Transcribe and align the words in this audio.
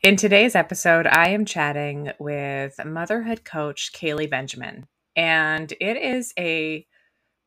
In 0.00 0.14
today's 0.14 0.54
episode, 0.54 1.08
I 1.08 1.30
am 1.30 1.44
chatting 1.44 2.12
with 2.20 2.78
motherhood 2.84 3.44
coach 3.44 3.92
Cayley 3.92 4.28
Benjamin, 4.28 4.86
and 5.16 5.72
it 5.80 5.96
is 5.96 6.32
a 6.38 6.86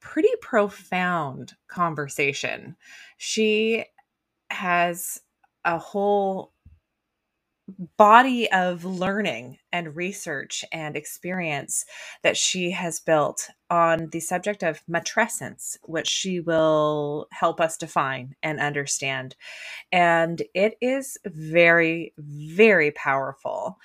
pretty 0.01 0.31
profound 0.41 1.53
conversation. 1.69 2.75
She 3.17 3.85
has 4.49 5.21
a 5.63 5.77
whole 5.77 6.51
body 7.97 8.51
of 8.51 8.85
learning 8.85 9.57
and 9.71 9.95
research 9.95 10.65
and 10.71 10.95
experience 10.97 11.85
that 12.23 12.37
she 12.37 12.71
has 12.71 12.99
built 12.99 13.49
on 13.69 14.09
the 14.11 14.19
subject 14.19 14.63
of 14.63 14.81
matrescence, 14.89 15.77
which 15.83 16.07
she 16.07 16.39
will 16.39 17.27
help 17.31 17.61
us 17.61 17.77
define 17.77 18.35
and 18.43 18.59
understand. 18.59 19.35
And 19.91 20.41
it 20.53 20.75
is 20.81 21.17
very, 21.25 22.13
very 22.17 22.91
powerful. 22.91 23.79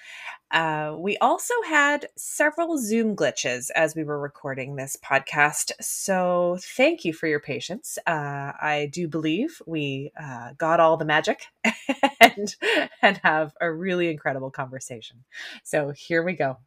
Uh, 0.50 0.94
we 0.96 1.16
also 1.18 1.54
had 1.68 2.08
several 2.16 2.78
Zoom 2.78 3.16
glitches 3.16 3.70
as 3.74 3.96
we 3.96 4.04
were 4.04 4.18
recording 4.18 4.76
this 4.76 4.96
podcast. 4.96 5.72
So 5.80 6.58
thank 6.60 7.04
you 7.04 7.12
for 7.12 7.26
your 7.26 7.40
patience. 7.40 7.98
Uh, 8.06 8.52
I 8.60 8.88
do 8.92 9.08
believe 9.08 9.60
we 9.66 10.12
uh, 10.20 10.52
got 10.56 10.78
all 10.78 10.96
the 10.96 11.04
magic 11.04 11.46
and, 12.20 12.54
and 13.02 13.20
have 13.24 13.54
a 13.60 13.70
really 13.70 14.08
incredible 14.08 14.50
conversation. 14.50 15.24
So 15.64 15.90
here 15.90 16.22
we 16.22 16.34
go. 16.34 16.58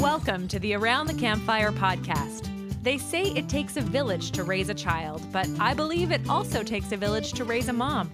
Welcome 0.00 0.48
to 0.48 0.58
the 0.58 0.74
Around 0.74 1.08
the 1.08 1.14
Campfire 1.14 1.72
podcast 1.72 2.47
they 2.88 2.96
say 2.96 3.24
it 3.24 3.50
takes 3.50 3.76
a 3.76 3.82
village 3.82 4.30
to 4.30 4.44
raise 4.44 4.70
a 4.70 4.74
child, 4.74 5.22
but 5.30 5.46
I 5.60 5.74
believe 5.74 6.10
it 6.10 6.26
also 6.26 6.62
takes 6.62 6.90
a 6.90 6.96
village 6.96 7.34
to 7.34 7.44
raise 7.44 7.68
a 7.68 7.72
mom. 7.74 8.10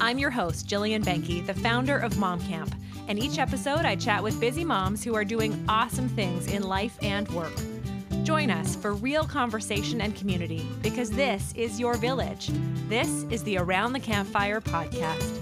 I'm 0.00 0.18
your 0.18 0.30
host, 0.30 0.66
Jillian 0.66 1.04
Benke, 1.04 1.46
the 1.46 1.54
founder 1.54 1.96
of 1.96 2.18
Mom 2.18 2.40
Camp, 2.40 2.74
and 3.06 3.20
each 3.20 3.38
episode 3.38 3.84
I 3.84 3.94
chat 3.94 4.20
with 4.20 4.40
busy 4.40 4.64
moms 4.64 5.04
who 5.04 5.14
are 5.14 5.24
doing 5.24 5.64
awesome 5.68 6.08
things 6.08 6.48
in 6.48 6.64
life 6.64 6.98
and 7.02 7.28
work. 7.28 7.52
Join 8.24 8.50
us 8.50 8.74
for 8.74 8.94
real 8.94 9.22
conversation 9.22 10.00
and 10.00 10.16
community 10.16 10.66
because 10.82 11.12
this 11.12 11.52
is 11.54 11.78
your 11.78 11.94
village. 11.94 12.50
This 12.88 13.26
is 13.30 13.44
the 13.44 13.58
Around 13.58 13.92
the 13.92 14.00
Campfire 14.00 14.60
podcast. 14.60 15.38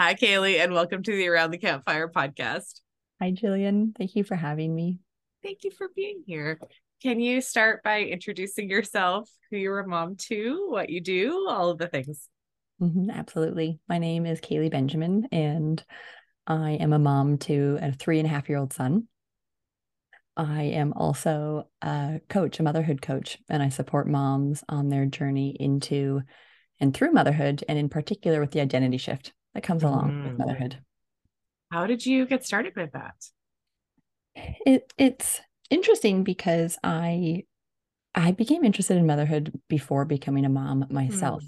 Hi, 0.00 0.14
Cayley, 0.14 0.58
and 0.58 0.72
welcome 0.72 1.04
to 1.04 1.12
the 1.12 1.28
Around 1.28 1.52
the 1.52 1.58
Campfire 1.58 2.08
podcast. 2.08 2.80
Hi, 3.20 3.32
Jillian. 3.32 3.96
Thank 3.96 4.14
you 4.14 4.22
for 4.22 4.36
having 4.36 4.74
me. 4.74 5.00
Thank 5.42 5.64
you 5.64 5.70
for 5.70 5.88
being 5.94 6.22
here. 6.26 6.60
Can 7.02 7.20
you 7.20 7.40
start 7.40 7.82
by 7.82 8.02
introducing 8.02 8.70
yourself, 8.70 9.28
who 9.50 9.56
you're 9.56 9.80
a 9.80 9.88
mom 9.88 10.16
to, 10.28 10.68
what 10.70 10.90
you 10.90 11.00
do, 11.00 11.46
all 11.48 11.70
of 11.70 11.78
the 11.78 11.88
things? 11.88 12.28
Mm-hmm, 12.80 13.10
absolutely. 13.10 13.80
My 13.88 13.98
name 13.98 14.24
is 14.24 14.40
Cayley 14.40 14.68
Benjamin, 14.68 15.26
and 15.32 15.84
I 16.46 16.72
am 16.72 16.92
a 16.92 16.98
mom 16.98 17.38
to 17.38 17.78
a 17.80 17.92
three 17.92 18.18
and 18.18 18.26
a 18.26 18.30
half 18.30 18.48
year 18.48 18.58
old 18.58 18.72
son. 18.72 19.08
I 20.36 20.62
am 20.62 20.92
also 20.92 21.68
a 21.82 22.20
coach, 22.28 22.60
a 22.60 22.62
motherhood 22.62 23.02
coach, 23.02 23.38
and 23.48 23.60
I 23.60 23.68
support 23.68 24.06
moms 24.06 24.62
on 24.68 24.88
their 24.88 25.06
journey 25.06 25.56
into 25.58 26.22
and 26.78 26.94
through 26.94 27.10
motherhood, 27.10 27.64
and 27.68 27.76
in 27.76 27.88
particular 27.88 28.40
with 28.40 28.52
the 28.52 28.60
identity 28.60 28.98
shift 28.98 29.32
that 29.54 29.64
comes 29.64 29.82
along 29.82 30.12
mm. 30.12 30.24
with 30.24 30.38
motherhood. 30.38 30.78
How 31.70 31.86
did 31.86 32.04
you 32.04 32.26
get 32.26 32.44
started 32.44 32.74
with 32.76 32.92
that? 32.92 33.14
It 34.34 34.92
it's 34.96 35.40
interesting 35.70 36.24
because 36.24 36.78
I 36.82 37.44
I 38.14 38.32
became 38.32 38.64
interested 38.64 38.96
in 38.96 39.06
motherhood 39.06 39.60
before 39.68 40.04
becoming 40.04 40.44
a 40.44 40.48
mom 40.48 40.86
myself. 40.90 41.42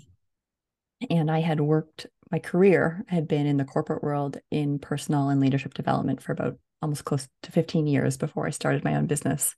Mm. 1.03 1.07
And 1.11 1.31
I 1.31 1.41
had 1.41 1.61
worked 1.61 2.07
my 2.31 2.39
career 2.39 3.05
had 3.09 3.27
been 3.27 3.47
in 3.47 3.57
the 3.57 3.65
corporate 3.65 4.03
world 4.03 4.39
in 4.51 4.79
personal 4.79 5.31
and 5.31 5.41
leadership 5.41 5.75
development 5.75 6.23
for 6.23 6.33
about 6.33 6.59
almost 6.83 7.05
close 7.05 7.29
to 7.43 7.53
15 7.53 7.87
years 7.87 8.17
before 8.17 8.47
I 8.47 8.51
started 8.51 8.85
my 8.85 8.95
own 8.95 9.07
business. 9.07 9.55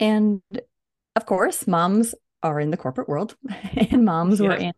And 0.00 0.42
of 1.14 1.26
course, 1.26 1.66
moms 1.66 2.14
are 2.42 2.58
in 2.58 2.70
the 2.70 2.76
corporate 2.76 3.08
world 3.08 3.36
and 3.76 4.04
moms 4.04 4.40
yeah. 4.40 4.48
were 4.48 4.54
in 4.54 4.72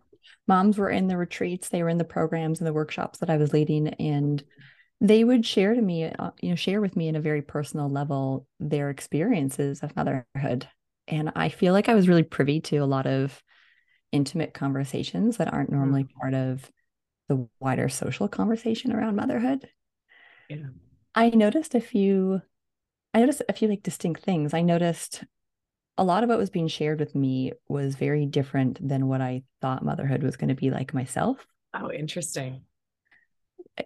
moms 0.46 0.78
were 0.78 0.90
in 0.90 1.08
the 1.08 1.16
retreats, 1.16 1.68
they 1.68 1.82
were 1.82 1.88
in 1.88 1.98
the 1.98 2.04
programs 2.04 2.60
and 2.60 2.66
the 2.66 2.72
workshops 2.72 3.18
that 3.18 3.30
I 3.30 3.36
was 3.36 3.52
leading, 3.52 3.88
and 3.88 4.42
they 5.00 5.24
would 5.24 5.44
share 5.44 5.74
to 5.74 5.82
me, 5.82 6.04
uh, 6.04 6.30
you 6.40 6.50
know, 6.50 6.56
share 6.56 6.80
with 6.80 6.96
me 6.96 7.08
in 7.08 7.16
a 7.16 7.20
very 7.20 7.42
personal 7.42 7.88
level 7.88 8.46
their 8.60 8.90
experiences 8.90 9.82
of 9.82 9.96
motherhood. 9.96 10.68
And 11.08 11.32
I 11.36 11.48
feel 11.48 11.72
like 11.72 11.88
I 11.88 11.94
was 11.94 12.08
really 12.08 12.22
privy 12.22 12.60
to 12.62 12.78
a 12.78 12.86
lot 12.86 13.06
of 13.06 13.42
intimate 14.12 14.54
conversations 14.54 15.36
that 15.38 15.52
aren't 15.52 15.72
normally 15.72 16.04
mm-hmm. 16.04 16.18
part 16.20 16.34
of 16.34 16.70
the 17.28 17.48
wider 17.58 17.88
social 17.88 18.28
conversation 18.28 18.92
around 18.92 19.16
motherhood. 19.16 19.68
Yeah. 20.48 20.68
I 21.14 21.30
noticed 21.30 21.74
a 21.74 21.80
few 21.80 22.40
I 23.12 23.20
noticed 23.20 23.42
a 23.48 23.52
few 23.52 23.68
like 23.68 23.82
distinct 23.82 24.22
things. 24.22 24.54
I 24.54 24.62
noticed 24.62 25.22
a 25.96 26.04
lot 26.04 26.22
of 26.22 26.28
what 26.28 26.38
was 26.38 26.50
being 26.50 26.68
shared 26.68 26.98
with 26.98 27.14
me 27.14 27.52
was 27.68 27.94
very 27.94 28.26
different 28.26 28.86
than 28.86 29.06
what 29.06 29.20
I 29.20 29.42
thought 29.60 29.84
motherhood 29.84 30.22
was 30.22 30.36
going 30.36 30.48
to 30.48 30.54
be 30.54 30.70
like 30.70 30.92
myself. 30.92 31.46
Oh, 31.72 31.90
interesting. 31.90 32.62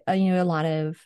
You 0.07 0.33
know, 0.33 0.43
a 0.43 0.45
lot 0.45 0.65
of 0.65 0.97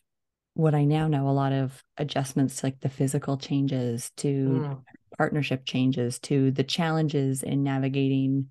what 0.54 0.76
I 0.76 0.86
now 0.86 1.08
know, 1.08 1.28
a 1.28 1.32
lot 1.32 1.52
of 1.52 1.84
adjustments 1.98 2.58
to 2.58 2.68
like 2.68 2.80
the 2.80 2.90
physical 2.90 3.38
changes, 3.38 4.12
to 4.18 4.28
mm. 4.28 4.82
partnership 5.18 5.66
changes, 5.66 6.20
to 6.20 6.52
the 6.52 6.64
challenges 6.64 7.44
in 7.44 7.64
navigating, 7.64 8.50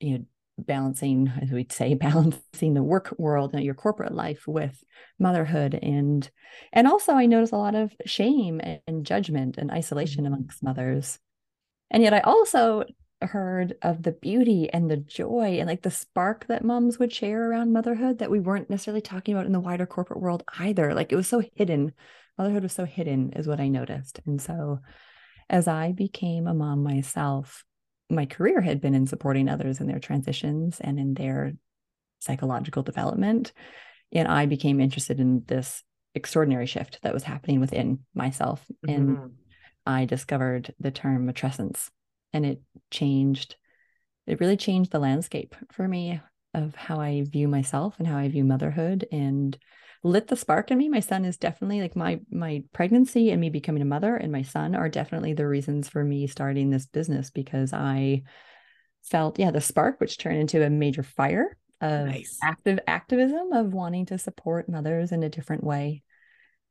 you 0.00 0.18
know, 0.18 0.24
balancing, 0.58 1.32
as 1.40 1.50
we'd 1.50 1.72
say, 1.72 1.94
balancing 1.94 2.74
the 2.74 2.82
work 2.82 3.14
world 3.18 3.54
and 3.54 3.64
your 3.64 3.74
corporate 3.74 4.14
life 4.14 4.46
with 4.46 4.82
motherhood. 5.18 5.78
And 5.82 6.28
and 6.72 6.86
also 6.86 7.12
I 7.12 7.26
notice 7.26 7.52
a 7.52 7.56
lot 7.56 7.74
of 7.74 7.92
shame 8.06 8.60
and 8.86 9.04
judgment 9.04 9.58
and 9.58 9.70
isolation 9.70 10.24
mm-hmm. 10.24 10.34
amongst 10.34 10.62
mothers 10.62 11.18
and 11.92 12.02
yet 12.02 12.14
I 12.14 12.20
also 12.20 12.84
heard 13.20 13.74
of 13.82 14.02
the 14.02 14.12
beauty 14.12 14.68
and 14.72 14.90
the 14.90 14.96
joy 14.96 15.58
and 15.58 15.68
like 15.68 15.82
the 15.82 15.90
spark 15.90 16.46
that 16.48 16.64
moms 16.64 16.98
would 16.98 17.12
share 17.12 17.50
around 17.50 17.72
motherhood 17.72 18.18
that 18.18 18.30
we 18.30 18.40
weren't 18.40 18.70
necessarily 18.70 19.00
talking 19.00 19.34
about 19.34 19.46
in 19.46 19.52
the 19.52 19.60
wider 19.60 19.86
corporate 19.86 20.20
world 20.20 20.42
either. 20.58 20.94
Like 20.94 21.12
it 21.12 21.16
was 21.16 21.28
so 21.28 21.42
hidden. 21.54 21.92
Motherhood 22.38 22.62
was 22.62 22.72
so 22.72 22.84
hidden, 22.84 23.32
is 23.34 23.46
what 23.46 23.60
I 23.60 23.68
noticed. 23.68 24.20
And 24.26 24.40
so 24.40 24.80
as 25.48 25.68
I 25.68 25.92
became 25.92 26.46
a 26.46 26.54
mom 26.54 26.82
myself, 26.82 27.64
my 28.10 28.26
career 28.26 28.60
had 28.60 28.80
been 28.80 28.94
in 28.94 29.06
supporting 29.06 29.48
others 29.48 29.80
in 29.80 29.86
their 29.86 30.00
transitions 30.00 30.80
and 30.80 30.98
in 30.98 31.14
their 31.14 31.52
psychological 32.20 32.82
development. 32.82 33.52
And 34.12 34.28
I 34.28 34.46
became 34.46 34.80
interested 34.80 35.20
in 35.20 35.44
this 35.46 35.82
extraordinary 36.14 36.66
shift 36.66 37.00
that 37.02 37.14
was 37.14 37.22
happening 37.22 37.60
within 37.60 38.00
myself. 38.14 38.64
Mm-hmm. 38.86 39.26
I 39.86 40.04
discovered 40.04 40.74
the 40.78 40.90
term 40.90 41.26
matrescence 41.26 41.90
and 42.32 42.46
it 42.46 42.60
changed, 42.90 43.56
it 44.26 44.40
really 44.40 44.56
changed 44.56 44.90
the 44.90 44.98
landscape 44.98 45.54
for 45.70 45.86
me 45.86 46.20
of 46.54 46.74
how 46.74 47.00
I 47.00 47.22
view 47.22 47.48
myself 47.48 47.94
and 47.98 48.06
how 48.06 48.18
I 48.18 48.28
view 48.28 48.44
motherhood 48.44 49.06
and 49.10 49.56
lit 50.04 50.28
the 50.28 50.36
spark 50.36 50.70
in 50.70 50.78
me. 50.78 50.88
My 50.88 51.00
son 51.00 51.24
is 51.24 51.36
definitely 51.36 51.80
like 51.80 51.96
my 51.96 52.20
my 52.30 52.62
pregnancy 52.72 53.30
and 53.30 53.40
me 53.40 53.50
becoming 53.50 53.82
a 53.82 53.86
mother 53.86 54.16
and 54.16 54.32
my 54.32 54.42
son 54.42 54.74
are 54.74 54.88
definitely 54.88 55.32
the 55.32 55.46
reasons 55.46 55.88
for 55.88 56.04
me 56.04 56.26
starting 56.26 56.70
this 56.70 56.86
business 56.86 57.30
because 57.30 57.72
I 57.72 58.22
felt 59.02 59.38
yeah 59.38 59.50
the 59.50 59.60
spark 59.60 60.00
which 60.00 60.18
turned 60.18 60.38
into 60.38 60.64
a 60.64 60.70
major 60.70 61.02
fire 61.02 61.56
of 61.80 62.06
nice. 62.06 62.38
active 62.42 62.78
activism 62.86 63.52
of 63.52 63.72
wanting 63.72 64.06
to 64.06 64.18
support 64.18 64.68
mothers 64.68 65.10
in 65.10 65.22
a 65.22 65.28
different 65.28 65.64
way 65.64 66.02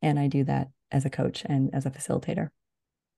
and 0.02 0.20
I 0.20 0.28
do 0.28 0.44
that 0.46 0.70
as 0.92 1.06
a 1.06 1.10
coach 1.10 1.44
and 1.46 1.74
as 1.74 1.86
a 1.86 1.92
facilitator. 1.92 2.50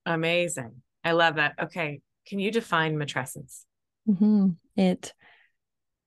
Amazing. 0.05 0.81
I 1.03 1.11
love 1.11 1.35
that. 1.35 1.55
Okay. 1.63 2.01
Can 2.27 2.39
you 2.39 2.51
define 2.51 2.95
matrescence? 2.95 3.63
Mm-hmm. 4.07 4.49
It, 4.77 5.13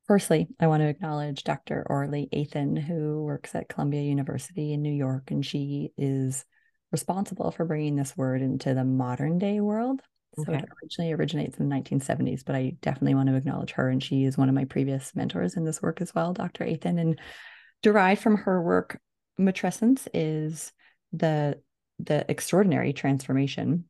firstly, 0.06 0.48
I 0.58 0.66
want 0.66 0.82
to 0.82 0.88
acknowledge 0.88 1.44
Dr. 1.44 1.86
Aurélie 1.88 2.30
Athan, 2.32 2.78
who 2.78 3.22
works 3.22 3.54
at 3.54 3.68
Columbia 3.68 4.02
University 4.02 4.72
in 4.72 4.82
New 4.82 4.92
York, 4.92 5.30
and 5.30 5.44
she 5.44 5.92
is 5.96 6.44
responsible 6.92 7.50
for 7.50 7.64
bringing 7.64 7.96
this 7.96 8.16
word 8.16 8.42
into 8.42 8.74
the 8.74 8.84
modern 8.84 9.38
day 9.38 9.60
world. 9.60 10.00
So 10.36 10.42
okay. 10.42 10.58
it 10.58 10.68
originally 10.82 11.12
originates 11.12 11.56
in 11.58 11.68
the 11.68 11.74
1970s, 11.74 12.44
but 12.44 12.54
I 12.54 12.76
definitely 12.82 13.14
want 13.14 13.28
to 13.30 13.36
acknowledge 13.36 13.72
her. 13.72 13.88
And 13.88 14.02
she 14.02 14.24
is 14.24 14.36
one 14.36 14.48
of 14.50 14.54
my 14.54 14.64
previous 14.64 15.14
mentors 15.14 15.56
in 15.56 15.64
this 15.64 15.80
work 15.80 16.00
as 16.02 16.14
well, 16.14 16.34
Dr. 16.34 16.64
Athan. 16.64 17.00
And 17.00 17.20
derived 17.82 18.20
from 18.20 18.36
her 18.36 18.62
work, 18.62 19.00
matrescence 19.40 20.06
is 20.12 20.72
the 21.12 21.58
the 21.98 22.24
extraordinary 22.30 22.92
transformation 22.92 23.84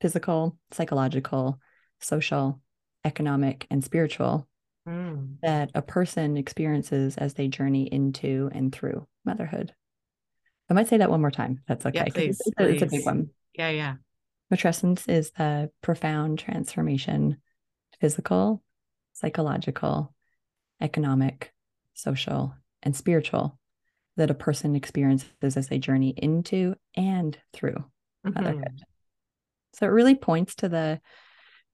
physical, 0.00 0.58
psychological, 0.70 1.58
social, 2.00 2.60
economic, 3.04 3.66
and 3.70 3.82
spiritual 3.82 4.46
mm. 4.86 5.36
that 5.40 5.70
a 5.74 5.82
person 5.82 6.36
experiences 6.36 7.16
as 7.16 7.34
they 7.34 7.48
journey 7.48 7.84
into 7.90 8.50
and 8.52 8.74
through 8.74 9.06
motherhood. 9.24 9.72
I 10.68 10.74
might 10.74 10.88
say 10.88 10.98
that 10.98 11.10
one 11.10 11.20
more 11.20 11.30
time. 11.30 11.62
That's 11.68 11.86
okay. 11.86 11.98
Yeah, 11.98 12.12
please, 12.12 12.42
it's, 12.44 12.60
a, 12.60 12.68
it's 12.68 12.82
a 12.82 12.86
big 12.86 13.04
one. 13.04 13.30
Yeah, 13.54 13.70
yeah. 13.70 13.94
Matrescence 14.52 15.08
is 15.08 15.30
the 15.30 15.70
profound 15.82 16.38
transformation, 16.38 17.38
physical, 18.00 18.62
psychological, 19.12 20.14
economic, 20.80 21.52
social, 21.94 22.54
and 22.82 22.94
spiritual 22.94 23.58
that 24.16 24.30
a 24.30 24.34
person 24.34 24.76
experiences 24.76 25.30
as 25.42 25.68
they 25.68 25.78
journey 25.78 26.10
into 26.16 26.74
and 26.96 27.38
through 27.52 27.84
motherhood. 28.24 28.56
Mhm. 28.58 28.78
So 29.74 29.86
it 29.86 29.90
really 29.90 30.14
points 30.14 30.54
to 30.56 30.68
the 30.68 31.00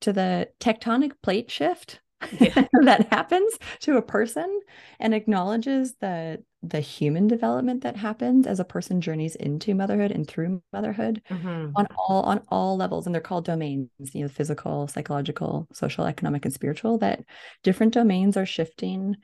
to 0.00 0.12
the 0.12 0.48
tectonic 0.60 1.12
plate 1.22 1.50
shift 1.50 2.00
Yeah. 2.38 2.66
that 2.84 3.08
happens 3.10 3.58
to 3.80 3.96
a 3.96 4.02
person 4.02 4.60
and 4.98 5.14
acknowledges 5.14 5.94
the 6.00 6.42
the 6.62 6.80
human 6.80 7.26
development 7.26 7.82
that 7.82 7.96
happens 7.96 8.46
as 8.46 8.60
a 8.60 8.64
person 8.64 9.00
journeys 9.00 9.34
into 9.36 9.74
motherhood 9.74 10.10
and 10.12 10.28
through 10.28 10.62
motherhood 10.72 11.22
Mhm. 11.30 11.72
on 11.76 11.86
all 11.96 12.22
on 12.22 12.42
all 12.48 12.76
levels 12.76 13.06
and 13.06 13.14
they're 13.14 13.22
called 13.22 13.46
domains 13.46 13.88
you 14.12 14.22
know 14.22 14.28
physical 14.28 14.86
psychological 14.88 15.66
social 15.72 16.04
economic 16.06 16.44
and 16.44 16.52
spiritual 16.54 16.98
that 16.98 17.24
different 17.62 17.94
domains 17.94 18.36
are 18.36 18.46
shifting 18.46 19.16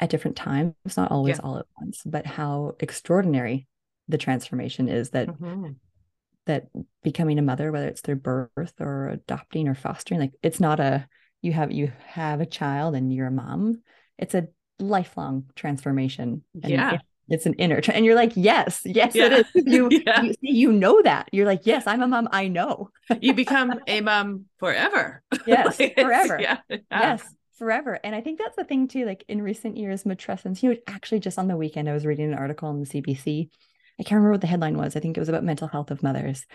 at 0.00 0.10
different 0.10 0.36
times 0.36 0.74
not 0.96 1.10
always 1.12 1.36
Yeah. 1.38 1.44
all 1.44 1.58
at 1.58 1.66
once 1.80 2.02
but 2.04 2.26
how 2.26 2.74
extraordinary 2.80 3.66
the 4.08 4.18
transformation 4.18 4.88
is 4.88 5.10
that 5.10 5.28
Mhm. 5.28 5.76
that 6.46 6.66
becoming 7.02 7.38
a 7.38 7.42
mother 7.42 7.70
whether 7.70 7.86
it's 7.86 8.00
through 8.00 8.16
birth 8.16 8.74
or 8.80 9.08
adopting 9.08 9.68
or 9.68 9.74
fostering 9.74 10.20
like 10.20 10.32
it's 10.42 10.58
not 10.60 10.80
a 10.80 11.06
you 11.42 11.52
have 11.52 11.70
you 11.70 11.92
have 12.06 12.40
a 12.40 12.46
child 12.46 12.94
and 12.96 13.12
you're 13.14 13.28
a 13.28 13.30
mom 13.30 13.82
it's 14.18 14.34
a 14.34 14.48
lifelong 14.78 15.44
transformation 15.54 16.42
and 16.62 16.72
Yeah. 16.72 16.94
it- 16.94 17.00
it's 17.28 17.46
an 17.46 17.54
inner 17.54 17.80
tra- 17.80 17.94
and 17.94 18.04
you're 18.04 18.16
like 18.16 18.32
yes 18.34 18.82
yes 18.84 19.14
Yeah. 19.14 19.26
it 19.26 19.32
is 19.32 19.46
you, 19.66 19.88
Yeah. 20.04 20.22
you 20.22 20.34
you 20.40 20.72
know 20.72 21.00
that 21.02 21.28
you're 21.32 21.46
like 21.46 21.64
yes 21.64 21.84
i'm 21.86 22.02
a 22.02 22.08
mom 22.08 22.28
i 22.32 22.48
know 22.48 22.90
You 23.20 23.34
become 23.34 23.78
a 23.86 24.00
mom 24.00 24.46
forever. 24.58 25.22
yes 25.46 25.78
Like, 25.78 25.94
forever 25.94 26.40
yeah. 26.40 26.58
yes 26.90 27.22
forever. 27.60 28.00
And 28.02 28.14
i 28.14 28.20
think 28.20 28.38
that's 28.40 28.56
the 28.56 28.64
thing 28.64 28.88
too 28.88 29.04
like 29.06 29.22
in 29.28 29.40
recent 29.40 29.76
years 29.76 30.02
matrescence 30.02 30.62
you 30.62 30.70
know 30.70 30.76
actually 30.88 31.20
just 31.20 31.38
on 31.38 31.46
the 31.46 31.56
weekend 31.56 31.88
i 31.88 31.92
was 31.92 32.04
reading 32.06 32.32
an 32.32 32.38
article 32.38 32.68
on 32.68 32.80
the 32.80 32.86
cbc 32.86 33.48
i 34.00 34.02
can't 34.02 34.16
remember 34.16 34.32
what 34.32 34.40
the 34.40 34.46
headline 34.46 34.78
was. 34.78 34.96
I 34.96 35.00
think 35.00 35.16
it 35.16 35.20
was 35.20 35.28
about 35.28 35.44
mental 35.44 35.68
health 35.68 35.90
of 35.90 36.02
mothers. 36.02 36.46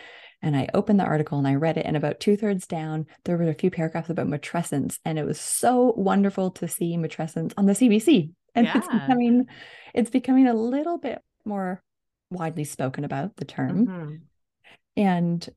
And 0.42 0.56
i 0.58 0.68
opened 0.74 1.00
the 1.00 1.06
article 1.06 1.38
and 1.38 1.48
i 1.48 1.56
read 1.56 1.78
it 1.78 1.86
and 1.86 1.96
about 1.96 2.20
two-thirds 2.20 2.68
down 2.68 3.06
there 3.24 3.38
were 3.38 3.50
a 3.50 3.54
few 3.54 3.72
paragraphs 3.72 4.10
about 4.10 4.28
matrescence 4.28 4.98
and 5.06 5.18
it 5.18 5.26
was 5.26 5.40
so 5.40 5.94
wonderful 5.96 6.52
to 6.52 6.68
see 6.68 6.98
matrescence 6.98 7.54
on 7.56 7.66
the 7.68 7.74
cbc 7.74 8.32
and 8.56 8.68
it's 8.74 8.88
becoming 8.88 9.46
it's 9.94 10.10
becoming 10.10 10.48
a 10.48 10.54
little 10.54 10.98
bit 10.98 11.22
more 11.46 11.82
widely 12.32 12.64
spoken 12.64 13.04
about 13.04 13.36
the 13.36 13.46
term. 13.46 13.86
Mhm. 13.86 14.22
and 14.98 15.50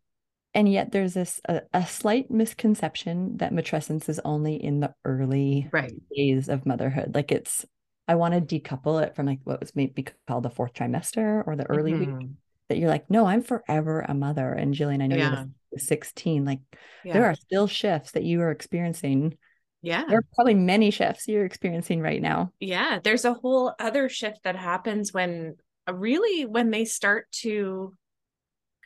and 0.59 0.69
yet 0.71 0.91
there's 0.91 1.15
this 1.15 1.41
a, 1.49 1.63
a 1.73 1.87
slight 1.87 2.33
misconception 2.33 3.37
that 3.37 3.53
matrescence 3.53 4.09
is 4.09 4.21
only 4.25 4.57
in 4.57 4.81
the 4.81 4.93
early 5.05 5.69
Right. 5.73 5.93
days 6.15 6.49
of 6.49 6.67
motherhood 6.67 7.15
like 7.15 7.31
it's 7.31 7.65
i 8.09 8.17
want 8.17 8.35
to 8.35 8.41
decouple 8.61 9.01
it 9.03 9.15
from 9.15 9.27
like 9.27 9.39
what 9.45 9.61
was 9.61 9.77
maybe 9.77 10.05
called 10.27 10.43
the 10.43 10.51
fourth 10.51 10.75
trimester 10.75 11.45
or 11.47 11.55
the 11.55 11.71
early 11.71 11.95
week 11.95 12.09
Mhm. 12.09 12.33
that 12.69 12.79
you're 12.79 12.89
like 12.91 13.09
no 13.09 13.27
i'm 13.27 13.43
forever 13.43 14.01
a 14.01 14.15
mother 14.15 14.53
and 14.53 14.75
jillian 14.75 15.01
i 15.03 15.07
know 15.07 15.17
Yeah. 15.17 15.45
you're 15.71 15.79
16 15.79 16.45
like 16.45 16.61
Yeah. 17.05 17.13
there 17.13 17.27
are 17.27 17.35
still 17.37 17.69
shifts 17.69 18.11
that 18.13 18.25
you 18.25 18.41
are 18.41 18.51
experiencing 18.51 19.39
yeah. 19.81 20.05
there 20.09 20.19
are 20.19 20.27
probably 20.35 20.55
many 20.55 20.91
shifts 20.91 21.29
you're 21.29 21.45
experiencing 21.45 22.01
right 22.01 22.21
now 22.21 22.51
Yeah, 22.59 22.99
there's 23.05 23.25
a 23.25 23.35
whole 23.35 23.75
other 23.79 24.09
shift 24.09 24.43
that 24.43 24.57
happens 24.57 25.13
when 25.13 25.55
really 25.89 26.47
when 26.47 26.71
they 26.71 26.85
start 26.85 27.31
to 27.43 27.95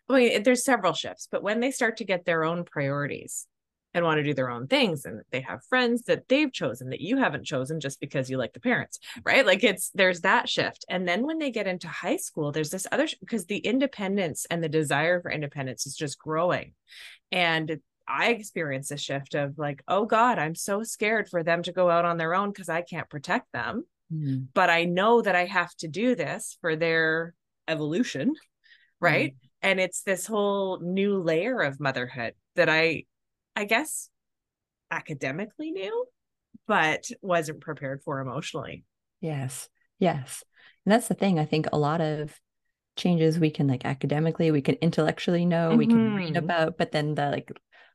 I 0.09 0.17
mean, 0.17 0.43
there's 0.43 0.65
several 0.65 0.93
shifts, 0.93 1.29
but 1.31 1.43
when 1.43 1.61
they 1.61 1.71
start 1.71 1.99
to 1.99 2.05
get 2.05 2.25
their 2.25 2.45
own 2.45 2.65
priorities 2.65 3.47
and 3.95 4.05
want 4.05 4.19
to 4.19 4.25
do 4.25 4.35
their 4.35 4.51
own 4.51 4.67
things 4.67 5.05
and 5.05 5.21
they 5.31 5.41
have 5.41 5.65
friends 5.69 6.03
that 6.03 6.29
they've 6.29 6.53
chosen 6.53 6.91
that 6.91 7.01
you 7.01 7.19
haven't 7.19 7.45
chosen 7.45 7.81
just 7.81 8.01
because 8.01 8.31
you 8.31 8.39
like 8.39 8.53
the 8.53 8.61
parents, 8.61 8.99
right? 9.25 9.45
Like 9.45 9.63
it's 9.65 9.91
there's 9.91 10.23
that 10.23 10.49
shift. 10.49 10.85
And 10.89 11.07
then 11.07 11.27
when 11.27 11.39
they 11.39 11.51
get 11.51 11.67
into 11.67 11.89
high 11.89 12.17
school, 12.17 12.53
there's 12.53 12.71
this 12.71 12.87
other 12.91 13.07
because 13.21 13.47
the 13.47 13.59
independence 13.59 14.47
and 14.51 14.63
the 14.63 14.69
desire 14.69 15.21
for 15.21 15.31
independence 15.31 15.87
is 15.87 15.95
just 15.95 16.19
growing. 16.19 16.73
And 17.31 17.81
I 18.09 18.31
experience 18.31 18.91
a 18.91 18.97
shift 18.97 19.35
of 19.35 19.59
like, 19.59 19.83
oh 19.89 20.07
God, 20.07 20.39
I'm 20.39 20.55
so 20.55 20.83
scared 20.83 21.29
for 21.29 21.43
them 21.43 21.63
to 21.65 21.73
go 21.73 21.91
out 21.91 22.05
on 22.05 22.17
their 22.17 22.35
own 22.35 22.51
because 22.51 22.69
I 22.69 22.83
can't 22.83 23.09
protect 23.09 23.53
them. 23.53 23.85
Mm. 24.13 24.49
But 24.55 24.71
I 24.71 24.85
know 24.85 25.23
that 25.23 25.37
I 25.37 25.45
have 25.45 25.75
to 25.77 25.89
do 25.89 26.15
this 26.15 26.57
for 26.61 26.77
their 26.77 27.35
evolution. 27.69 28.35
Right. 29.01 29.35
And 29.63 29.79
it's 29.81 30.03
this 30.03 30.27
whole 30.27 30.81
new 30.81 31.23
layer 31.23 31.61
of 31.61 31.81
motherhood 31.81 32.35
that 32.57 32.69
I, 32.69 33.05
I 33.55 33.65
guess, 33.65 34.09
academically 34.91 35.71
knew, 35.71 36.07
but 36.67 37.05
wasn't 37.21 37.61
prepared 37.61 38.03
for 38.03 38.21
emotionally. 38.21 38.85
Yes. 39.21 39.69
Yes. 39.99 40.45
And 40.85 40.93
that's 40.93 41.09
the 41.09 41.15
thing. 41.15 41.39
I 41.39 41.45
think 41.45 41.67
a 41.73 41.79
lot 41.79 42.01
of 42.01 42.39
changes 42.97 43.39
we 43.39 43.51
can 43.51 43.69
like 43.69 43.85
academically, 43.85 44.51
we 44.51 44.63
can 44.63 44.75
intellectually 44.77 45.47
know, 45.47 45.77
we 45.77 45.87
can 45.87 46.15
read 46.15 46.35
Mhm. 46.35 46.39
about, 46.39 46.77
but 46.77 46.93
then 46.93 47.15
the 47.15 47.31
like 47.31 47.51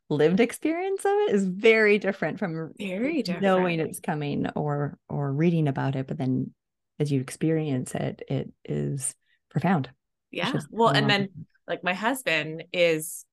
lived 0.10 0.40
experience 0.40 1.04
of 1.06 1.12
it 1.12 1.36
is 1.36 1.46
very 1.46 2.00
different 2.00 2.40
from 2.40 2.74
Very 2.80 3.24
knowing 3.42 3.80
it's 3.80 4.00
coming 4.00 4.48
or 4.56 4.98
or 5.10 5.34
reading 5.34 5.68
about 5.68 5.96
it. 5.96 6.08
But 6.08 6.18
then 6.18 6.54
as 6.98 7.12
you 7.12 7.22
experience 7.22 7.94
it, 7.94 8.24
it 8.28 8.52
is 8.66 9.14
profound. 9.50 9.90
Yeah. 10.32 10.60
Well, 10.72 10.90
and 10.90 11.10
then 11.10 11.30
like 11.68 11.84
my 11.84 11.94
husband 11.94 12.64
is 12.74 13.26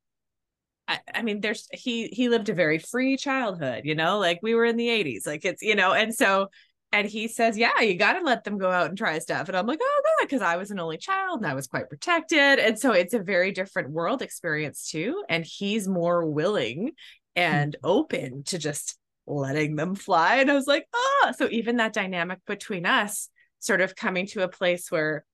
I, 0.87 1.01
I 1.15 1.23
mean 1.23 1.41
there's 1.41 1.67
he 1.73 2.09
he 2.09 2.29
lived 2.29 2.49
a 2.49 2.55
very 2.55 2.79
free 2.79 3.17
childhood 3.17 3.83
you 3.85 3.95
know 3.95 4.19
like 4.19 4.41
we 4.43 4.55
were 4.55 4.65
in 4.65 4.77
the 4.77 4.89
80s 4.89 5.27
like 5.27 5.45
it's 5.45 5.63
you 5.63 5.75
know 5.75 5.93
and 5.93 6.15
so 6.15 6.49
and 6.93 7.09
he 7.09 7.29
says 7.29 7.57
yeah 7.57 7.81
you 7.81 7.97
got 7.97 8.15
to 8.15 8.25
let 8.25 8.45
them 8.45 8.59
go 8.59 8.71
out 8.71 8.89
and 8.89 8.99
try 8.99 9.19
stuff. 9.19 9.49
And 9.49 9.57
i'm 9.57 9.67
like 9.67 9.81
oh 9.83 10.03
god 10.05 10.27
because 10.27 10.43
i 10.43 10.57
was 10.57 10.71
an 10.71 10.81
only 10.81 10.99
child 10.99 11.41
and 11.41 11.47
i 11.47 11.55
was 11.55 11.67
quite 11.67 11.89
protected. 11.89 12.59
And 12.59 12.79
so 12.79 12.93
it's 12.93 13.15
a 13.15 13.19
very 13.19 13.53
different 13.53 13.91
world 13.91 14.23
experience 14.23 14.91
too. 14.91 15.23
And 15.29 15.45
he's 15.45 15.89
more 15.89 16.27
willing 16.27 16.93
and 17.35 17.77
hmm. 17.83 17.89
open 17.89 18.45
to 18.45 18.59
just 18.59 18.99
letting 19.27 19.77
them 19.77 19.95
fly. 19.95 20.37
And 20.37 20.51
i 20.51 20.55
was 20.55 20.67
like 20.67 20.87
oh 20.95 21.33
so 21.37 21.49
even 21.51 21.77
that 21.79 21.95
dynamic 21.95 22.41
between 22.47 22.85
us 22.85 23.31
sort 23.59 23.81
of 23.81 23.97
coming 23.97 24.27
to 24.27 24.43
a 24.43 24.49
place 24.49 24.91
where 24.91 25.25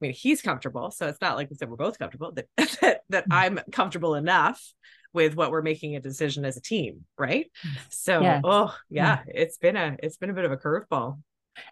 I 0.00 0.06
mean, 0.06 0.12
he's 0.14 0.40
comfortable, 0.42 0.90
so 0.90 1.08
it's 1.08 1.20
not 1.20 1.36
like 1.36 1.50
we 1.50 1.56
said 1.56 1.68
we're 1.68 1.76
both 1.76 1.98
comfortable. 1.98 2.32
That 2.32 2.46
that, 2.80 3.00
that 3.10 3.28
Mm. 3.28 3.34
I'm 3.34 3.60
comfortable 3.70 4.14
enough 4.14 4.62
with 5.12 5.34
what 5.34 5.50
we're 5.50 5.62
making 5.62 5.96
a 5.96 6.00
decision 6.00 6.44
as 6.44 6.56
a 6.56 6.60
team, 6.60 7.04
right? 7.18 7.50
So, 7.90 8.22
Yes. 8.22 8.42
oh 8.44 8.74
yeah, 8.88 9.20
it's 9.26 9.58
been 9.58 9.76
a 9.76 9.96
it's 10.02 10.16
been 10.16 10.30
a 10.30 10.34
bit 10.34 10.44
of 10.44 10.52
a 10.52 10.56
curveball. 10.56 11.20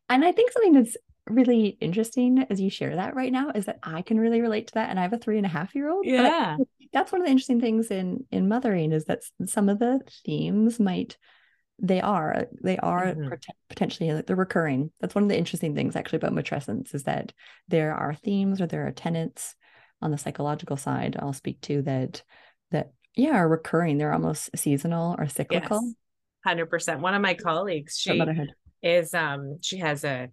And 0.08 0.24
I 0.24 0.32
think 0.32 0.52
something 0.52 0.74
that's 0.74 0.96
really 1.26 1.76
interesting 1.80 2.46
as 2.50 2.60
you 2.60 2.70
share 2.70 2.96
that 2.96 3.14
right 3.14 3.32
now 3.32 3.50
is 3.54 3.66
that 3.66 3.78
I 3.82 4.02
can 4.02 4.18
really 4.18 4.40
relate 4.40 4.68
to 4.68 4.74
that. 4.74 4.90
And 4.90 4.98
I 4.98 5.02
have 5.02 5.12
a 5.12 5.18
three 5.18 5.36
and 5.36 5.46
a 5.46 5.50
half 5.50 5.74
year 5.74 5.88
old. 5.90 6.04
Yeah, 6.04 6.56
that's 6.92 7.12
one 7.12 7.20
of 7.20 7.26
the 7.26 7.30
interesting 7.30 7.60
things 7.60 7.90
in 7.90 8.26
in 8.30 8.48
mothering 8.48 8.92
is 8.92 9.04
that 9.06 9.22
some 9.46 9.68
of 9.68 9.78
the 9.78 10.00
themes 10.26 10.78
might 10.80 11.16
they 11.80 12.00
are 12.00 12.46
they 12.62 12.76
are 12.78 13.06
Mhm. 13.14 13.30
pot- 13.30 13.56
potentially 13.68 14.12
like 14.12 14.26
they're 14.26 14.34
recurring. 14.36 14.90
That's 15.00 15.14
one 15.14 15.22
of 15.24 15.28
the 15.30 15.38
interesting 15.38 15.74
things 15.74 15.94
actually 15.96 16.16
about 16.16 16.32
matrescence 16.32 16.94
is 16.94 17.04
that 17.04 17.32
there 17.68 17.94
are 17.94 18.14
themes 18.14 18.60
or 18.60 18.66
there 18.66 18.86
are 18.86 18.92
tenets 18.92 19.54
on 20.02 20.10
the 20.10 20.18
psychological 20.18 20.76
side. 20.76 21.16
I'll 21.18 21.32
speak 21.32 21.60
to 21.62 21.82
that 21.82 22.22
that 22.70 22.92
yeah 23.14 23.36
are 23.36 23.48
recurring. 23.48 23.98
They're 23.98 24.12
almost 24.12 24.50
seasonal 24.56 25.14
or 25.18 25.28
cyclical. 25.28 25.80
yes, 25.82 25.94
hundred 26.44 26.66
percent. 26.66 27.00
One 27.00 27.14
of 27.14 27.22
my 27.22 27.34
colleagues, 27.34 27.96
she 27.98 28.20
is 28.82 29.14
um 29.14 29.58
she 29.60 29.78
has 29.78 30.04
a 30.04 30.30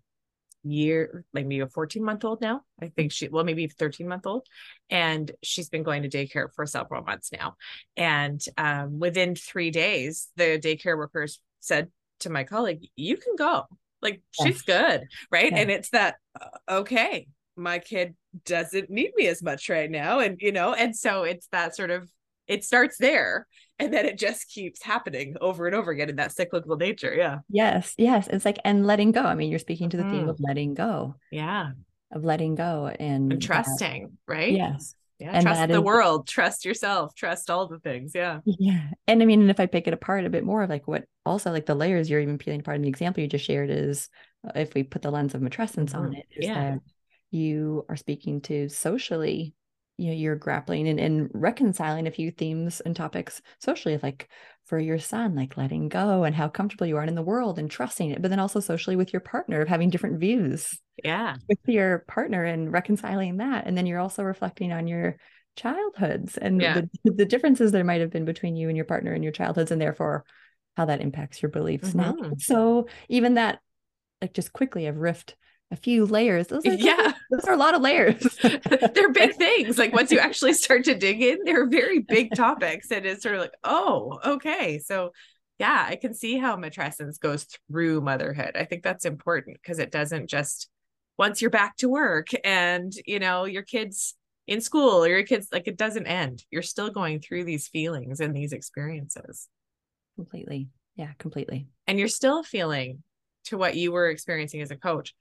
year 0.65 1.23
like 1.33 1.45
maybe 1.45 1.61
a 1.61 1.67
14 1.67 2.03
month 2.03 2.25
old 2.25 2.41
now 2.41 2.61
i 2.81 2.87
think 2.87 3.11
she 3.11 3.27
well 3.27 3.43
maybe 3.43 3.67
13 3.67 4.07
month 4.07 4.25
old 4.25 4.45
and 4.89 5.31
she's 5.43 5.69
been 5.69 5.83
going 5.83 6.03
to 6.03 6.09
daycare 6.09 6.47
for 6.53 6.65
several 6.65 7.03
months 7.03 7.31
now. 7.31 7.55
And 7.97 8.43
um 8.57 8.99
within 8.99 9.35
three 9.35 9.71
days 9.71 10.29
the 10.35 10.59
daycare 10.59 10.97
workers 10.97 11.39
said 11.59 11.89
to 12.21 12.29
my 12.29 12.43
colleague 12.43 12.87
you 12.95 13.17
can 13.17 13.35
go. 13.35 13.63
Like 14.01 14.21
she's 14.31 14.61
good 14.61 15.03
right? 15.31 15.51
Yeah. 15.51 15.57
and 15.57 15.71
it's 15.71 15.89
that 15.89 16.15
okay 16.69 17.27
my 17.55 17.79
kid 17.79 18.15
doesn't 18.45 18.89
need 18.89 19.11
me 19.15 19.27
as 19.27 19.41
much 19.41 19.69
right 19.69 19.89
now 19.89 20.19
and 20.19 20.37
you 20.41 20.51
know 20.51 20.73
and 20.73 20.95
so 20.95 21.23
it's 21.23 21.47
that 21.47 21.75
sort 21.75 21.89
of 21.89 22.09
it 22.47 22.63
starts 22.63 22.97
there 22.97 23.47
and 23.79 23.93
then 23.93 24.05
it 24.05 24.17
just 24.17 24.49
keeps 24.49 24.81
happening 24.83 25.35
over 25.41 25.65
and 25.67 25.75
over 25.75 25.91
again 25.91 26.09
in 26.09 26.15
that 26.17 26.31
cyclical 26.31 26.77
nature 26.77 27.13
yeah 27.13 27.39
Yes, 27.49 27.93
yes. 27.97 28.27
It's 28.27 28.45
like 28.45 28.59
and 28.63 28.85
letting 28.85 29.11
go. 29.11 29.21
I 29.23 29.35
mean, 29.35 29.49
you're 29.49 29.59
speaking 29.59 29.89
to 29.89 29.97
the 29.97 30.03
theme 30.03 30.25
Mhm. 30.25 30.29
of 30.29 30.39
letting 30.39 30.73
go, 30.73 31.15
yeah 31.31 31.71
of 32.11 32.23
letting 32.23 32.55
go 32.55 32.87
and 32.87 33.31
and 33.31 33.41
that- 33.41 33.41
trusting, 33.41 34.17
right? 34.27 34.53
yes. 34.53 34.95
Yeah. 35.17 35.31
And 35.33 35.43
trust 35.45 35.67
the 35.69 35.75
is- 35.75 35.79
world, 35.79 36.27
trust 36.27 36.65
yourself, 36.65 37.15
trust 37.15 37.49
all 37.49 37.67
the 37.67 37.79
things. 37.79 38.11
Yeah. 38.13 38.39
Yeah. 38.45 38.81
And 39.07 39.21
I 39.21 39.25
mean, 39.25 39.41
and 39.41 39.49
if 39.49 39.61
I 39.61 39.65
pick 39.65 39.87
it 39.87 39.93
apart 39.93 40.25
a 40.25 40.29
bit 40.29 40.43
more 40.43 40.61
of 40.61 40.69
like 40.69 40.87
what 40.89 41.05
also 41.25 41.51
like 41.51 41.65
the 41.65 41.73
layers 41.75 42.09
you're 42.09 42.19
even 42.19 42.37
peeling 42.37 42.59
apart 42.59 42.75
in 42.75 42.81
the 42.81 42.89
example 42.89 43.21
you 43.21 43.27
just 43.29 43.45
shared 43.45 43.69
is 43.69 44.09
uh, 44.45 44.51
if 44.55 44.73
we 44.73 44.83
put 44.83 45.01
the 45.01 45.11
lens 45.11 45.33
of 45.33 45.41
matrescence 45.41 45.95
on 45.95 46.11
Mhm. 46.11 46.17
it, 46.19 46.25
is 46.35 46.45
Yeah. 46.47 46.53
that 46.71 46.79
you 47.31 47.85
are 47.89 47.95
speaking 47.95 48.41
to 48.41 48.67
socially 48.69 49.53
you 49.97 50.07
know 50.07 50.13
you're 50.13 50.35
grappling 50.35 50.87
and, 50.87 50.99
and 50.99 51.29
reconciling 51.33 52.07
a 52.07 52.11
few 52.11 52.31
themes 52.31 52.81
and 52.81 52.95
topics 52.95 53.41
socially 53.59 53.99
like 54.03 54.27
for 54.65 54.79
your 54.79 54.99
son 54.99 55.35
like 55.35 55.57
letting 55.57 55.87
go 55.89 56.23
and 56.23 56.35
how 56.35 56.47
comfortable 56.47 56.87
you 56.87 56.97
are 56.97 57.03
in 57.03 57.15
the 57.15 57.21
world 57.21 57.57
and 57.59 57.71
trusting 57.71 58.11
it 58.11 58.21
but 58.21 58.29
then 58.29 58.39
also 58.39 58.59
socially 58.59 58.95
with 58.95 59.13
your 59.13 59.19
partner 59.19 59.61
of 59.61 59.67
having 59.67 59.89
different 59.89 60.19
views 60.19 60.79
yeah 61.03 61.35
with 61.47 61.59
your 61.67 61.99
partner 62.07 62.43
and 62.43 62.71
reconciling 62.71 63.37
that 63.37 63.65
and 63.67 63.77
then 63.77 63.85
you're 63.85 63.99
also 63.99 64.23
reflecting 64.23 64.71
on 64.71 64.87
your 64.87 65.17
childhoods 65.55 66.37
and 66.37 66.61
yeah. 66.61 66.81
the, 67.03 67.11
the 67.11 67.25
differences 67.25 67.71
there 67.71 67.83
might 67.83 68.01
have 68.01 68.11
been 68.11 68.25
between 68.25 68.55
you 68.55 68.67
and 68.67 68.75
your 68.75 68.85
partner 68.85 69.13
in 69.13 69.23
your 69.23 69.31
childhoods 69.31 69.71
and 69.71 69.81
therefore 69.81 70.25
how 70.75 70.85
that 70.85 71.01
impacts 71.01 71.41
your 71.41 71.49
beliefs 71.49 71.89
mm-hmm. 71.91 72.21
now 72.21 72.31
so 72.37 72.87
even 73.07 73.35
that 73.35 73.59
like 74.21 74.33
just 74.33 74.51
quickly 74.51 74.87
i've 74.87 74.95
riffed 74.95 75.35
a 75.75 75.81
few 75.81 76.05
layers. 76.05 76.47
Those 76.47 76.65
are, 76.65 76.73
yeah, 76.73 77.13
those 77.29 77.43
are 77.45 77.53
a 77.53 77.57
lot 77.57 77.75
of 77.75 77.81
layers. 77.81 78.37
they're 78.93 79.11
big 79.11 79.35
things. 79.37 79.77
Like 79.77 79.93
once 79.93 80.11
you 80.11 80.19
actually 80.19 80.53
start 80.53 80.85
to 80.85 80.95
dig 80.95 81.21
in, 81.21 81.39
they're 81.43 81.67
very 81.67 81.99
big 81.99 82.33
topics, 82.33 82.91
and 82.91 83.05
it's 83.05 83.21
sort 83.21 83.35
of 83.35 83.41
like, 83.41 83.53
oh, 83.63 84.19
okay, 84.25 84.79
so 84.79 85.11
yeah, 85.59 85.85
I 85.87 85.95
can 85.95 86.13
see 86.13 86.37
how 86.37 86.57
matrescence 86.57 87.19
goes 87.19 87.45
through 87.69 88.01
motherhood. 88.01 88.51
I 88.55 88.65
think 88.65 88.83
that's 88.83 89.05
important 89.05 89.57
because 89.61 89.79
it 89.79 89.91
doesn't 89.91 90.29
just 90.29 90.69
once 91.17 91.41
you're 91.41 91.51
back 91.51 91.77
to 91.77 91.89
work 91.89 92.27
and 92.43 92.91
you 93.05 93.19
know 93.19 93.45
your 93.45 93.63
kids 93.63 94.15
in 94.47 94.59
school 94.61 95.03
or 95.03 95.07
your 95.07 95.23
kids 95.23 95.47
like 95.51 95.67
it 95.67 95.77
doesn't 95.77 96.07
end. 96.07 96.43
You're 96.51 96.61
still 96.61 96.89
going 96.89 97.19
through 97.19 97.43
these 97.43 97.67
feelings 97.67 98.19
and 98.19 98.35
these 98.35 98.53
experiences. 98.53 99.47
Completely. 100.15 100.69
Yeah, 100.95 101.11
completely. 101.17 101.67
And 101.87 101.99
you're 101.99 102.07
still 102.07 102.41
feeling 102.41 103.03
to 103.45 103.57
what 103.57 103.75
you 103.75 103.91
were 103.91 104.09
experiencing 104.09 104.61
as 104.61 104.71
a 104.71 104.77
coach 104.77 105.13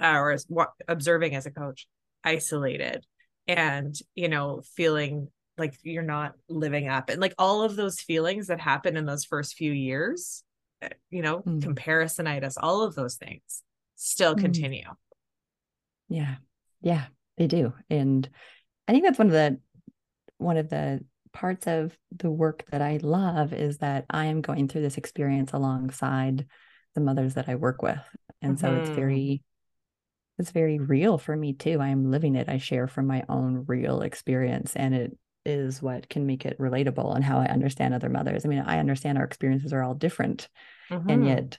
uh, 0.00 0.16
or 0.16 0.32
as 0.32 0.44
what 0.48 0.70
observing 0.86 1.34
as 1.34 1.46
a 1.46 1.50
coach 1.50 1.86
isolated 2.24 3.04
and 3.46 3.98
you 4.14 4.28
know 4.28 4.62
feeling 4.74 5.28
like 5.56 5.74
you're 5.82 6.02
not 6.02 6.34
living 6.48 6.88
up 6.88 7.08
and 7.08 7.20
like 7.20 7.34
all 7.38 7.62
of 7.62 7.76
those 7.76 8.00
feelings 8.00 8.46
that 8.46 8.60
happen 8.60 8.96
in 8.96 9.06
those 9.06 9.24
first 9.24 9.56
few 9.56 9.72
years 9.72 10.42
eh, 10.82 10.88
you 11.10 11.22
know 11.22 11.40
mm. 11.40 11.60
comparisonitis 11.60 12.54
all 12.60 12.82
of 12.82 12.94
those 12.94 13.16
things 13.16 13.62
still 13.96 14.34
mm. 14.34 14.40
continue 14.40 14.88
yeah 16.08 16.36
yeah 16.80 17.06
they 17.36 17.46
do 17.46 17.72
and 17.90 18.28
i 18.86 18.92
think 18.92 19.04
that's 19.04 19.18
one 19.18 19.28
of 19.28 19.32
the 19.32 19.58
one 20.38 20.56
of 20.56 20.68
the 20.68 21.00
parts 21.32 21.66
of 21.66 21.96
the 22.16 22.30
work 22.30 22.64
that 22.70 22.82
i 22.82 22.98
love 23.02 23.52
is 23.52 23.78
that 23.78 24.04
i 24.10 24.26
am 24.26 24.40
going 24.40 24.68
through 24.68 24.82
this 24.82 24.98
experience 24.98 25.52
alongside 25.52 26.46
the 26.94 27.00
mothers 27.00 27.34
that 27.34 27.48
i 27.48 27.54
work 27.54 27.82
with 27.82 28.00
and 28.40 28.56
mm-hmm. 28.56 28.66
so 28.66 28.74
it's 28.74 28.88
mm-hmm. 28.88 28.96
very 28.96 29.42
it's 30.38 30.50
very 30.50 30.78
real 30.78 31.18
for 31.18 31.36
me 31.36 31.52
too. 31.52 31.78
I 31.80 31.88
am 31.88 32.10
living 32.10 32.36
it. 32.36 32.48
I 32.48 32.58
share 32.58 32.86
from 32.86 33.06
my 33.06 33.24
own 33.28 33.64
real 33.66 34.02
experience 34.02 34.74
and 34.76 34.94
it 34.94 35.18
is 35.44 35.82
what 35.82 36.08
can 36.08 36.26
make 36.26 36.44
it 36.44 36.58
relatable 36.58 37.14
and 37.14 37.24
how 37.24 37.38
I 37.38 37.46
understand 37.46 37.94
other 37.94 38.08
mothers. 38.08 38.44
I 38.44 38.48
mean, 38.48 38.60
I 38.60 38.78
understand 38.78 39.18
our 39.18 39.24
experiences 39.24 39.72
are 39.72 39.82
all 39.82 39.94
different. 39.94 40.48
Mm-hmm. 40.90 41.10
And 41.10 41.26
yet, 41.26 41.58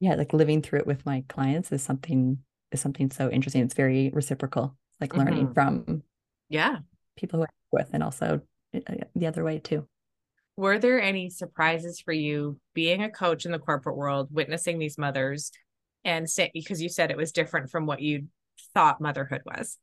yeah, 0.00 0.14
like 0.14 0.32
living 0.32 0.62
through 0.62 0.80
it 0.80 0.86
with 0.86 1.04
my 1.06 1.24
clients 1.28 1.72
is 1.72 1.82
something 1.82 2.38
is 2.70 2.80
something 2.80 3.10
so 3.10 3.30
interesting. 3.30 3.62
It's 3.62 3.74
very 3.74 4.10
reciprocal, 4.12 4.76
like 5.00 5.16
learning 5.16 5.48
mm-hmm. 5.48 5.54
from 5.54 6.02
yeah, 6.48 6.78
people 7.16 7.38
who 7.38 7.44
I 7.44 7.48
work 7.70 7.86
with 7.86 7.90
and 7.92 8.02
also 8.02 8.40
uh, 8.74 8.94
the 9.14 9.26
other 9.26 9.44
way 9.44 9.58
too. 9.58 9.86
Were 10.56 10.78
there 10.78 11.00
any 11.00 11.30
surprises 11.30 12.00
for 12.00 12.12
you 12.12 12.58
being 12.74 13.02
a 13.02 13.10
coach 13.10 13.46
in 13.46 13.52
the 13.52 13.58
corporate 13.58 13.96
world, 13.96 14.28
witnessing 14.30 14.78
these 14.78 14.98
mothers 14.98 15.50
and 16.04 16.28
say 16.28 16.50
because 16.52 16.82
you 16.82 16.88
said 16.88 17.10
it 17.10 17.16
was 17.16 17.32
different 17.32 17.70
from 17.70 17.86
what 17.86 18.00
you 18.00 18.26
thought 18.74 19.00
motherhood 19.00 19.42
was. 19.44 19.78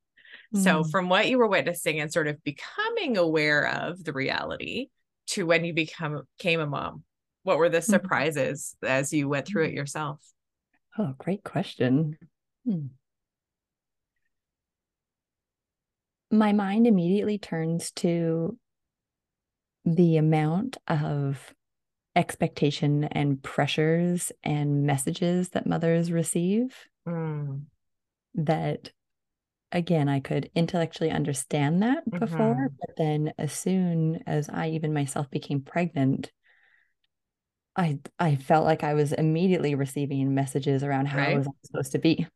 Mm. 0.56 0.64
So 0.64 0.84
from 0.84 1.10
what 1.10 1.28
you 1.28 1.38
were 1.38 1.48
witnessing 1.48 2.00
and 2.00 2.12
sort 2.12 2.28
of 2.28 2.44
becoming 2.44 3.18
aware 3.18 3.68
of 3.68 4.04
the 4.04 4.14
reality 4.14 4.88
to 5.28 5.46
when 5.46 5.66
you 5.66 5.74
become 5.74 6.24
became 6.38 6.60
a 6.60 6.68
mom, 6.68 7.04
what 7.44 7.58
were 7.58 7.70
the 7.70 7.80
mm-hmm. 7.80 7.92
surprises 7.92 8.76
mm. 8.84 8.90
as 8.90 9.14
you 9.14 9.30
went 9.30 9.48
through 9.48 9.66
it 9.66 9.72
mm. 9.72 9.76
yourself? 9.76 10.20
Oh, 10.98 11.14
great 11.18 11.44
question. 11.44 12.18
Hmm. 12.66 12.88
My 16.32 16.52
mind 16.52 16.88
immediately 16.88 17.38
turns 17.38 17.92
to 17.92 18.58
the 19.86 20.18
amount 20.18 20.78
of 20.88 21.54
expectation 22.20 23.06
and 23.06 23.42
pressures 23.42 24.34
and 24.44 24.84
messages 24.84 25.50
that 25.50 25.66
mothers 25.66 26.12
receive 26.12 26.76
mm. 27.08 27.62
that 28.36 28.92
again 29.72 30.10
i 30.10 30.20
could 30.20 30.52
intellectually 30.54 31.10
understand 31.10 31.82
that 31.82 32.00
mm-hmm. 32.06 32.20
before 32.20 32.72
but 32.78 32.90
then 32.98 33.32
as 33.38 33.54
soon 33.54 34.22
as 34.28 34.50
i 34.50 34.68
even 34.68 34.94
myself 34.94 35.32
became 35.32 35.62
pregnant 35.62 36.30
i 37.78 37.98
i 38.20 38.36
felt 38.36 38.66
like 38.66 38.84
i 38.84 38.94
was 38.94 39.14
immediately 39.14 39.74
receiving 39.74 40.36
messages 40.36 40.84
around 40.84 41.06
how 41.06 41.20
right. 41.20 41.36
i 41.36 41.38
was 41.38 41.48
supposed 41.64 41.94
to 41.94 42.00
be 42.00 42.28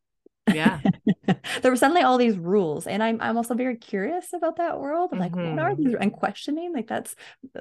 yeah 0.54 0.80
there 1.62 1.72
were 1.72 1.78
suddenly 1.78 2.02
all 2.02 2.18
these 2.18 2.38
rules 2.38 2.88
and 2.88 3.02
i'm 3.04 3.20
i'm 3.22 3.38
also 3.38 3.54
very 3.54 3.76
curious 3.76 4.34
about 4.34 4.58
that 4.58 4.80
world 4.80 5.12
like 5.12 5.32
mm-hmm. 5.32 5.56
what 5.56 5.60
are 5.60 5.72
mm-hmm. 5.72 5.84
these 5.84 5.96
and 6.00 6.14
questioning 6.14 6.74
like 6.74 6.88
that's 6.88 7.16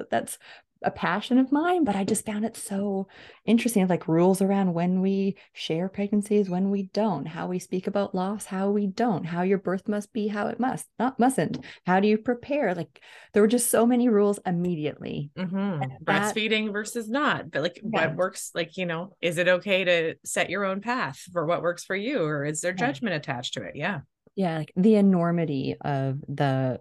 that's 0.09 0.37
a 0.83 0.91
passion 0.91 1.37
of 1.37 1.51
mine, 1.51 1.83
but 1.83 1.95
I 1.95 2.03
just 2.03 2.25
found 2.25 2.45
it 2.45 2.55
so 2.55 3.07
interesting. 3.45 3.87
Like 3.87 4.07
rules 4.07 4.41
around 4.41 4.73
when 4.73 5.01
we 5.01 5.35
share 5.53 5.89
pregnancies, 5.89 6.49
when 6.49 6.69
we 6.69 6.83
don't, 6.83 7.25
how 7.25 7.47
we 7.47 7.59
speak 7.59 7.87
about 7.87 8.15
loss, 8.15 8.45
how 8.45 8.69
we 8.69 8.87
don't, 8.87 9.25
how 9.25 9.41
your 9.41 9.57
birth 9.57 9.87
must 9.87 10.13
be, 10.13 10.27
how 10.27 10.47
it 10.47 10.59
must, 10.59 10.87
not 10.99 11.19
mustn't. 11.19 11.63
How 11.85 11.99
do 11.99 12.07
you 12.07 12.17
prepare? 12.17 12.75
Like 12.75 13.01
there 13.33 13.41
were 13.41 13.47
just 13.47 13.71
so 13.71 13.85
many 13.85 14.09
rules 14.09 14.39
immediately. 14.45 15.31
Mm-hmm. 15.37 16.03
Breastfeeding 16.03 16.71
versus 16.71 17.09
not, 17.09 17.51
but 17.51 17.63
like 17.63 17.77
yeah. 17.77 18.07
what 18.07 18.15
works, 18.15 18.51
like, 18.53 18.77
you 18.77 18.85
know, 18.85 19.15
is 19.21 19.37
it 19.37 19.47
okay 19.47 19.83
to 19.83 20.15
set 20.23 20.49
your 20.49 20.65
own 20.65 20.81
path 20.81 21.19
for 21.31 21.45
what 21.45 21.61
works 21.61 21.83
for 21.83 21.95
you? 21.95 22.23
Or 22.23 22.45
is 22.45 22.61
there 22.61 22.73
judgment 22.73 23.13
yeah. 23.13 23.17
attached 23.17 23.52
to 23.53 23.63
it? 23.63 23.75
Yeah. 23.75 24.01
Yeah. 24.35 24.57
Like 24.59 24.73
the 24.75 24.95
enormity 24.95 25.75
of 25.81 26.19
the 26.27 26.79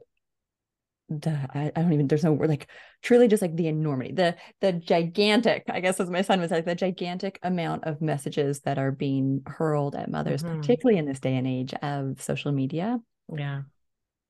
the 1.20 1.48
I, 1.54 1.72
I, 1.74 1.82
don't 1.82 1.92
even 1.92 2.08
there's 2.08 2.24
no 2.24 2.32
word 2.32 2.48
like 2.48 2.68
truly 3.02 3.28
just 3.28 3.42
like 3.42 3.56
the 3.56 3.68
enormity 3.68 4.12
the 4.12 4.36
the 4.60 4.72
gigantic 4.72 5.64
i 5.68 5.80
guess 5.80 6.00
as 6.00 6.10
my 6.10 6.22
son 6.22 6.40
was 6.40 6.50
like 6.50 6.64
the 6.64 6.74
gigantic 6.74 7.38
amount 7.42 7.84
of 7.84 8.00
messages 8.00 8.60
that 8.60 8.78
are 8.78 8.92
being 8.92 9.42
hurled 9.46 9.94
at 9.94 10.10
mothers 10.10 10.42
mm-hmm. 10.42 10.60
particularly 10.60 10.98
in 10.98 11.06
this 11.06 11.20
day 11.20 11.36
and 11.36 11.46
age 11.46 11.74
of 11.82 12.22
social 12.22 12.52
media 12.52 12.98
yeah 13.34 13.62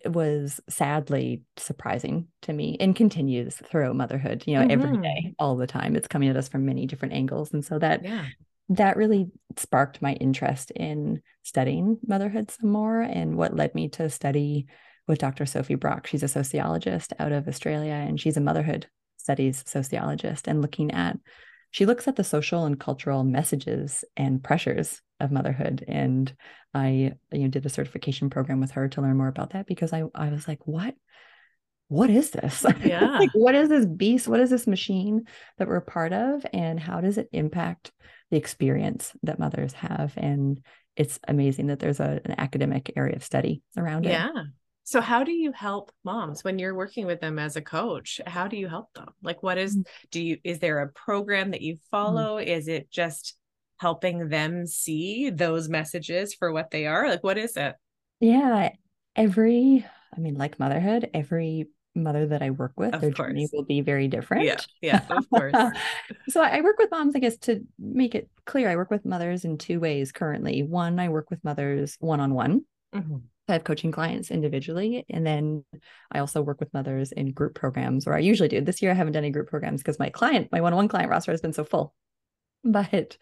it 0.04 0.12
was 0.12 0.60
sadly 0.68 1.42
surprising 1.56 2.26
to 2.42 2.52
me 2.52 2.76
and 2.80 2.96
continues 2.96 3.54
throughout 3.54 3.94
motherhood 3.94 4.42
you 4.46 4.54
know 4.54 4.62
mm-hmm. 4.62 4.70
every 4.70 4.98
day 4.98 5.34
all 5.38 5.56
the 5.56 5.66
time 5.66 5.94
it's 5.94 6.08
coming 6.08 6.28
at 6.28 6.36
us 6.36 6.48
from 6.48 6.66
many 6.66 6.86
different 6.86 7.14
angles 7.14 7.52
and 7.52 7.64
so 7.64 7.78
that 7.78 8.04
yeah 8.04 8.24
that 8.76 8.96
really 8.96 9.30
sparked 9.56 10.02
my 10.02 10.12
interest 10.14 10.70
in 10.72 11.22
studying 11.42 11.98
motherhood 12.06 12.50
some 12.50 12.70
more 12.70 13.00
and 13.00 13.36
what 13.36 13.56
led 13.56 13.74
me 13.74 13.88
to 13.88 14.08
study 14.08 14.66
with 15.08 15.18
Dr. 15.18 15.46
Sophie 15.46 15.74
Brock. 15.74 16.06
She's 16.06 16.22
a 16.22 16.28
sociologist 16.28 17.12
out 17.18 17.32
of 17.32 17.48
Australia 17.48 17.92
and 17.92 18.20
she's 18.20 18.36
a 18.36 18.40
motherhood 18.40 18.86
studies 19.16 19.62
sociologist 19.66 20.48
and 20.48 20.60
looking 20.60 20.90
at 20.90 21.16
she 21.70 21.86
looks 21.86 22.06
at 22.06 22.16
the 22.16 22.24
social 22.24 22.64
and 22.66 22.78
cultural 22.78 23.24
messages 23.24 24.04
and 24.16 24.44
pressures 24.44 25.00
of 25.20 25.32
motherhood. 25.32 25.84
And 25.88 26.32
i 26.74 27.12
you 27.30 27.40
know 27.40 27.48
did 27.48 27.66
a 27.66 27.70
certification 27.70 28.30
program 28.30 28.60
with 28.60 28.72
her 28.72 28.88
to 28.88 29.00
learn 29.02 29.16
more 29.18 29.28
about 29.28 29.50
that 29.50 29.66
because 29.66 29.92
i 29.92 30.04
i 30.14 30.30
was 30.30 30.48
like 30.48 30.66
what? 30.66 30.94
What 31.88 32.08
is 32.08 32.30
this? 32.30 32.64
Yeah. 32.84 33.18
Like 33.18 33.30
what 33.34 33.54
is 33.54 33.68
this 33.68 33.86
beast? 33.86 34.28
What 34.28 34.40
is 34.40 34.50
this 34.50 34.66
machine 34.66 35.26
that 35.58 35.68
we're 35.68 35.80
part 35.80 36.12
of? 36.12 36.44
And 36.52 36.80
how 36.80 37.00
does 37.00 37.18
it 37.18 37.28
impact 37.32 37.92
the 38.32 38.36
experience 38.36 39.12
that 39.22 39.38
mothers 39.38 39.72
have 39.72 40.12
and 40.16 40.60
it's 40.96 41.20
amazing 41.28 41.68
that 41.68 41.78
there's 41.78 42.00
a, 42.00 42.20
an 42.24 42.34
academic 42.38 42.92
area 42.96 43.14
of 43.14 43.22
study 43.22 43.62
around 43.76 44.04
it 44.04 44.10
yeah 44.10 44.42
so 44.84 45.00
how 45.00 45.22
do 45.22 45.32
you 45.32 45.52
help 45.52 45.92
moms 46.04 46.42
when 46.42 46.58
you're 46.58 46.74
working 46.74 47.06
with 47.06 47.20
them 47.20 47.38
as 47.38 47.56
a 47.56 47.62
coach? 47.62 48.20
How 48.26 48.48
do 48.48 48.56
you 48.56 48.68
help 48.68 48.92
them? 48.94 49.08
Like 49.22 49.42
what 49.42 49.58
is 49.58 49.76
mm. 49.76 49.86
do 50.10 50.20
you 50.20 50.38
is 50.42 50.58
there 50.58 50.80
a 50.80 50.88
program 50.88 51.52
that 51.52 51.62
you 51.62 51.74
mm. 51.74 51.80
follow? 51.90 52.38
Mm. 52.38 52.46
Is 52.46 52.68
it 52.68 52.90
just 52.90 53.36
helping 53.78 54.28
them 54.28 54.66
see 54.66 55.30
those 55.30 55.68
messages 55.68 56.34
for 56.34 56.52
what 56.52 56.70
they 56.70 56.86
are? 56.86 57.08
Like 57.08 57.22
what 57.22 57.38
is 57.38 57.56
it? 57.56 57.74
Yeah, 58.20 58.70
every 59.14 59.86
I 60.14 60.20
mean 60.20 60.34
like 60.34 60.58
motherhood, 60.58 61.08
every 61.14 61.68
mother 61.94 62.26
that 62.26 62.42
I 62.42 62.50
work 62.50 62.72
with, 62.76 62.94
of 62.94 63.00
their 63.00 63.12
course. 63.12 63.28
journey 63.28 63.48
will 63.52 63.64
be 63.64 63.80
very 63.80 64.08
different. 64.08 64.44
Yeah, 64.44 64.60
yeah, 64.80 65.02
of 65.10 65.28
course. 65.28 65.54
so 66.28 66.42
I 66.42 66.60
work 66.60 66.78
with 66.78 66.90
moms, 66.90 67.14
I 67.14 67.18
guess, 67.18 67.36
to 67.38 67.60
make 67.78 68.14
it 68.14 68.30
clear. 68.46 68.68
I 68.68 68.76
work 68.76 68.90
with 68.90 69.04
mothers 69.04 69.44
in 69.44 69.58
two 69.58 69.80
ways 69.80 70.12
currently. 70.12 70.62
One, 70.62 70.98
I 70.98 71.08
work 71.08 71.30
with 71.30 71.42
mothers 71.44 71.96
one 72.00 72.20
on 72.20 72.34
one. 72.34 72.64
I 73.48 73.54
have 73.54 73.64
coaching 73.64 73.92
clients 73.92 74.30
individually. 74.30 75.04
And 75.10 75.26
then 75.26 75.64
I 76.10 76.20
also 76.20 76.42
work 76.42 76.60
with 76.60 76.72
mothers 76.72 77.12
in 77.12 77.32
group 77.32 77.54
programs, 77.54 78.06
or 78.06 78.14
I 78.14 78.20
usually 78.20 78.48
do. 78.48 78.60
This 78.60 78.80
year 78.82 78.90
I 78.90 78.94
haven't 78.94 79.14
done 79.14 79.24
any 79.24 79.32
group 79.32 79.48
programs 79.48 79.82
because 79.82 79.98
my 79.98 80.10
client, 80.10 80.48
my 80.52 80.60
one-on-one 80.60 80.88
client 80.88 81.10
roster 81.10 81.32
has 81.32 81.40
been 81.40 81.52
so 81.52 81.64
full. 81.64 81.94
But 82.64 83.16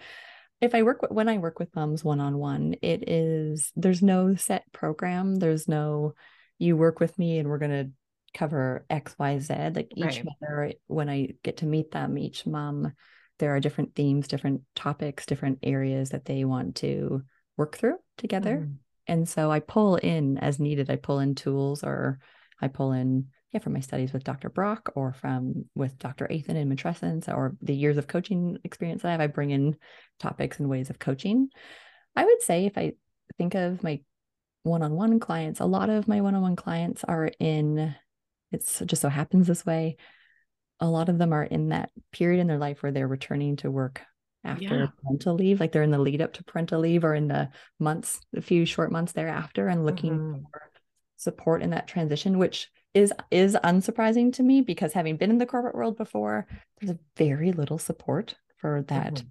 if 0.61 0.75
I 0.75 0.83
work 0.83 1.07
when 1.11 1.29
I 1.29 1.39
work 1.39 1.59
with 1.59 1.75
moms 1.75 2.05
one 2.05 2.21
on 2.21 2.37
one, 2.37 2.75
it 2.83 3.09
is 3.09 3.73
there's 3.77 4.03
no 4.03 4.35
set 4.35 4.71
program. 4.73 5.37
There's 5.37 5.67
no 5.67 6.15
you 6.59 6.77
work 6.77 7.01
with 7.01 7.19
me 7.19 7.39
and 7.39 7.49
we're 7.49 7.59
gonna 7.59 7.91
cover 8.35 8.85
X, 8.91 9.15
Y, 9.19 9.39
Z. 9.39 9.55
Like 9.75 9.93
each 9.97 10.05
right. 10.05 10.25
mother, 10.41 10.73
when 10.87 11.09
I 11.09 11.31
get 11.43 11.59
to 11.59 11.67
meet 11.67 11.91
them, 11.91 12.19
each 12.19 12.47
mom, 12.47 12.93
there 13.39 13.55
are 13.55 13.61
different 13.61 13.95
themes, 13.95 14.29
different 14.29 14.63
topics, 14.75 15.27
different 15.27 15.59
areas 15.63 16.11
that 16.11 16.25
they 16.25 16.45
want 16.45 16.77
to 16.77 17.23
work 17.57 17.77
through 17.77 17.97
together. 18.19 18.69
Mm. 18.69 18.77
And 19.07 19.29
so 19.29 19.51
I 19.51 19.61
pull 19.61 19.97
in 19.97 20.39
as 20.39 20.61
needed. 20.61 20.91
I 20.91 20.97
pull 20.97 21.19
in 21.21 21.35
tools 21.35 21.83
or 21.83 22.21
I 22.61 22.69
pull 22.69 22.93
in 22.93 23.27
yeah, 23.53 23.59
from 23.59 23.73
my 23.73 23.81
studies 23.81 24.13
with 24.13 24.23
Dr. 24.23 24.49
Brock 24.49 24.93
or 24.95 25.13
from 25.13 25.65
with 25.75 25.99
Dr. 25.99 26.29
Athan 26.29 26.57
and 26.57 26.71
matrescence 26.71 27.29
or 27.29 27.57
the 27.61 27.75
years 27.75 27.97
of 27.97 28.07
coaching 28.07 28.59
experience 28.63 29.05
I 29.05 29.11
have, 29.11 29.21
I 29.21 29.27
bring 29.27 29.51
in 29.51 29.77
topics 30.21 30.61
and 30.61 30.69
ways 30.69 30.89
of 30.89 31.01
coaching. 31.01 31.49
I 32.15 32.25
would 32.25 32.43
say 32.43 32.67
if 32.67 32.79
I 32.79 32.93
think 33.39 33.55
of 33.55 33.83
my 33.83 34.01
one-on-one 34.63 35.19
clients, 35.19 35.59
a 35.59 35.65
lot 35.65 35.91
of 35.91 36.07
my 36.07 36.21
one-on-one 36.21 36.57
clients 36.57 37.03
are 37.03 37.31
in 37.41 37.95
it's 38.53 38.81
just 38.87 39.03
so 39.03 39.09
happens 39.09 39.47
this 39.47 39.65
way. 39.65 39.97
A 40.81 40.89
lot 40.89 41.09
of 41.09 41.19
them 41.19 41.33
are 41.33 41.45
in 41.45 41.69
that 41.69 41.91
period 42.13 42.41
in 42.41 42.47
their 42.47 42.59
life 42.59 42.83
where 42.83 42.93
they're 42.93 43.09
returning 43.09 43.57
to 43.57 43.71
work 43.71 44.03
after 44.45 44.65
yeah. 44.65 44.87
parental 45.03 45.35
leave, 45.35 45.61
like 45.61 45.73
they're 45.73 45.83
in 45.83 45.91
the 45.91 45.99
lead 45.99 46.23
up 46.23 46.33
to 46.35 46.45
parental 46.45 46.81
leave 46.81 47.05
or 47.05 47.15
in 47.15 47.29
the 47.29 47.51
months, 47.79 48.21
a 48.35 48.41
few 48.41 48.65
short 48.65 48.91
months 48.91 49.13
thereafter, 49.13 49.69
and 49.69 49.85
looking 49.85 50.19
mm-hmm. 50.19 50.43
for 50.51 50.71
support 51.17 51.63
in 51.63 51.71
that 51.71 51.87
transition, 51.87 52.39
which 52.39 52.71
is 52.95 53.13
is 53.31 53.57
unsurprising 53.63 54.33
to 54.33 54.43
me 54.43 54.63
because 54.63 54.93
having 54.93 55.17
been 55.17 55.31
in 55.31 55.39
the 55.39 55.47
corporate 55.47 55.75
world 55.75 55.97
before, 55.97 56.47
there's 56.81 56.97
very 57.17 57.53
little 57.53 57.79
support 57.79 58.35
for 58.57 58.83
that 58.89 59.15
mm-hmm. 59.15 59.29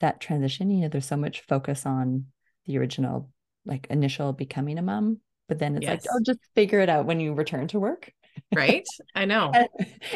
that 0.00 0.20
transition. 0.20 0.70
You 0.70 0.82
know, 0.82 0.88
there's 0.88 1.06
so 1.06 1.16
much 1.16 1.42
focus 1.42 1.86
on 1.86 2.26
the 2.66 2.78
original, 2.78 3.30
like 3.64 3.86
initial 3.90 4.32
becoming 4.32 4.78
a 4.78 4.82
mom, 4.82 5.18
but 5.48 5.58
then 5.58 5.76
it's 5.76 5.84
yes. 5.84 6.04
like, 6.04 6.14
oh, 6.14 6.20
just 6.24 6.40
figure 6.54 6.80
it 6.80 6.88
out 6.88 7.06
when 7.06 7.20
you 7.20 7.34
return 7.34 7.68
to 7.68 7.80
work. 7.80 8.12
Right 8.54 8.84
i 9.14 9.24
know 9.24 9.52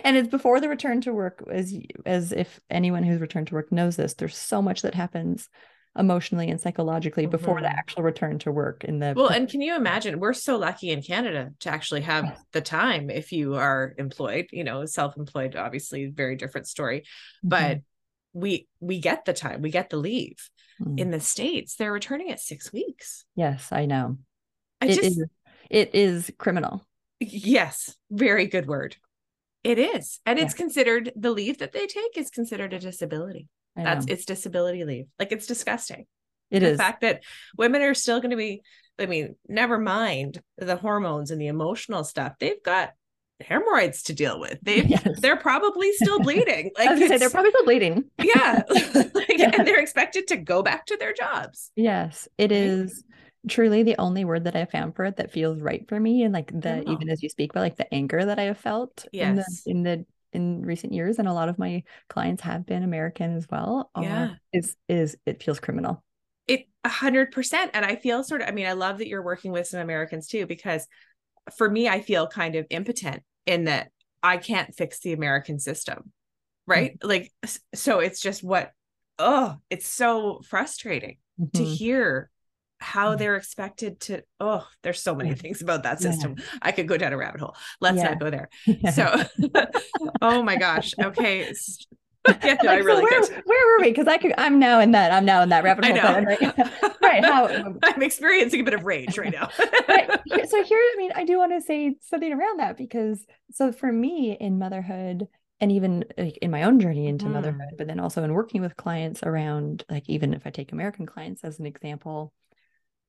and, 0.05 0.17
it's 0.17 0.29
before 0.29 0.61
the 0.61 0.69
return 0.69 1.01
to 1.01 1.13
work 1.13 1.43
as 1.51 1.75
as 2.05 2.33
if 2.33 2.61
anyone 2.71 3.03
who's 3.03 3.21
returned 3.21 3.47
to 3.47 3.55
work 3.55 3.73
knows 3.73 3.97
this 3.97 4.15
there's 4.15 4.37
so 4.37 4.61
much 4.61 4.83
that 4.83 4.95
happens 4.95 5.49
emotionally 5.99 6.51
and 6.51 6.61
psychologically 6.61 7.25
mm-hmm. 7.25 7.31
before 7.31 7.61
the 7.61 7.67
mm-hmm. 7.67 7.79
actual 7.79 8.03
return 8.03 8.39
to 8.39 8.53
work 8.53 8.85
in 8.85 8.99
the 8.99 9.15
well 9.17 9.29
and 9.29 9.49
can 9.49 9.61
you 9.61 9.75
imagine 9.75 10.21
we're 10.21 10.33
so 10.33 10.57
lucky 10.57 10.91
in 10.91 11.03
canada 11.03 11.51
to 11.61 11.71
actually 11.71 12.03
have 12.03 12.37
the 12.53 12.61
time 12.61 13.09
if 13.11 13.33
you 13.33 13.55
are 13.55 13.95
employed 13.99 14.47
you 14.53 14.65
know 14.65 14.85
self-employed 14.85 15.57
obviously 15.57 16.07
very 16.07 16.37
different 16.37 16.67
story 16.67 17.01
mm-hmm. 17.01 17.49
but 17.49 17.79
we 18.33 18.69
we 18.81 19.01
get 19.01 19.25
the 19.25 19.33
time 19.33 19.63
we 19.63 19.71
get 19.71 19.89
the 19.89 19.97
leave 19.97 20.51
mm-hmm. 20.81 20.99
in 20.99 21.11
the 21.11 21.21
states 21.21 21.77
they're 21.77 21.93
returning 21.93 22.31
at 22.31 22.41
six 22.41 22.73
weeks 22.73 23.25
yes 23.35 23.69
i 23.73 23.87
know 23.87 24.19
I 24.81 24.87
it 24.87 24.95
just, 24.97 25.03
is, 25.03 25.25
it 25.71 25.95
is 25.95 26.31
criminal 26.37 26.87
yes 27.21 27.95
very 28.11 28.47
good 28.47 28.67
word 28.67 28.97
it 29.65 29.79
is 29.79 30.21
and 30.27 30.39
it's 30.39 30.55
considered 30.55 31.13
the 31.17 31.31
leave 31.31 31.59
that 31.59 31.73
they 31.73 31.87
take 31.87 32.17
is 32.17 32.31
considered 32.31 32.73
a 32.73 32.79
disability 32.79 33.49
that's 33.85 34.07
it's 34.07 34.25
disability 34.25 34.85
leave. 34.85 35.07
Like 35.19 35.33
it's 35.33 35.47
disgusting. 35.47 36.07
It 36.51 36.61
the 36.61 36.71
is. 36.71 36.79
fact 36.79 37.01
that 37.03 37.23
women 37.59 37.83
are 37.83 37.95
still 37.95 38.21
going 38.21 38.31
to 38.31 38.37
be, 38.37 38.63
I 38.99 39.07
mean, 39.07 39.37
never 39.49 39.79
mind 39.79 40.41
the 40.57 40.77
hormones 40.77 41.31
and 41.31 41.41
the 41.41 41.49
emotional 41.49 42.05
stuff. 42.05 42.35
They've 42.39 42.63
got 42.63 42.93
hemorrhoids 43.41 44.05
to 44.05 44.15
deal 44.15 44.41
with. 44.41 44.59
They 44.63 44.83
yes. 44.87 45.21
they're 45.21 45.37
probably 45.37 45.93
still 45.93 46.21
bleeding. 46.21 46.71
Like 46.79 46.89
I 46.89 46.95
was 46.95 47.09
say 47.09 47.19
they're 47.19 47.31
probably 47.31 47.51
still 47.51 47.65
bleeding. 47.65 48.05
Yeah. 48.23 48.63
like, 49.15 49.39
yeah. 49.39 49.51
And 49.53 49.67
they're 49.67 49.81
expected 49.81 50.29
to 50.29 50.37
go 50.37 50.63
back 50.63 50.87
to 50.87 50.97
their 50.97 51.13
jobs. 51.13 51.71
Yes. 51.77 52.29
It 52.39 52.53
is 52.53 53.03
truly 53.49 53.83
the 53.83 53.97
only 53.99 54.25
word 54.25 54.45
that 54.45 54.57
I 54.57 54.65
found 54.65 54.97
for 54.97 55.05
it 55.05 55.17
that 55.17 55.33
feels 55.33 55.61
right 55.61 55.87
for 55.89 55.99
me. 55.99 56.23
And 56.23 56.35
like 56.35 56.49
the 56.49 56.83
even 56.91 57.09
as 57.09 57.23
you 57.23 57.29
speak 57.29 57.53
but 57.53 57.61
like 57.61 57.77
the 57.77 57.93
anger 57.93 58.25
that 58.25 58.39
I 58.39 58.45
have 58.45 58.59
felt 58.59 59.07
yes. 59.13 59.29
in 59.29 59.37
the 59.37 59.71
in 59.71 59.83
the 59.83 60.07
in 60.37 60.65
recent 60.65 60.93
years 60.93 61.19
and 61.19 61.27
a 61.27 61.33
lot 61.33 61.49
of 61.49 61.59
my 61.59 61.83
clients 62.09 62.43
have 62.43 62.67
been 62.67 62.83
american 62.83 63.37
as 63.37 63.47
well 63.51 63.91
yeah 63.99 64.35
is 64.53 64.77
is 64.89 65.17
it 65.25 65.43
feels 65.43 65.59
criminal 65.59 66.05
it 66.47 66.67
a 66.85 66.89
hundred 66.89 67.33
percent 67.33 67.71
and 67.75 67.85
i 67.85 67.97
feel 67.97 68.23
sort 68.23 68.43
of 68.43 68.49
i 68.49 68.51
mean 68.51 68.67
i 68.67 68.73
love 68.73 68.99
that 68.99 69.09
you're 69.09 69.23
working 69.23 69.51
with 69.51 69.67
some 69.67 69.81
americans 69.81 70.29
too 70.29 70.47
because 70.47 70.87
for 71.57 71.69
me 71.69 71.89
i 71.89 72.01
feel 72.01 72.27
kind 72.27 72.55
of 72.55 72.67
impotent 72.71 73.23
in 73.47 73.65
that 73.65 73.91
i 74.23 74.37
can't 74.37 74.75
fix 74.75 75.01
the 75.01 75.13
american 75.13 75.59
system 75.59 76.13
right 76.67 76.99
mm-hmm. 76.99 77.09
like 77.09 77.33
so 77.75 78.01
it's 78.01 78.21
just 78.21 78.43
what 78.43 78.73
oh 79.19 79.57
it's 79.71 79.89
so 79.89 80.43
frustrating 80.47 81.17
mm-hmm. 81.41 81.57
to 81.57 81.65
hear 81.65 82.31
how 82.79 83.15
mm. 83.15 83.19
they're 83.19 83.37
expected 83.37 83.99
to 84.01 84.23
oh 84.41 84.67
there's 84.83 85.01
so 85.01 85.15
many 85.15 85.35
things 85.35 85.63
about 85.63 85.83
that 85.83 86.01
system 86.01 86.35
yeah. 86.37 86.45
i 86.63 86.73
could 86.73 86.87
go 86.87 86.97
down 86.97 87.13
a 87.13 87.17
rabbit 87.17 87.41
hole 87.41 87.57
let's 87.81 87.97
yeah. 87.97 88.11
not 88.11 88.21
go 88.21 88.31
there 88.31 88.49
so 88.93 89.23
oh 90.23 90.43
my 90.43 90.57
gosh 90.57 90.93
okay 91.03 91.53
yeah, 92.43 92.57
no, 92.63 92.69
like, 92.69 92.69
I 92.69 92.77
really 92.79 93.03
so 93.03 93.33
where, 93.33 93.43
where, 93.45 93.67
were 93.67 93.85
we? 93.85 93.91
Because 93.91 94.09
I 94.09 94.19
could, 94.19 94.35
I'm 94.37 94.59
now 94.59 94.81
in 94.81 94.91
that, 94.91 95.13
I'm 95.13 95.25
now 95.25 95.43
in 95.43 95.49
that 95.51 95.63
rabbit 95.63 95.85
hole. 95.85 95.97
I 95.97 96.21
know. 96.21 96.27
Right. 96.27 97.01
right. 97.01 97.25
How 97.25 97.47
I'm 97.85 98.03
experiencing 98.03 98.61
a 98.61 98.65
bit 98.65 98.75
of 98.75 98.85
rage 98.85 99.17
right 99.17 99.33
now. 99.33 99.49
right. 99.89 100.11
So 100.49 100.65
here, 100.65 100.79
I 100.79 100.95
mean, 100.97 101.13
I 101.15 101.25
do 101.25 101.39
want 101.39 101.53
to 101.53 101.61
say 101.61 101.95
something 102.01 102.33
around 102.33 102.59
that 102.59 102.77
because 102.77 103.25
so 103.53 103.71
for 103.71 103.93
me 103.93 104.37
in 104.41 104.59
motherhood, 104.59 105.29
and 105.61 105.73
even 105.73 106.05
like 106.19 106.37
in 106.39 106.51
my 106.51 106.65
own 106.65 106.81
journey 106.81 107.07
into 107.07 107.27
mm. 107.27 107.33
motherhood, 107.33 107.75
but 107.79 107.87
then 107.87 108.01
also 108.01 108.23
in 108.23 108.33
working 108.33 108.61
with 108.61 108.77
clients 108.77 109.23
around, 109.23 109.85
like 109.89 110.09
even 110.09 110.35
if 110.35 110.47
I 110.47 110.51
take 110.51 110.73
American 110.73 111.07
clients 111.07 111.45
as 111.45 111.59
an 111.59 111.67
example, 111.67 112.33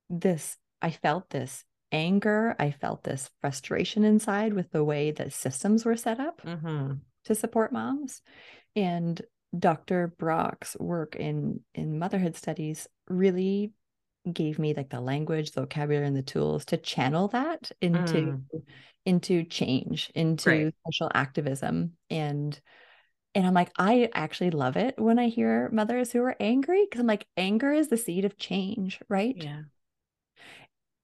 this 0.09 0.57
I 0.81 0.91
felt 0.91 1.29
this 1.29 1.63
anger, 1.91 2.55
I 2.59 2.71
felt 2.71 3.03
this 3.03 3.29
frustration 3.41 4.03
inside 4.03 4.53
with 4.53 4.71
the 4.71 4.83
way 4.83 5.11
that 5.11 5.33
systems 5.33 5.85
were 5.85 5.95
set 5.95 6.19
up 6.19 6.41
mm-hmm. 6.41 6.93
to 7.25 7.35
support 7.35 7.71
moms. 7.71 8.21
And 8.75 9.21
Dr. 9.57 10.13
Brock's 10.17 10.75
work 10.79 11.15
in 11.15 11.61
in 11.73 11.99
motherhood 11.99 12.35
studies 12.35 12.87
really 13.09 13.71
gave 14.31 14.59
me 14.59 14.73
like 14.73 14.89
the 14.89 14.99
language, 14.99 15.51
the 15.51 15.61
vocabulary, 15.61 16.05
and 16.05 16.15
the 16.15 16.21
tools 16.21 16.65
to 16.65 16.77
channel 16.77 17.29
that 17.29 17.71
into 17.81 18.13
mm. 18.13 18.41
into 19.05 19.43
change, 19.45 20.11
into 20.13 20.49
right. 20.49 20.75
social 20.85 21.09
activism. 21.13 21.93
And 22.09 22.59
and 23.33 23.47
I'm 23.47 23.53
like, 23.53 23.71
I 23.77 24.09
actually 24.13 24.51
love 24.51 24.77
it 24.77 24.95
when 24.97 25.17
I 25.17 25.29
hear 25.29 25.69
mothers 25.71 26.11
who 26.11 26.21
are 26.23 26.35
angry 26.39 26.85
because 26.85 26.99
I'm 26.99 27.07
like, 27.07 27.25
anger 27.37 27.71
is 27.71 27.87
the 27.87 27.97
seed 27.97 28.25
of 28.25 28.37
change, 28.37 28.99
right? 29.07 29.35
Yeah 29.35 29.61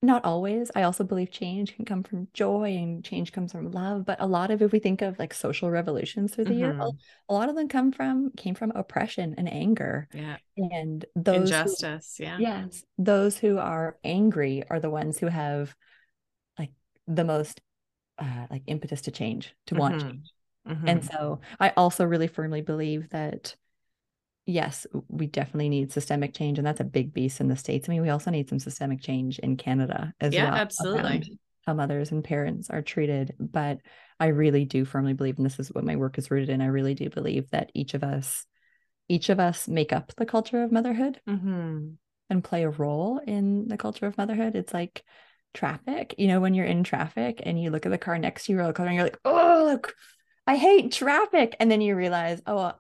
not 0.04 0.26
always. 0.26 0.70
I 0.76 0.84
also 0.84 1.04
believe 1.04 1.32
change 1.32 1.76
can 1.76 1.86
come 1.86 2.04
from 2.04 2.28
joy 2.34 2.76
and 2.78 3.04
change 3.04 3.32
comes 3.32 3.54
from 3.54 3.72
love. 3.72 4.06
But 4.06 4.20
a 4.20 4.28
lot 4.28 4.52
of, 4.52 4.62
if 4.62 4.72
we 4.72 4.80
think 4.80 5.02
of 5.02 5.18
like 5.18 5.34
social 5.34 5.72
revolutions 5.72 6.36
through 6.36 6.44
the 6.44 6.52
mm-hmm. 6.52 6.80
year, 6.80 6.92
a 7.30 7.34
lot 7.34 7.50
of 7.50 7.56
them 7.56 7.70
come 7.70 7.92
from 7.92 8.32
came 8.36 8.54
from 8.54 8.72
oppression 8.76 9.34
and 9.38 9.52
anger. 9.52 10.10
Yeah. 10.14 10.38
And 10.58 11.06
those 11.16 11.50
injustice. 11.50 12.16
Who, 12.18 12.26
yeah. 12.26 12.38
Yes. 12.38 12.84
Those 12.98 13.38
who 13.38 13.58
are 13.58 13.98
angry 14.04 14.64
are 14.70 14.80
the 14.80 14.90
ones 14.90 15.18
who 15.18 15.28
have 15.28 15.74
like 16.60 16.72
the 17.08 17.24
most 17.24 17.62
uh, 18.20 18.48
like 18.52 18.64
impetus 18.68 19.02
to 19.04 19.12
change, 19.12 19.56
to 19.68 19.76
want 19.76 19.96
mm-hmm. 19.96 20.08
change. 20.10 20.32
Mm-hmm. 20.68 20.88
And 20.88 21.06
so 21.06 21.40
I 21.60 21.70
also 21.76 22.06
really 22.06 22.28
firmly 22.28 22.62
believe 22.62 23.10
that 23.10 23.56
yes, 24.46 24.86
we 25.08 25.28
definitely 25.28 25.70
need 25.70 25.92
systemic 25.92 26.34
change, 26.34 26.58
and 26.58 26.68
that's 26.68 26.82
a 26.82 26.86
big 26.86 27.14
beast 27.14 27.40
in 27.40 27.48
the 27.48 27.56
states. 27.56 27.88
I 27.88 27.92
mean, 27.92 28.02
we 28.02 28.10
also 28.10 28.32
need 28.32 28.50
some 28.50 28.60
systemic 28.60 29.02
change 29.02 29.40
in 29.40 29.58
Canada 29.58 30.14
as 30.20 30.34
yeah, 30.34 30.46
well. 30.46 30.54
Yeah, 30.54 30.62
absolutely. 30.62 31.40
How 31.66 31.74
mothers 31.74 32.12
and 32.12 32.24
parents 32.24 32.70
are 32.70 32.82
treated, 32.82 33.36
but 33.40 33.78
I 34.20 34.28
really 34.28 34.66
do 34.66 34.84
firmly 34.84 35.14
believe, 35.14 35.38
and 35.38 35.46
this 35.46 35.60
is 35.60 35.70
what 35.70 35.86
my 35.86 35.96
work 35.96 36.18
is 36.18 36.30
rooted 36.30 36.50
in. 36.50 36.62
I 36.62 36.66
really 36.66 36.94
do 36.94 37.10
believe 37.10 37.50
that 37.52 37.72
each 37.74 37.94
of 37.94 38.04
us, 38.04 38.46
each 39.08 39.30
of 39.30 39.40
us, 39.40 39.70
make 39.70 39.94
up 39.94 40.14
the 40.18 40.26
culture 40.26 40.62
of 40.62 40.74
motherhood 40.74 41.22
mm-hmm. 41.28 41.92
and 42.30 42.44
play 42.44 42.64
a 42.64 42.70
role 42.70 43.22
in 43.26 43.70
the 43.70 43.78
culture 43.78 44.08
of 44.08 44.18
motherhood. 44.18 44.58
It's 44.58 44.74
like 44.74 45.04
traffic. 45.54 46.16
You 46.18 46.28
know, 46.28 46.42
when 46.42 46.54
you're 46.54 46.66
in 46.66 46.84
traffic 46.84 47.42
and 47.46 47.62
you 47.62 47.72
look 47.72 47.86
at 47.86 47.92
the 47.94 47.98
car 47.98 48.18
next 48.18 48.46
to 48.46 48.52
you, 48.52 48.60
or 48.60 48.68
the 48.68 48.74
car, 48.74 48.86
and 48.86 48.96
you're 48.96 49.06
like, 49.06 49.20
oh, 49.24 49.64
look, 49.72 49.96
I 50.46 50.58
hate 50.58 50.92
traffic, 50.92 51.56
and 51.62 51.72
then 51.72 51.80
you 51.80 51.96
realize, 51.96 52.42
oh, 52.46 52.74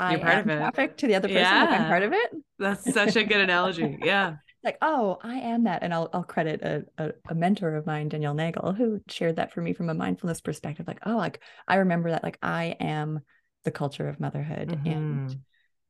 I 0.00 0.12
You're 0.12 0.20
part 0.20 0.34
am 0.34 0.40
of 0.40 0.48
it. 0.50 0.58
traffic 0.58 0.96
to 0.98 1.06
the 1.06 1.14
other 1.14 1.28
person. 1.28 1.42
Yeah. 1.42 1.64
Like 1.64 1.80
I'm 1.80 1.88
part 1.88 2.02
of 2.02 2.12
it. 2.14 2.30
That's 2.58 2.94
such 2.94 3.16
a 3.16 3.24
good 3.24 3.40
analogy. 3.40 3.98
Yeah. 4.02 4.36
like, 4.64 4.78
oh, 4.80 5.18
I 5.22 5.34
am 5.36 5.64
that. 5.64 5.82
And 5.82 5.92
I'll 5.92 6.08
I'll 6.12 6.24
credit 6.24 6.62
a, 6.62 6.84
a, 6.96 7.12
a, 7.28 7.34
mentor 7.34 7.76
of 7.76 7.86
mine, 7.86 8.08
Danielle 8.08 8.34
Nagel, 8.34 8.72
who 8.72 9.00
shared 9.08 9.36
that 9.36 9.52
for 9.52 9.60
me 9.60 9.74
from 9.74 9.90
a 9.90 9.94
mindfulness 9.94 10.40
perspective. 10.40 10.86
Like, 10.86 11.00
oh, 11.04 11.16
like 11.16 11.40
I 11.68 11.76
remember 11.76 12.10
that, 12.10 12.22
like 12.22 12.38
I 12.42 12.76
am 12.80 13.20
the 13.64 13.70
culture 13.70 14.08
of 14.08 14.20
motherhood. 14.20 14.68
Mm-hmm. 14.68 14.88
And 14.88 15.36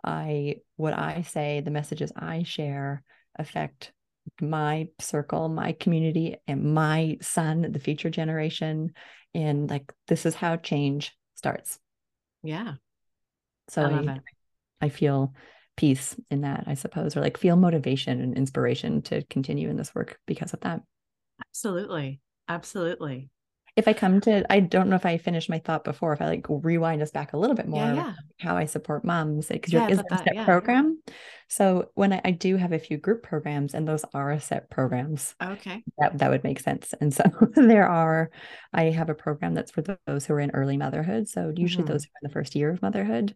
I 0.05 0.57
what 0.77 0.93
I 0.93 1.23
say, 1.23 1.61
the 1.61 1.71
messages 1.71 2.13
I 2.17 2.43
share 2.43 3.05
affect 3.39 3.93
my 4.41 4.89
circle, 4.99 5.49
my 5.49 5.73
community, 5.73 6.37
and 6.49 6.75
my 6.75 7.19
son, 7.23 7.71
the 7.71 7.79
future 7.79 8.11
generation. 8.11 8.93
And 9.35 9.71
like 9.71 9.93
this 10.09 10.27
is 10.27 10.35
how 10.35 10.57
change 10.57 11.17
starts. 11.37 11.79
Yeah. 12.43 12.75
So 13.71 13.83
I, 13.83 14.13
I, 14.13 14.21
I 14.83 14.89
feel 14.89 15.35
peace 15.77 16.17
in 16.31 16.43
that, 16.43 16.65
I 16.67 16.75
suppose, 16.75 17.17
or 17.17 17.21
like 17.21 17.37
feel 17.39 17.57
motivation 17.57 18.21
and 18.21 18.37
inspiration 18.37 19.03
to 19.03 19.23
continue 19.25 19.69
in 19.71 19.77
this 19.77 19.95
work 19.95 20.19
because 20.27 20.53
of 20.53 20.61
that. 20.61 20.83
Absolutely. 21.49 22.21
Absolutely. 22.49 23.31
If 23.77 23.87
I 23.89 23.93
come 23.93 24.21
to, 24.23 24.45
I 24.53 24.61
don't 24.61 24.89
know 24.89 24.97
if 24.97 25.07
I 25.07 25.17
finished 25.19 25.49
my 25.49 25.59
thought 25.59 25.85
before, 25.85 26.13
if 26.13 26.21
I 26.21 26.27
like 26.27 26.47
rewind 26.49 27.03
us 27.03 27.11
back 27.11 27.33
a 27.33 27.37
little 27.39 27.55
bit 27.57 27.69
more, 27.69 27.83
yeah, 27.85 27.95
yeah. 27.95 28.13
how 28.41 28.57
I 28.57 28.65
support 28.65 29.05
moms, 29.05 29.47
because 29.49 29.73
Yeah, 29.73 29.83
you're 29.83 29.91
is 29.93 29.99
a 30.01 30.05
that- 30.11 30.25
set 30.25 30.45
program. 30.45 31.01
So 31.49 31.91
when 31.95 32.13
I, 32.13 32.21
I 32.25 32.31
do 32.33 32.57
have 32.57 32.73
a 32.73 32.79
few 32.79 32.97
group 32.97 33.23
programs, 33.23 33.75
and 33.75 33.87
those 33.87 34.05
are 34.15 34.39
set 34.41 34.71
programs, 34.71 35.35
Okay. 35.43 35.83
that 35.99 36.19
that 36.19 36.31
would 36.31 36.45
make 36.45 36.61
sense. 36.61 36.95
And 37.01 37.13
so 37.13 37.25
there 37.55 37.89
are, 37.89 38.31
I 38.73 38.85
have 38.85 39.11
a 39.11 39.15
program 39.15 39.55
that's 39.55 39.71
for 39.73 39.83
those 40.07 40.27
who 40.27 40.35
are 40.35 40.41
in 40.41 40.51
early 40.53 40.77
motherhood. 40.77 41.29
So 41.29 41.53
usually 41.57 41.85
Mhm. 41.85 41.89
those 41.89 42.05
who 42.05 42.09
are 42.11 42.21
in 42.23 42.29
the 42.29 42.33
first 42.35 42.55
year 42.55 42.71
of 42.71 42.83
motherhood, 42.83 43.35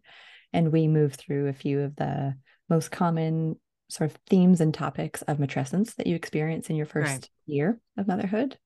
and 0.53 0.71
we 0.71 0.87
move 0.87 1.15
through 1.15 1.47
a 1.47 1.53
few 1.53 1.81
of 1.81 1.95
the 1.97 2.35
most 2.69 2.89
common 2.91 3.59
sort 3.89 4.09
of 4.11 4.17
themes 4.27 4.61
and 4.61 4.73
topics 4.73 5.21
of 5.23 5.37
matrescence 5.37 5.95
that 5.95 6.07
you 6.07 6.15
experience 6.15 6.69
in 6.69 6.75
your 6.75 6.85
first 6.87 7.11
Right. 7.11 7.29
year 7.45 7.79
of 7.97 8.07
motherhood. 8.07 8.57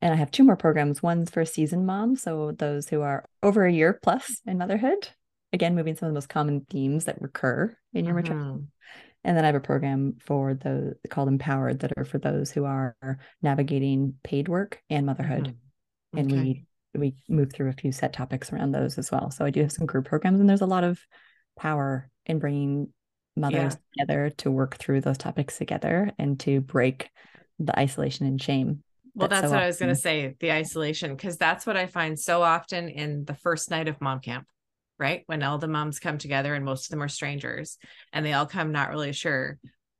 And 0.00 0.12
I 0.12 0.16
have 0.16 0.30
two 0.30 0.44
more 0.44 0.56
programs. 0.56 1.02
One's 1.02 1.30
for 1.30 1.44
seasoned 1.44 1.86
moms, 1.86 2.22
so 2.22 2.52
those 2.52 2.88
who 2.88 3.00
are 3.00 3.24
over 3.42 3.64
a 3.64 3.72
year 3.72 3.98
plus 4.02 4.40
in 4.46 4.58
motherhood. 4.58 5.08
Again, 5.52 5.74
moving 5.74 5.94
some 5.96 6.08
of 6.08 6.12
the 6.12 6.16
most 6.16 6.28
common 6.28 6.66
themes 6.68 7.04
that 7.04 7.22
recur 7.22 7.74
in 7.92 8.04
your 8.04 8.14
matrescence. 8.14 8.58
Mhm. 8.58 8.66
And 9.26 9.36
then 9.36 9.44
I 9.44 9.48
have 9.48 9.54
a 9.56 9.60
program 9.60 10.16
for 10.20 10.52
those 10.52 10.94
called 11.08 11.28
Empowered 11.28 11.78
that 11.80 11.92
are 11.96 12.04
for 12.04 12.18
those 12.18 12.50
who 12.50 12.64
are 12.66 12.94
navigating 13.40 14.18
paid 14.22 14.48
work 14.48 14.82
and 14.90 15.06
motherhood. 15.06 15.54
Mhm. 16.14 16.18
And 16.18 16.32
Okay. 16.32 16.40
we 16.42 16.66
we 16.96 17.16
move 17.28 17.52
through 17.52 17.68
a 17.70 17.72
few 17.72 17.90
set 17.90 18.12
topics 18.12 18.52
around 18.52 18.70
those 18.70 18.98
as 18.98 19.10
well. 19.10 19.28
So 19.32 19.44
I 19.44 19.50
do 19.50 19.62
have 19.62 19.72
some 19.72 19.84
group 19.84 20.04
programs, 20.04 20.38
and 20.38 20.48
there's 20.48 20.60
a 20.60 20.66
lot 20.66 20.84
of 20.84 21.00
power 21.56 22.08
in 22.26 22.38
bringing 22.38 22.92
mothers 23.34 23.76
together 23.92 24.30
to 24.30 24.48
work 24.52 24.76
through 24.76 25.00
those 25.00 25.18
topics 25.18 25.58
together 25.58 26.12
and 26.20 26.38
to 26.38 26.60
break 26.60 27.10
the 27.58 27.76
isolation 27.76 28.26
and 28.26 28.40
shame. 28.40 28.83
Well, 29.14 29.28
that's 29.28 29.40
that's 29.42 29.50
so 29.50 29.56
what 29.56 29.62
I 29.62 29.66
was 29.66 29.78
going 29.78 29.90
to 29.90 29.94
say 29.94 30.34
the 30.40 30.52
isolation, 30.52 31.14
because 31.14 31.36
that's 31.36 31.66
what 31.66 31.76
I 31.76 31.86
find 31.86 32.18
so 32.18 32.42
often 32.42 32.88
in 32.88 33.24
the 33.24 33.34
first 33.34 33.70
night 33.70 33.88
of 33.88 34.00
mom 34.00 34.20
camp, 34.20 34.46
right? 34.98 35.22
When 35.26 35.42
all 35.42 35.58
the 35.58 35.68
moms 35.68 36.00
come 36.00 36.18
together 36.18 36.54
and 36.54 36.64
most 36.64 36.86
of 36.86 36.90
them 36.90 37.02
are 37.02 37.08
strangers 37.08 37.78
and 38.12 38.26
they 38.26 38.32
all 38.32 38.46
come 38.46 38.72
not 38.72 38.90
really 38.90 39.12
sure 39.12 39.58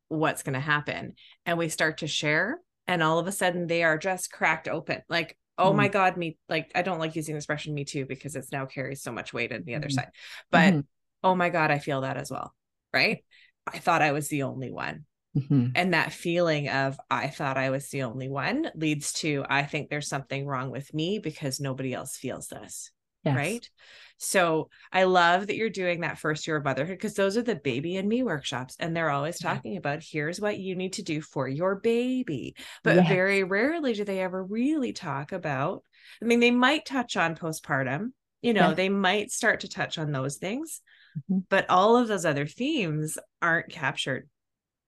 what's 0.08 0.42
going 0.42 0.54
to 0.54 0.60
happen. 0.60 1.14
And 1.46 1.58
we 1.58 1.68
start 1.68 1.98
to 1.98 2.06
share, 2.08 2.58
and 2.86 3.02
all 3.02 3.18
of 3.18 3.26
a 3.26 3.32
sudden 3.32 3.66
they 3.66 3.84
are 3.84 3.98
just 3.98 4.32
cracked 4.32 4.68
open. 4.68 5.02
Like, 5.08 5.36
oh 5.58 5.72
Mm. 5.72 5.76
my 5.76 5.88
God, 5.88 6.16
me, 6.16 6.36
like, 6.48 6.72
I 6.74 6.82
don't 6.82 6.98
like 6.98 7.14
using 7.14 7.34
the 7.34 7.38
expression 7.38 7.72
me 7.74 7.84
too 7.84 8.06
because 8.06 8.34
it's 8.34 8.52
now 8.52 8.66
carries 8.66 9.02
so 9.02 9.12
much 9.12 9.32
weight 9.32 9.52
on 9.52 9.62
the 9.64 9.76
other 9.76 9.88
Mhm. 9.88 9.92
side. 9.92 10.10
But 10.50 10.74
Mhm. 10.74 10.86
oh 11.22 11.34
my 11.34 11.50
God, 11.50 11.70
I 11.70 11.78
feel 11.78 12.00
that 12.00 12.16
as 12.16 12.30
well, 12.30 12.54
right? 12.92 13.24
I 13.66 13.78
thought 13.78 14.02
I 14.02 14.12
was 14.12 14.28
the 14.28 14.42
only 14.42 14.70
one 14.70 15.06
Mhm. 15.36 15.72
and 15.74 15.94
that 15.94 16.12
feeling 16.12 16.68
of 16.68 16.98
i 17.10 17.26
thought 17.28 17.56
i 17.58 17.70
was 17.70 17.88
the 17.90 18.02
only 18.02 18.28
one 18.28 18.70
leads 18.74 19.12
to 19.12 19.44
i 19.48 19.62
think 19.64 19.88
there's 19.90 20.08
something 20.08 20.46
wrong 20.46 20.70
with 20.70 20.94
me 20.94 21.18
because 21.18 21.60
nobody 21.60 21.92
else 21.92 22.16
feels 22.16 22.48
this 22.48 22.90
Yes. 23.24 23.36
right 23.36 23.70
so 24.18 24.68
i 24.92 25.04
love 25.04 25.46
that 25.46 25.56
you're 25.56 25.70
doing 25.70 26.00
that 26.02 26.18
first 26.18 26.46
year 26.46 26.56
of 26.56 26.64
motherhood 26.64 26.98
because 26.98 27.14
those 27.14 27.36
are 27.36 27.42
the 27.42 27.56
baby 27.56 27.96
and 27.96 28.08
me 28.08 28.22
workshops 28.22 28.76
and 28.78 28.94
they're 28.94 29.10
always 29.10 29.38
Yeah. 29.42 29.54
talking 29.54 29.76
about 29.76 30.02
here's 30.02 30.40
what 30.40 30.58
you 30.58 30.76
need 30.76 30.92
to 30.94 31.02
do 31.02 31.20
for 31.20 31.48
your 31.48 31.76
baby 31.76 32.54
but 32.82 32.96
Yes. 32.96 33.08
very 33.08 33.42
rarely 33.42 33.94
do 33.94 34.04
they 34.04 34.20
ever 34.20 34.44
really 34.44 34.92
talk 34.92 35.32
about 35.32 35.82
i 36.22 36.26
mean 36.26 36.38
they 36.40 36.50
might 36.50 36.84
touch 36.84 37.16
on 37.16 37.34
postpartum 37.34 38.12
you 38.42 38.52
know 38.52 38.68
Yeah. 38.68 38.74
they 38.74 38.88
might 38.90 39.32
start 39.32 39.60
to 39.60 39.68
touch 39.68 39.98
on 39.98 40.12
those 40.12 40.36
things 40.36 40.82
Mhm. 41.30 41.44
but 41.48 41.68
all 41.70 41.96
of 41.96 42.08
those 42.08 42.26
other 42.26 42.46
themes 42.46 43.18
aren't 43.40 43.70
captured 43.70 44.28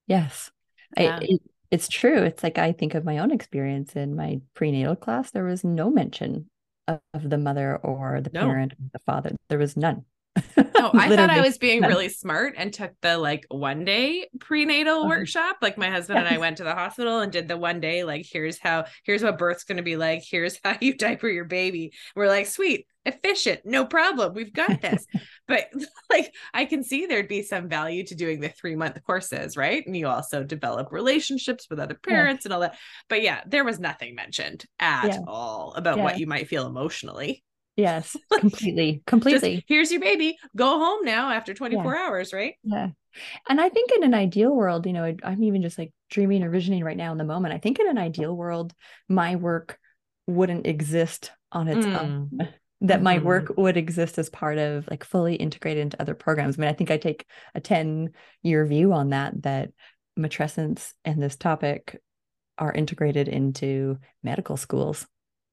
Yes. 0.07 0.51
Yeah. 0.97 1.19
I, 1.21 1.25
it, 1.25 1.41
it's 1.71 1.89
true. 1.89 2.23
It's 2.23 2.43
like 2.43 2.59
I 2.59 2.73
think 2.73 2.95
of 2.95 3.05
my 3.05 3.19
own 3.19 3.31
experience 3.33 3.97
in 3.97 4.15
my 4.17 4.41
prenatal 4.55 4.97
class. 4.97 5.31
There 5.31 5.45
was 5.45 5.65
no 5.65 5.91
mention 5.91 6.49
of, 6.87 7.01
of 7.13 7.29
the 7.29 7.39
mother 7.39 7.77
or 7.77 8.21
the 8.21 8.31
No. 8.33 8.43
parent 8.43 8.73
or 8.75 8.77
the 8.93 9.01
father. 9.01 9.37
There 9.49 9.59
was 9.59 9.77
none. 9.77 10.05
No, 10.75 10.93
I 10.97 11.11
thought 11.11 11.31
I 11.31 11.41
was 11.41 11.59
being 11.59 11.83
really 11.87 12.09
smart 12.09 12.55
and 12.57 12.73
took 12.73 12.93
the 13.03 13.19
like 13.19 13.45
one 13.51 13.85
day 13.85 14.29
prenatal 14.41 15.07
Uh-huh. 15.07 15.09
workshop. 15.09 15.57
Like 15.63 15.79
my 15.79 15.91
husband 15.91 16.19
and 16.21 16.29
I 16.29 16.39
went 16.39 16.59
to 16.59 16.65
the 16.65 16.75
hospital 16.75 17.21
and 17.21 17.31
did 17.33 17.49
the 17.49 17.57
one 17.57 17.81
day, 17.81 18.05
like, 18.05 18.27
here's 18.31 18.59
how, 18.59 18.85
here's 19.05 19.23
what 19.23 19.39
birth's 19.39 19.65
going 19.65 19.77
to 19.79 19.83
be 19.83 19.97
like. 19.97 20.23
Here's 20.29 20.59
how 20.65 20.77
you 20.81 20.95
diaper 20.97 21.29
your 21.29 21.45
baby. 21.45 21.93
We're 22.15 22.29
like, 22.29 22.47
sweet, 22.47 22.87
efficient, 23.05 23.61
no 23.65 23.85
problem. 23.87 24.35
We've 24.35 24.53
got 24.53 24.81
this. 24.81 25.07
but 25.47 25.67
like, 26.11 26.35
I 26.53 26.65
can 26.65 26.83
see 26.83 27.07
there'd 27.07 27.29
be 27.29 27.43
some 27.43 27.69
value 27.69 28.05
to 28.07 28.15
doing 28.15 28.41
the 28.41 28.49
three 28.49 28.77
month 28.77 28.99
courses, 29.05 29.57
right? 29.57 29.87
And 29.87 29.97
you 29.97 30.09
also 30.09 30.43
develop 30.43 30.91
relationships 30.91 31.67
with 31.71 31.79
other 31.79 31.95
parents 31.95 32.45
and 32.45 32.53
all 32.55 32.61
that. 32.61 32.77
But 33.09 33.23
yeah, 33.23 33.43
there 33.47 33.65
was 33.65 33.79
nothing 33.79 34.15
mentioned 34.15 34.65
at 34.81 35.07
Yeah. 35.09 35.19
all 35.27 35.75
about 35.75 36.01
what 36.01 36.19
you 36.19 36.27
might 36.27 36.49
feel 36.49 36.67
emotionally. 36.67 37.45
Yes, 37.77 38.17
completely, 38.33 38.93
Just 38.95 39.07
completely. 39.07 39.65
here's 39.69 39.91
your 39.91 40.01
baby, 40.01 40.39
go 40.57 40.79
home 40.79 41.05
now 41.05 41.31
after 41.31 41.55
24 41.55 41.97
hours, 41.97 42.33
right? 42.33 42.55
Yeah. 42.65 42.89
And 43.49 43.61
I 43.61 43.69
think 43.69 43.93
in 43.93 44.03
an 44.03 44.15
ideal 44.15 44.55
world, 44.55 44.87
you 44.87 44.93
know, 44.93 45.15
I'm 45.23 45.43
even 45.43 45.63
just 45.63 45.79
like 45.79 45.93
dreaming 46.11 46.43
or 46.43 46.51
visioning 46.51 46.85
right 46.85 46.97
now 46.97 47.13
in 47.13 47.19
the 47.19 47.25
moment. 47.25 47.55
I 47.55 47.59
think 47.59 47.79
in 47.79 47.89
an 47.89 47.99
ideal 47.99 48.35
world, 48.37 48.73
my 49.09 49.37
work 49.37 49.79
wouldn't 50.27 50.67
exist 50.67 51.31
on 51.53 51.69
its 51.69 51.87
Mm. 51.87 51.97
own. 51.97 52.49
That 52.83 53.03
my 53.03 53.21
work 53.21 53.57
would 53.57 53.79
exist 53.79 54.19
as 54.19 54.29
part 54.29 54.59
of 54.59 54.87
like 54.91 55.03
fully 55.03 55.35
integrated 55.35 55.81
into 55.81 56.01
other 56.01 56.15
programs. 56.15 56.59
I 56.59 56.61
mean, 56.61 56.69
I 56.69 56.75
think 56.75 56.91
I 56.91 56.99
take 56.99 57.25
a 57.55 57.61
10 57.61 58.11
year 58.43 58.67
view 58.67 58.93
on 58.93 59.11
that, 59.11 59.43
that 59.45 59.71
matrescence 60.19 60.93
and 61.03 61.21
this 61.23 61.37
topic 61.37 61.99
are 62.59 62.71
integrated 62.73 63.29
into 63.29 63.99
medical 64.23 64.59
schools 64.59 65.07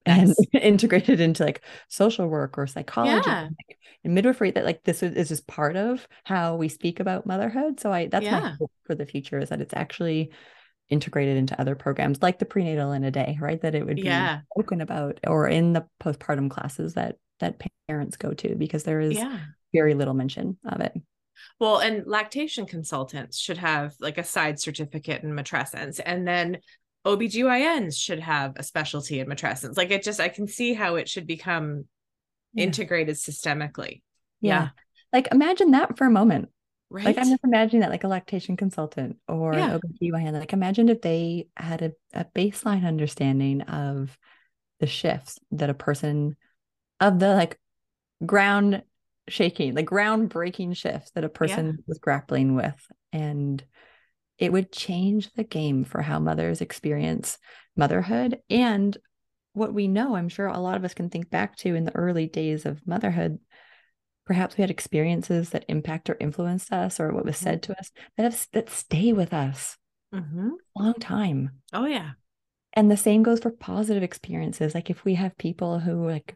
and 0.06 0.34
integrated 0.52 1.20
into 1.20 1.44
like 1.44 1.62
social 1.88 2.26
work 2.26 2.58
or 2.58 2.66
psychology 2.66 3.30
Yeah. 3.30 3.42
like, 3.68 3.78
and 4.04 4.14
midwifery 4.14 4.50
that 4.52 4.64
like 4.64 4.82
this 4.84 5.02
is, 5.02 5.14
is 5.14 5.28
just 5.28 5.46
part 5.46 5.76
of 5.76 6.06
how 6.24 6.56
we 6.56 6.68
speak 6.68 7.00
about 7.00 7.26
motherhood 7.26 7.80
so 7.80 7.92
i 7.92 8.06
that's 8.06 8.30
my 8.30 8.52
hope 8.58 8.70
for 8.84 8.94
the 8.94 9.06
future 9.06 9.38
is 9.38 9.48
that 9.48 9.60
it's 9.60 9.74
actually 9.74 10.30
integrated 10.90 11.36
into 11.38 11.58
other 11.58 11.74
programs 11.74 12.20
like 12.22 12.38
the 12.38 12.44
prenatal 12.44 12.92
in 12.92 13.04
a 13.04 13.10
day 13.10 13.38
right 13.40 13.62
that 13.62 13.74
it 13.74 13.86
would 13.86 13.96
be 13.96 14.02
Yeah. 14.02 14.40
spoken 14.52 14.80
about 14.82 15.20
or 15.26 15.48
in 15.48 15.72
the 15.72 15.86
postpartum 16.02 16.50
classes 16.50 16.94
that 16.94 17.16
that 17.40 17.60
parents 17.88 18.16
go 18.16 18.32
to 18.34 18.54
because 18.54 18.84
there 18.84 19.00
is 19.00 19.16
Yeah. 19.16 19.38
very 19.72 19.94
little 19.94 20.14
mention 20.14 20.58
of 20.66 20.80
it 20.80 20.92
Well, 21.58 21.78
and 21.78 22.06
lactation 22.06 22.66
consultants 22.66 23.38
should 23.38 23.58
have 23.58 23.94
like 23.98 24.18
a 24.18 24.24
side 24.24 24.60
certificate 24.60 25.22
in 25.24 25.32
matrescence. 25.32 26.00
And 26.04 26.26
then 26.28 26.58
OBGYNs 27.04 27.96
should 27.96 28.20
have 28.20 28.54
a 28.56 28.62
specialty 28.62 29.20
in 29.20 29.26
matrescence. 29.26 29.76
Like 29.76 29.90
it 29.90 30.02
just, 30.02 30.20
I 30.20 30.28
can 30.28 30.46
see 30.46 30.72
how 30.74 30.96
it 30.96 31.08
should 31.08 31.26
become 31.26 31.86
Yeah. 32.54 32.64
integrated 32.64 33.16
systemically. 33.16 34.02
yeah. 34.40 34.62
Yeah. 34.62 34.68
like 35.12 35.28
imagine 35.32 35.70
that 35.72 35.96
for 35.98 36.06
a 36.06 36.10
moment 36.10 36.48
Right. 36.90 37.06
Like 37.06 37.18
I'm 37.18 37.28
just 37.28 37.42
imagining 37.42 37.80
that, 37.80 37.90
like 37.90 38.04
a 38.04 38.08
lactation 38.08 38.56
consultant 38.56 39.16
or 39.26 39.54
Yeah. 39.54 39.74
an 39.74 39.80
OBGYN. 39.80 40.32
Like 40.38 40.52
imagine 40.52 40.88
if 40.88 41.00
they 41.00 41.48
had 41.56 41.82
a, 41.82 41.92
a 42.12 42.24
baseline 42.24 42.86
understanding 42.86 43.62
of 43.62 44.16
the 44.78 44.86
shifts 44.86 45.40
that 45.52 45.70
a 45.70 45.74
person 45.74 46.36
of 47.00 47.18
the 47.18 47.34
like 47.34 47.58
ground 48.24 48.82
shaking, 49.28 49.74
the 49.74 49.82
ground 49.82 50.28
breaking 50.28 50.74
shifts 50.74 51.10
that 51.12 51.24
a 51.24 51.28
person 51.28 51.82
was 51.88 51.98
grappling 51.98 52.54
with. 52.54 52.76
And 53.12 53.64
it 54.38 54.52
would 54.52 54.72
change 54.72 55.32
the 55.34 55.44
game 55.44 55.84
for 55.84 56.02
how 56.02 56.18
mothers 56.18 56.60
experience 56.60 57.38
motherhood. 57.76 58.40
And 58.50 58.96
what 59.52 59.72
we 59.72 59.86
know, 59.88 60.16
I'm 60.16 60.28
sure 60.28 60.46
a 60.46 60.58
lot 60.58 60.76
of 60.76 60.84
us 60.84 60.94
can 60.94 61.08
think 61.10 61.30
back 61.30 61.56
to 61.58 61.74
in 61.74 61.84
the 61.84 61.94
early 61.94 62.26
days 62.26 62.66
of 62.66 62.86
motherhood 62.86 63.38
perhaps 64.26 64.56
we 64.56 64.62
had 64.62 64.70
experiences 64.70 65.50
that 65.50 65.66
impact 65.68 66.08
or 66.08 66.16
influenced 66.18 66.72
us 66.72 66.98
or 66.98 67.12
what 67.12 67.26
was 67.26 67.36
said 67.36 67.62
to 67.62 67.78
us 67.78 67.92
that 68.16 68.22
have 68.22 68.46
that 68.52 68.70
stay 68.70 69.12
with 69.12 69.34
us 69.34 69.76
Mhm. 70.14 70.52
a 70.76 70.82
long 70.82 70.94
time 70.94 71.60
Oh, 71.74 71.84
yeah. 71.84 72.12
and 72.72 72.90
the 72.90 72.96
same 72.96 73.22
goes 73.22 73.40
for 73.40 73.50
positive 73.50 74.02
experiences 74.02 74.74
like 74.74 74.88
if 74.88 75.04
we 75.04 75.14
have 75.16 75.36
people 75.36 75.78
who 75.78 76.08
like 76.08 76.34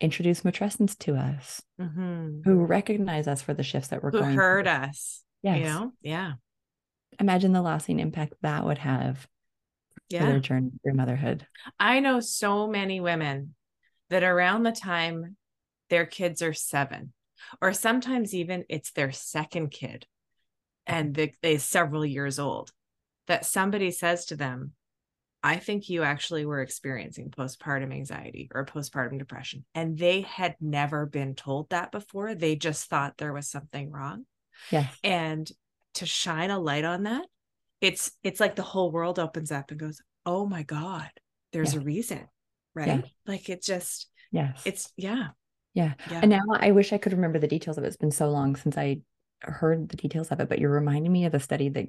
introduce 0.00 0.42
matrescence 0.42 0.96
to 1.00 1.16
us 1.16 1.60
hmm 1.76 2.40
who 2.44 2.64
recognize 2.64 3.26
us 3.26 3.42
for 3.42 3.52
the 3.52 3.64
shifts 3.64 3.88
that 3.88 4.00
we're 4.00 4.12
Who 4.12 4.20
going 4.20 4.36
heard 4.36 4.66
through. 4.66 4.72
us. 4.72 5.24
yes 5.42 5.58
You 5.58 5.64
know? 5.64 5.92
Yeah. 6.02 6.32
Imagine 7.20 7.52
the 7.52 7.62
lasting 7.62 8.00
impact 8.00 8.34
that 8.42 8.64
would 8.64 8.78
have 8.78 9.26
for 10.10 10.18
their 10.18 10.40
journey 10.40 10.70
through 10.82 10.94
motherhood 10.94 11.46
I 11.80 12.00
know 12.00 12.20
so 12.20 12.66
many 12.66 13.00
women 13.00 13.54
that 14.10 14.22
around 14.22 14.62
the 14.62 14.72
time 14.72 15.36
their 15.90 16.06
kids 16.06 16.42
are 16.42 16.52
seven, 16.52 17.12
or 17.60 17.72
sometimes 17.72 18.34
even 18.34 18.64
it's 18.68 18.92
their 18.92 19.12
second 19.12 19.70
kid 19.70 20.06
and 20.86 21.14
they, 21.14 21.34
they 21.42 21.58
several 21.58 22.04
years 22.04 22.38
old, 22.38 22.72
that 23.26 23.46
somebody 23.46 23.90
says 23.90 24.26
to 24.26 24.36
them, 24.36 24.72
I 25.42 25.56
think 25.56 25.88
you 25.88 26.02
actually 26.02 26.46
were 26.46 26.60
experiencing 26.60 27.30
postpartum 27.30 27.92
anxiety 27.92 28.50
or 28.54 28.64
postpartum 28.64 29.18
depression. 29.18 29.64
And 29.74 29.98
they 29.98 30.22
had 30.22 30.56
never 30.60 31.06
been 31.06 31.34
told 31.34 31.70
that 31.70 31.92
before. 31.92 32.34
They 32.34 32.56
just 32.56 32.88
thought 32.88 33.18
there 33.18 33.32
was 33.32 33.48
something 33.48 33.90
wrong. 33.90 34.24
Yeah. 34.70 34.86
And 35.02 35.50
to 35.94 36.06
shine 36.06 36.50
a 36.50 36.58
light 36.58 36.84
on 36.84 37.04
that, 37.04 37.26
it's 37.80 38.12
it's 38.22 38.40
like 38.40 38.56
the 38.56 38.62
whole 38.62 38.90
world 38.90 39.18
opens 39.18 39.52
up 39.52 39.70
and 39.70 39.80
goes, 39.80 40.00
"Oh 40.26 40.46
my 40.46 40.62
god, 40.62 41.10
there's 41.52 41.74
yeah. 41.74 41.80
a 41.80 41.84
reason." 41.84 42.28
Right? 42.74 42.88
Yeah. 42.88 43.02
Like 43.26 43.48
it 43.48 43.62
just 43.62 44.08
Yes. 44.34 44.62
It's 44.64 44.92
yeah. 44.96 45.28
Yeah. 45.74 45.94
yeah. 46.10 46.20
And 46.20 46.30
now 46.30 46.42
I 46.50 46.72
wish 46.72 46.92
I 46.92 46.98
could 46.98 47.12
remember 47.12 47.38
the 47.38 47.46
details 47.46 47.78
of 47.78 47.84
it. 47.84 47.86
It's 47.86 47.96
been 47.96 48.10
so 48.10 48.28
long 48.30 48.56
since 48.56 48.76
I 48.76 48.98
heard 49.42 49.88
the 49.88 49.96
details 49.96 50.28
of 50.28 50.40
it, 50.40 50.48
but 50.48 50.58
you're 50.58 50.70
reminding 50.70 51.12
me 51.12 51.24
of 51.26 51.34
a 51.34 51.40
study 51.40 51.68
that 51.68 51.86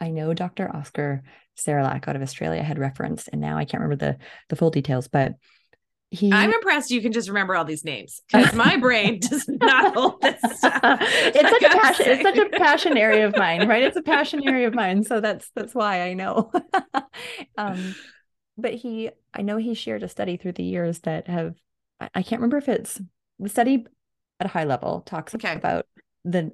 I 0.00 0.10
know 0.10 0.32
Dr. 0.32 0.74
Oscar 0.74 1.22
Serrallach 1.58 2.08
out 2.08 2.16
of 2.16 2.22
Australia 2.22 2.62
had 2.62 2.78
referenced, 2.78 3.28
and 3.30 3.42
now 3.42 3.58
I 3.58 3.66
can't 3.66 3.82
remember 3.82 4.04
the 4.04 4.18
the 4.48 4.56
full 4.56 4.70
details, 4.70 5.08
but 5.08 5.34
he 6.12 6.30
I'm 6.30 6.52
impressed 6.52 6.90
you 6.90 7.00
can 7.00 7.10
just 7.10 7.28
remember 7.28 7.56
all 7.56 7.64
these 7.64 7.84
names 7.84 8.20
because 8.30 8.52
my 8.52 8.76
brain 8.80 9.18
does 9.18 9.48
not 9.48 9.94
hold 9.94 10.20
this 10.20 10.38
stuff. 10.58 10.98
it's 11.00 11.50
such 11.50 11.62
a 11.62 11.78
passion, 11.78 12.04
say. 12.04 12.12
it's 12.12 12.22
such 12.22 12.36
a 12.36 12.48
passion 12.50 12.98
area 12.98 13.26
of 13.26 13.34
mine, 13.34 13.66
right? 13.66 13.82
It's 13.82 13.96
a 13.96 14.02
passion 14.02 14.46
area 14.46 14.68
of 14.68 14.74
mine. 14.74 15.04
So 15.04 15.20
that's 15.20 15.50
that's 15.56 15.74
why 15.74 16.02
I 16.02 16.12
know. 16.12 16.52
um, 17.56 17.94
but 18.58 18.74
he 18.74 19.10
I 19.32 19.40
know 19.40 19.56
he 19.56 19.72
shared 19.72 20.02
a 20.02 20.08
study 20.08 20.36
through 20.36 20.52
the 20.52 20.62
years 20.62 21.00
that 21.00 21.28
have 21.28 21.54
I 21.98 22.22
can't 22.22 22.42
remember 22.42 22.58
if 22.58 22.68
it's 22.68 23.00
the 23.38 23.48
study 23.48 23.86
at 24.38 24.46
a 24.46 24.50
high 24.50 24.64
level 24.64 25.00
talks 25.06 25.34
okay. 25.34 25.54
about 25.54 25.86
the 26.26 26.52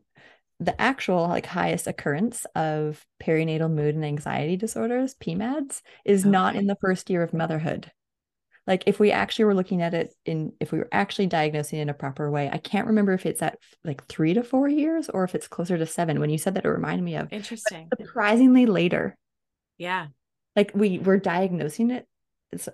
the 0.60 0.80
actual 0.80 1.26
like 1.26 1.46
highest 1.46 1.88
occurrence 1.88 2.46
of 2.54 3.04
perinatal 3.20 3.72
mood 3.72 3.96
and 3.96 4.04
anxiety 4.04 4.56
disorders 4.56 5.16
PMADS 5.16 5.82
is 6.04 6.22
okay. 6.22 6.30
not 6.30 6.54
in 6.54 6.66
the 6.68 6.76
first 6.80 7.10
year 7.10 7.24
of 7.24 7.34
motherhood 7.34 7.90
like 8.68 8.84
if 8.86 9.00
we 9.00 9.10
actually 9.10 9.46
were 9.46 9.54
looking 9.54 9.82
at 9.82 9.94
it 9.94 10.14
in 10.24 10.52
if 10.60 10.70
we 10.70 10.78
were 10.78 10.88
actually 10.92 11.26
diagnosing 11.26 11.80
in 11.80 11.88
a 11.88 11.94
proper 11.94 12.30
way 12.30 12.48
i 12.52 12.58
can't 12.58 12.86
remember 12.86 13.14
if 13.14 13.26
it's 13.26 13.42
at 13.42 13.58
like 13.84 14.06
three 14.06 14.34
to 14.34 14.42
four 14.42 14.68
years 14.68 15.08
or 15.08 15.24
if 15.24 15.34
it's 15.34 15.48
closer 15.48 15.76
to 15.78 15.86
seven. 15.86 16.20
When 16.20 16.30
you 16.30 16.38
said 16.38 16.54
that 16.54 16.64
it 16.64 16.68
reminded 16.68 17.02
me 17.02 17.16
of 17.16 17.32
interesting. 17.32 17.88
surprisingly 17.98 18.66
later. 18.66 19.16
Yeah. 19.76 20.08
Like 20.56 20.72
we 20.74 20.98
were 20.98 21.18
diagnosing 21.18 21.90
it 21.90 22.06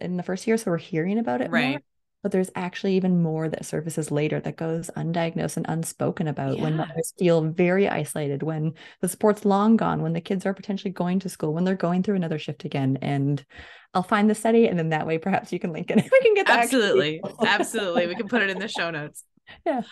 in 0.00 0.16
the 0.16 0.22
first 0.22 0.46
year 0.46 0.56
so 0.56 0.70
we're 0.70 0.78
hearing 0.78 1.18
about 1.18 1.40
it 1.40 1.50
right. 1.50 1.70
more, 1.70 1.80
but 2.24 2.32
there's 2.32 2.50
actually 2.54 2.96
even 2.96 3.22
more 3.22 3.50
that 3.50 3.66
surfaces 3.66 4.10
later 4.10 4.40
that 4.40 4.56
goes 4.56 4.90
undiagnosed 4.96 5.58
and 5.58 5.66
unspoken 5.68 6.26
about 6.26 6.56
yeah. 6.56 6.62
when 6.62 6.76
mothers 6.78 7.12
feel 7.18 7.42
very 7.42 7.86
isolated, 7.86 8.42
when 8.42 8.72
the 9.02 9.08
support's 9.10 9.44
long 9.44 9.76
gone, 9.76 10.00
when 10.00 10.14
the 10.14 10.22
kids 10.22 10.46
are 10.46 10.54
potentially 10.54 10.90
going 10.90 11.18
to 11.20 11.28
school, 11.28 11.52
when 11.52 11.64
they're 11.64 11.74
going 11.74 12.02
through 12.02 12.14
another 12.14 12.38
shift 12.38 12.64
again. 12.64 12.96
And 13.02 13.44
I'll 13.92 14.02
find 14.02 14.30
the 14.30 14.34
study 14.34 14.66
and 14.66 14.78
then 14.78 14.88
that 14.88 15.06
way 15.06 15.18
perhaps 15.18 15.52
you 15.52 15.58
can 15.58 15.70
link 15.70 15.90
it. 15.90 15.96
we 16.12 16.20
can 16.20 16.32
get 16.32 16.46
that. 16.46 16.60
Absolutely. 16.60 17.20
Absolutely. 17.46 18.06
We 18.06 18.14
can 18.14 18.26
put 18.26 18.40
it 18.40 18.48
in 18.48 18.58
the 18.58 18.68
show 18.68 18.90
notes. 18.90 19.22
Yeah. 19.66 19.82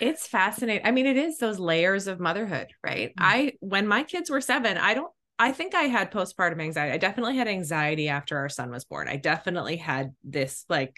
it's 0.00 0.26
fascinating. 0.26 0.86
I 0.86 0.90
mean, 0.90 1.04
it 1.04 1.18
is 1.18 1.36
those 1.36 1.58
layers 1.58 2.06
of 2.06 2.18
motherhood, 2.18 2.68
right? 2.82 3.10
Mm-hmm. 3.10 3.22
I 3.22 3.52
when 3.60 3.86
my 3.86 4.04
kids 4.04 4.30
were 4.30 4.40
seven, 4.40 4.78
I 4.78 4.94
don't 4.94 5.12
I 5.38 5.52
think 5.52 5.74
I 5.74 5.82
had 5.82 6.10
postpartum 6.10 6.62
anxiety. 6.62 6.94
I 6.94 6.96
definitely 6.96 7.36
had 7.36 7.46
anxiety 7.46 8.08
after 8.08 8.38
our 8.38 8.48
son 8.48 8.70
was 8.70 8.86
born. 8.86 9.06
I 9.06 9.16
definitely 9.16 9.76
had 9.76 10.14
this 10.24 10.64
like 10.70 10.96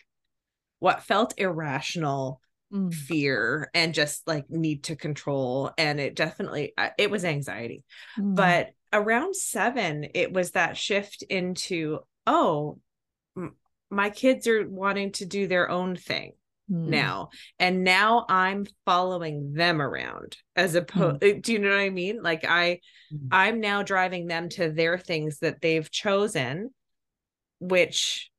what 0.83 1.05
felt 1.05 1.33
irrational 1.39 2.41
mm. 2.75 2.93
fear 2.93 3.71
and 3.73 3.95
just 3.95 4.27
like 4.27 4.51
need 4.51 4.83
to 4.83 4.97
control 4.97 5.71
and 5.79 6.01
it 6.01 6.17
definitely 6.17 6.75
it 6.99 7.09
was 7.09 7.25
anxiety 7.25 7.85
mm. 8.19 8.35
but 8.35 8.71
around 8.93 9.37
7 9.37 10.09
it 10.13 10.33
was 10.33 10.51
that 10.51 10.77
shift 10.77 11.23
into 11.23 12.01
oh 12.27 12.81
m- 13.37 13.55
my 13.91 14.11
kids 14.11 14.49
are 14.49 14.69
wanting 14.69 15.13
to 15.13 15.25
do 15.25 15.47
their 15.47 15.71
own 15.71 15.95
thing 15.95 16.33
mm. 16.69 16.89
now 16.89 17.29
and 17.61 17.85
now 17.85 18.27
i'm 18.29 18.67
following 18.85 19.53
them 19.53 19.81
around 19.81 20.37
as 20.57 20.75
opposed 20.75 21.21
mm. 21.21 21.41
do 21.41 21.53
you 21.53 21.61
know 21.61 21.71
what 21.71 21.79
i 21.79 21.91
mean 21.91 22.21
like 22.25 22.45
i 22.45 22.81
mm. 23.15 23.29
i'm 23.31 23.61
now 23.61 23.85
driving 23.85 24.27
them 24.27 24.49
to 24.49 24.69
their 24.69 24.99
things 24.99 25.39
that 25.39 25.61
they've 25.61 25.93
chosen 25.93 26.71
which 27.61 28.32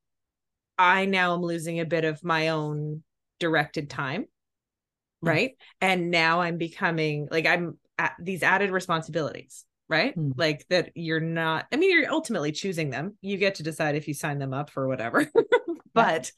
I 0.78 1.06
now 1.06 1.34
am 1.34 1.42
losing 1.42 1.80
a 1.80 1.86
bit 1.86 2.06
of 2.06 2.24
my 2.24 2.50
own 2.50 3.04
directed 3.40 3.90
time. 3.90 4.26
Right. 5.22 5.52
And 5.80 6.12
now 6.12 6.42
I'm 6.42 6.58
becoming 6.58 7.30
like 7.32 7.46
I'm 7.46 7.78
at 7.98 8.14
these 8.20 8.44
added 8.44 8.72
responsibilities, 8.72 9.64
right? 9.88 10.18
Mm. 10.18 10.34
Like 10.36 10.66
that 10.70 10.92
you're 10.96 11.22
not, 11.22 11.66
I 11.72 11.78
mean, 11.78 11.92
you're 11.98 12.12
ultimately 12.12 12.52
choosing 12.52 12.90
them. 12.90 13.18
You 13.22 13.38
get 13.38 13.56
to 13.56 13.64
decide 13.64 13.96
if 13.96 14.08
you 14.08 14.14
sign 14.14 14.40
them 14.40 14.54
up 14.54 14.70
for 14.70 14.88
whatever. 14.88 15.26
but, 15.94 16.32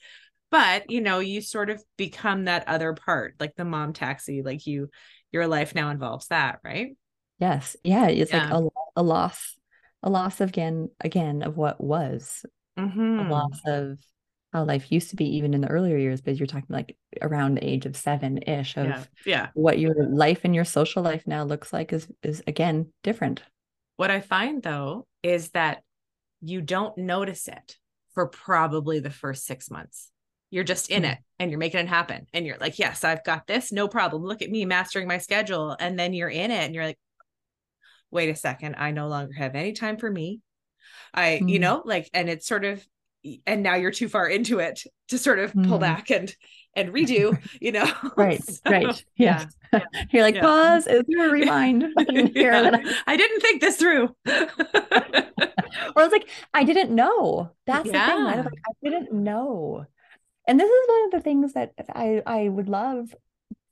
but, 0.51 0.89
you 0.91 1.01
know, 1.01 1.19
you 1.19 1.41
sort 1.41 1.71
of 1.71 1.83
become 1.97 2.45
that 2.45 2.67
other 2.67 2.93
part, 2.93 3.35
like 3.39 3.55
the 3.55 3.65
mom 3.65 3.93
taxi, 3.93 4.43
like 4.43 4.67
you, 4.67 4.89
your 5.31 5.47
life 5.47 5.73
now 5.73 5.89
involves 5.89 6.27
that, 6.27 6.59
right? 6.63 6.95
Yes. 7.39 7.75
Yeah. 7.83 8.07
It's 8.07 8.31
yeah. 8.31 8.53
like 8.53 8.63
a, 8.63 9.01
a 9.01 9.03
loss, 9.03 9.57
a 10.03 10.09
loss 10.09 10.41
again, 10.41 10.89
again 11.01 11.41
of 11.41 11.57
what 11.57 11.81
was, 11.81 12.45
mm-hmm. 12.77 13.19
a 13.19 13.29
loss 13.29 13.59
of 13.65 13.97
how 14.55 14.63
life 14.63 14.89
used 14.89 15.09
to 15.09 15.17
be 15.17 15.35
even 15.35 15.53
in 15.53 15.59
the 15.59 15.67
earlier 15.67 15.97
years 15.97 16.21
but 16.21 16.37
you're 16.37 16.47
talking 16.47 16.65
like 16.69 16.95
around 17.21 17.55
the 17.55 17.69
age 17.69 17.85
of 17.85 17.97
seven 17.97 18.37
ish 18.43 18.77
of 18.77 18.85
yeah. 18.85 19.03
yeah 19.25 19.47
what 19.53 19.79
your 19.79 19.93
life 20.07 20.41
and 20.45 20.55
your 20.55 20.63
social 20.63 21.03
life 21.03 21.23
now 21.25 21.43
looks 21.43 21.73
like 21.73 21.91
is 21.91 22.07
is 22.23 22.41
again 22.47 22.87
different 23.03 23.43
what 23.97 24.09
i 24.09 24.21
find 24.21 24.63
though 24.63 25.05
is 25.23 25.49
that 25.49 25.83
you 26.39 26.61
don't 26.61 26.97
notice 26.97 27.49
it 27.49 27.75
for 28.13 28.27
probably 28.27 28.99
the 28.99 29.09
first 29.09 29.45
six 29.45 29.69
months 29.69 30.09
you're 30.51 30.63
just 30.63 30.89
in 30.89 31.03
mm-hmm. 31.03 31.11
it 31.11 31.17
and 31.37 31.51
you're 31.51 31.59
making 31.59 31.81
it 31.81 31.89
happen 31.89 32.25
and 32.33 32.45
you're 32.45 32.57
like 32.57 32.79
yes 32.79 33.03
i've 33.03 33.25
got 33.25 33.45
this 33.47 33.73
no 33.73 33.89
problem 33.89 34.23
look 34.23 34.41
at 34.41 34.49
me 34.49 34.63
mastering 34.63 35.05
my 35.05 35.17
schedule 35.17 35.75
and 35.81 35.99
then 35.99 36.13
you're 36.13 36.29
in 36.29 36.49
it 36.49 36.63
and 36.63 36.73
you're 36.73 36.85
like 36.85 36.99
wait 38.09 38.29
a 38.29 38.35
second 38.35 38.75
i 38.77 38.91
no 38.91 39.09
longer 39.09 39.33
have 39.33 39.53
any 39.53 39.73
time 39.73 39.97
for 39.97 40.09
me 40.09 40.39
I, 41.13 41.39
mm. 41.41 41.49
you 41.49 41.59
know, 41.59 41.81
like, 41.85 42.09
and 42.13 42.29
it's 42.29 42.45
sort 42.45 42.65
of 42.65 42.85
and 43.45 43.63
now 43.63 43.75
you're 43.75 43.91
too 43.91 44.09
far 44.09 44.27
into 44.27 44.59
it 44.59 44.83
to 45.07 45.17
sort 45.17 45.39
of 45.39 45.53
pull 45.53 45.77
mm. 45.77 45.81
back 45.81 46.09
and 46.09 46.35
and 46.75 46.93
redo 46.93 47.37
you 47.61 47.71
know 47.71 47.89
right 48.17 48.43
so, 48.43 48.59
right 48.69 49.03
yeah, 49.15 49.45
yeah. 49.73 49.79
you're 50.11 50.23
like 50.23 50.35
yeah. 50.35 50.41
pause 50.41 50.87
is 50.87 51.03
there 51.07 51.29
a 51.29 51.31
rewind 51.31 51.85
yeah. 51.97 52.77
I 53.07 53.17
didn't 53.17 53.41
think 53.41 53.61
this 53.61 53.77
through 53.77 54.15
or 54.25 54.27
I 54.27 56.03
was 56.03 56.11
like 56.11 56.29
I 56.53 56.63
didn't 56.63 56.93
know 56.93 57.51
that's 57.65 57.87
yeah. 57.87 58.05
the 58.05 58.11
thing 58.11 58.25
I, 58.25 58.35
like, 58.41 58.47
I 58.47 58.89
didn't 58.89 59.13
know 59.13 59.85
and 60.47 60.59
this 60.59 60.69
is 60.69 60.87
one 60.87 61.05
of 61.05 61.11
the 61.11 61.21
things 61.21 61.53
that 61.53 61.73
I 61.93 62.21
I 62.25 62.49
would 62.49 62.69
love 62.69 63.15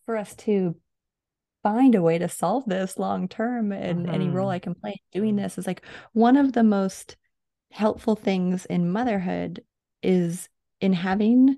for 0.06 0.18
us 0.18 0.36
to 0.36 0.76
find 1.64 1.96
a 1.96 2.02
way 2.02 2.18
to 2.18 2.28
solve 2.28 2.66
this 2.66 2.98
long 2.98 3.28
term 3.28 3.72
and 3.72 4.06
mm-hmm. 4.06 4.14
any 4.14 4.28
role 4.28 4.50
I 4.50 4.60
can 4.60 4.76
play 4.76 5.02
doing 5.14 5.38
this 5.38 5.58
is 5.58 5.66
like 5.66 5.84
one 6.12 6.36
of 6.36 6.52
the 6.52 6.64
most 6.64 7.16
helpful 7.74 8.16
things 8.16 8.66
in 8.66 8.92
motherhood 8.92 9.64
is 10.04 10.48
in 10.80 10.94
having 10.94 11.58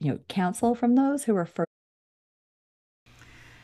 you 0.00 0.12
know 0.12 0.18
counsel 0.28 0.74
from 0.74 0.96
those 0.96 1.24
who 1.24 1.36
are 1.36 1.46
first 1.46 1.68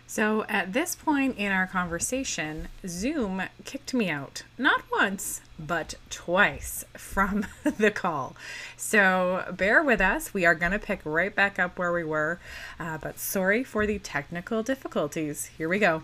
so 0.07 0.45
at 0.49 0.73
this 0.73 0.95
point 0.95 1.39
in 1.39 1.51
our 1.51 1.67
conversation, 1.67 2.69
Zoom 2.87 3.43
kicked 3.65 3.93
me 3.93 4.09
out, 4.11 4.45
not 4.57 4.83
once, 4.93 5.41
but 5.59 5.95
twice 6.09 6.85
from 6.97 7.47
the 7.65 7.91
call. 7.91 8.37
So 8.77 9.53
bear 9.57 9.83
with 9.83 10.01
us. 10.01 10.33
We 10.33 10.45
are 10.45 10.55
going 10.55 10.71
to 10.71 10.79
pick 10.79 11.01
right 11.05 11.35
back 11.35 11.59
up 11.59 11.79
where 11.81 11.93
we 11.93 12.05
were, 12.05 12.39
uh, 12.79 12.99
but 12.99 13.19
sorry 13.19 13.65
for 13.65 13.87
the 13.87 13.99
technical 13.99 14.63
difficulties. 14.63 15.47
Here 15.59 15.69
we 15.69 15.81
go. 15.81 16.03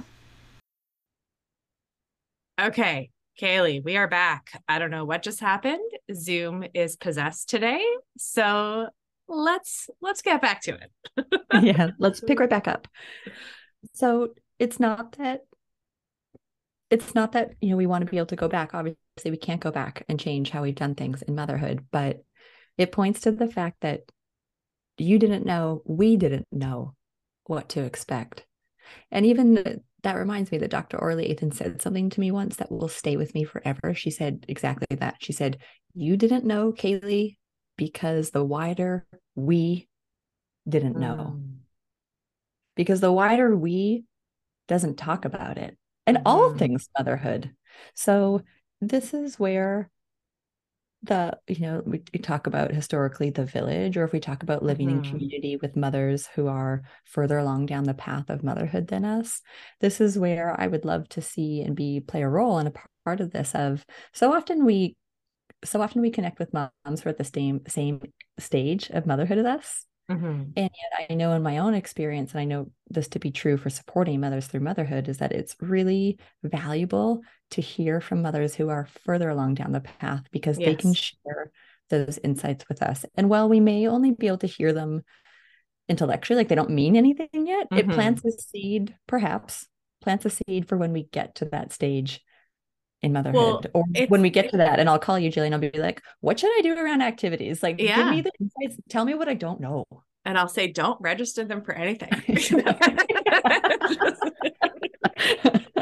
Okay, 2.60 3.10
Cayley, 3.40 3.80
we 3.80 3.96
are 3.96 4.06
back. 4.06 4.50
I 4.68 4.78
don't 4.78 4.90
know 4.90 5.06
what 5.06 5.22
just 5.22 5.40
happened. 5.40 5.80
Zoom 6.14 6.62
is 6.74 6.96
possessed 6.96 7.48
today. 7.48 7.82
So 8.18 8.90
let's 9.28 9.88
let's 10.02 10.20
get 10.20 10.42
back 10.42 10.60
to 10.64 10.76
it. 10.76 11.42
yeah, 11.62 11.92
let's 11.98 12.20
pick 12.20 12.38
right 12.38 12.50
back 12.50 12.68
up. 12.68 12.86
So 13.94 14.34
it's 14.58 14.78
not 14.78 15.12
that 15.12 15.40
it's 16.90 17.14
not 17.14 17.32
that, 17.32 17.52
you 17.62 17.70
know, 17.70 17.78
we 17.78 17.86
want 17.86 18.04
to 18.04 18.10
be 18.10 18.18
able 18.18 18.26
to 18.26 18.36
go 18.36 18.46
back. 18.46 18.74
Obviously, 18.74 19.30
we 19.30 19.38
can't 19.38 19.62
go 19.62 19.70
back 19.70 20.04
and 20.06 20.20
change 20.20 20.50
how 20.50 20.60
we've 20.60 20.74
done 20.74 20.94
things 20.94 21.22
in 21.22 21.34
motherhood, 21.34 21.86
but 21.90 22.22
it 22.76 22.92
points 22.92 23.22
to 23.22 23.32
the 23.32 23.48
fact 23.48 23.78
that 23.80 24.02
you 24.98 25.18
didn't 25.18 25.46
know, 25.46 25.80
we 25.86 26.18
didn't 26.18 26.46
know 26.52 26.94
what 27.46 27.70
to 27.70 27.84
expect. 27.84 28.44
And 29.10 29.24
even 29.24 29.82
that 30.02 30.16
reminds 30.16 30.50
me 30.50 30.58
that 30.58 30.70
Dr. 30.70 30.98
Aurélie 30.98 31.34
Athan 31.34 31.54
said 31.54 31.82
something 31.82 32.10
to 32.10 32.20
me 32.20 32.30
once 32.30 32.56
that 32.56 32.70
will 32.70 32.88
stay 32.88 33.16
with 33.16 33.34
me 33.34 33.44
forever. 33.44 33.94
She 33.94 34.10
said 34.10 34.44
exactly 34.48 34.86
that. 34.98 35.16
She 35.20 35.32
said, 35.32 35.58
You 35.94 36.16
didn't 36.16 36.44
know, 36.44 36.72
Cayley, 36.72 37.38
because 37.76 38.30
the 38.30 38.44
wider 38.44 39.06
we 39.34 39.88
didn't 40.68 40.96
know. 40.96 41.36
Mm. 41.36 41.56
Because 42.76 43.00
the 43.00 43.12
wider 43.12 43.54
we 43.54 44.04
doesn't 44.68 44.96
talk 44.96 45.24
about 45.24 45.58
it 45.58 45.76
and 46.06 46.18
mm. 46.18 46.22
all 46.24 46.54
things 46.54 46.88
motherhood. 46.96 47.50
So 47.94 48.42
this 48.80 49.12
is 49.14 49.38
where 49.38 49.90
the 51.02 51.32
you 51.48 51.60
know 51.60 51.82
we, 51.86 52.02
we, 52.12 52.20
talk 52.20 52.46
about 52.46 52.72
historically 52.72 53.30
the 53.30 53.44
village 53.44 53.96
or 53.96 54.04
if 54.04 54.12
we 54.12 54.20
talk 54.20 54.42
about 54.42 54.62
living 54.62 54.88
mm-hmm. 54.88 55.02
in 55.04 55.10
community 55.10 55.56
with 55.56 55.76
mothers 55.76 56.28
who 56.34 56.46
are 56.46 56.82
further 57.04 57.38
along 57.38 57.64
down 57.66 57.84
the 57.84 57.94
path 57.94 58.28
of 58.28 58.44
motherhood 58.44 58.86
than 58.88 59.04
us 59.04 59.40
this 59.80 60.00
is 60.00 60.18
where 60.18 60.54
i 60.60 60.66
would 60.66 60.84
love 60.84 61.08
to 61.08 61.22
see 61.22 61.62
and 61.62 61.74
be 61.74 62.00
play 62.00 62.22
a 62.22 62.28
role 62.28 62.58
and 62.58 62.68
a 62.68 62.72
part 63.04 63.20
of 63.20 63.30
this 63.30 63.54
of 63.54 63.84
so 64.12 64.32
often 64.34 64.66
we 64.66 64.94
so 65.64 65.80
often 65.80 66.02
we 66.02 66.10
connect 66.10 66.38
with 66.38 66.52
moms 66.52 67.00
who 67.00 67.08
are 67.08 67.10
at 67.10 67.18
the 67.18 67.24
same 67.24 67.62
same 67.66 68.02
stage 68.38 68.90
of 68.90 69.06
motherhood 69.06 69.38
as 69.38 69.46
us 69.46 69.86
Mm-hmm. 70.10 70.42
And 70.56 70.70
yet, 70.70 71.08
I 71.08 71.14
know 71.14 71.32
in 71.34 71.42
my 71.42 71.58
own 71.58 71.74
experience, 71.74 72.32
and 72.32 72.40
I 72.40 72.44
know 72.44 72.70
this 72.88 73.06
to 73.08 73.20
be 73.20 73.30
true 73.30 73.56
for 73.56 73.70
supporting 73.70 74.20
mothers 74.20 74.48
through 74.48 74.60
motherhood, 74.60 75.08
is 75.08 75.18
that 75.18 75.30
it's 75.30 75.54
really 75.60 76.18
valuable 76.42 77.20
to 77.50 77.60
hear 77.60 78.00
from 78.00 78.22
mothers 78.22 78.54
who 78.54 78.68
are 78.68 78.88
further 79.04 79.28
along 79.28 79.54
down 79.54 79.72
the 79.72 79.80
path 79.80 80.24
because 80.30 80.58
yes. 80.58 80.66
they 80.66 80.74
can 80.74 80.94
share 80.94 81.50
those 81.88 82.18
insights 82.22 82.64
with 82.68 82.82
us. 82.82 83.04
And 83.14 83.28
while 83.28 83.48
we 83.48 83.60
may 83.60 83.86
only 83.88 84.12
be 84.12 84.28
able 84.28 84.38
to 84.38 84.46
hear 84.46 84.72
them 84.72 85.02
intellectually, 85.88 86.38
like 86.38 86.48
they 86.48 86.54
don't 86.54 86.70
mean 86.70 86.96
anything 86.96 87.46
yet, 87.46 87.68
mm-hmm. 87.70 87.90
it 87.90 87.94
plants 87.94 88.24
a 88.24 88.32
seed, 88.32 88.94
perhaps 89.06 89.66
plants 90.00 90.24
a 90.24 90.30
seed 90.30 90.68
for 90.68 90.76
when 90.76 90.92
we 90.92 91.04
get 91.04 91.36
to 91.36 91.44
that 91.46 91.72
stage 91.72 92.20
in 93.02 93.12
motherhood 93.12 93.70
well, 93.74 93.84
or 93.96 94.06
when 94.08 94.20
we 94.20 94.30
get 94.30 94.50
to 94.50 94.58
that 94.58 94.78
and 94.78 94.88
i'll 94.88 94.98
call 94.98 95.18
you 95.18 95.30
jillian 95.30 95.52
i'll 95.52 95.58
be 95.58 95.70
like 95.74 96.02
what 96.20 96.38
should 96.38 96.50
i 96.58 96.60
do 96.62 96.76
around 96.76 97.00
activities 97.00 97.62
like 97.62 97.80
yeah. 97.80 97.96
give 97.96 98.08
me 98.08 98.20
the 98.20 98.30
insights 98.38 98.80
tell 98.90 99.04
me 99.04 99.14
what 99.14 99.28
i 99.28 99.34
don't 99.34 99.60
know 99.60 99.86
and 100.30 100.38
i'll 100.38 100.48
say 100.48 100.68
don't 100.68 101.00
register 101.00 101.44
them 101.44 101.62
for 101.62 101.72
anything 101.72 102.08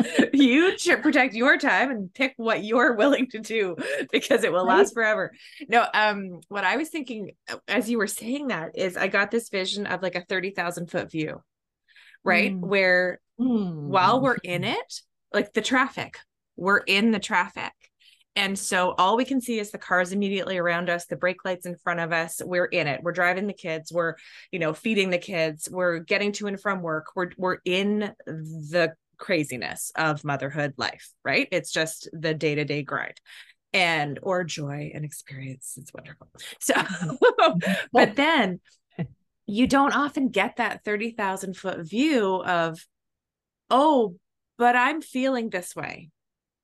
you 0.33 0.79
should 0.79 1.03
protect 1.03 1.35
your 1.35 1.59
time 1.59 1.91
and 1.91 2.13
pick 2.15 2.33
what 2.37 2.65
you're 2.65 2.95
willing 2.95 3.29
to 3.29 3.39
do 3.39 3.77
because 4.11 4.43
it 4.43 4.53
will 4.53 4.65
last 4.65 4.95
forever 4.95 5.33
no 5.69 5.87
um 5.93 6.41
what 6.49 6.65
i 6.65 6.77
was 6.77 6.89
thinking 6.89 7.33
as 7.69 7.91
you 7.91 7.99
were 7.99 8.07
saying 8.07 8.49
that 8.49 8.71
is 8.75 8.97
i 8.97 9.07
got 9.07 9.31
this 9.31 9.51
vision 9.51 9.87
of 9.87 10.03
like 10.03 10.15
a 10.15 10.25
30,000 10.25 10.91
foot 10.91 11.11
view 11.11 11.43
right 12.25 12.53
mm. 12.53 12.61
where 12.61 13.21
mm. 13.39 13.75
while 13.75 14.23
we're 14.23 14.39
in 14.43 14.65
it 14.65 15.03
like 15.33 15.53
the 15.53 15.61
traffic 15.61 16.19
we're 16.59 16.79
in 16.79 17.13
the 17.13 17.21
traffic. 17.21 17.73
And 18.39 18.57
so 18.57 18.95
all 18.99 19.17
we 19.17 19.25
can 19.25 19.41
see 19.41 19.59
is 19.59 19.73
the 19.73 19.79
cars 19.79 20.13
immediately 20.13 20.59
around 20.59 20.89
us, 20.89 21.07
the 21.07 21.17
brake 21.17 21.45
lights 21.45 21.67
in 21.67 21.75
front 21.75 21.99
of 21.99 22.13
us. 22.13 22.41
We're 22.43 22.67
in 22.67 22.87
it. 22.87 23.03
We're 23.03 23.11
driving 23.11 23.49
the 23.49 23.53
kids. 23.53 23.93
We're, 23.93 24.15
you 24.53 24.61
know, 24.61 24.73
feeding 24.73 25.11
the 25.11 25.19
kids. 25.19 25.69
We're 25.69 25.99
getting 25.99 26.31
to 26.35 26.47
and 26.47 26.61
from 26.61 26.81
work. 26.81 27.07
We're 27.17 27.31
we're 27.37 27.59
in 27.65 28.13
the 28.27 28.95
craziness 29.17 29.91
of 29.97 30.23
motherhood 30.23 30.75
life, 30.77 31.11
right? 31.25 31.49
It's 31.51 31.73
just 31.73 32.09
the 32.13 32.33
day-to-day 32.33 32.85
grind 32.85 33.21
and 33.73 34.21
or 34.23 34.45
joy 34.45 34.93
and 34.95 35.05
experience. 35.05 35.75
It's 35.77 35.93
wonderful. 35.93 36.29
So 36.61 36.75
but 37.93 38.15
then 38.15 38.61
you 39.47 39.67
don't 39.67 39.97
often 39.97 40.29
get 40.29 40.59
that 40.59 40.85
30,000 40.85 41.57
foot 41.57 41.81
view 41.89 42.41
of, 42.45 42.79
oh, 43.69 44.15
but 44.59 44.77
I'm 44.77 45.03
feeling 45.03 45.51
this 45.51 45.75
way 45.75 46.11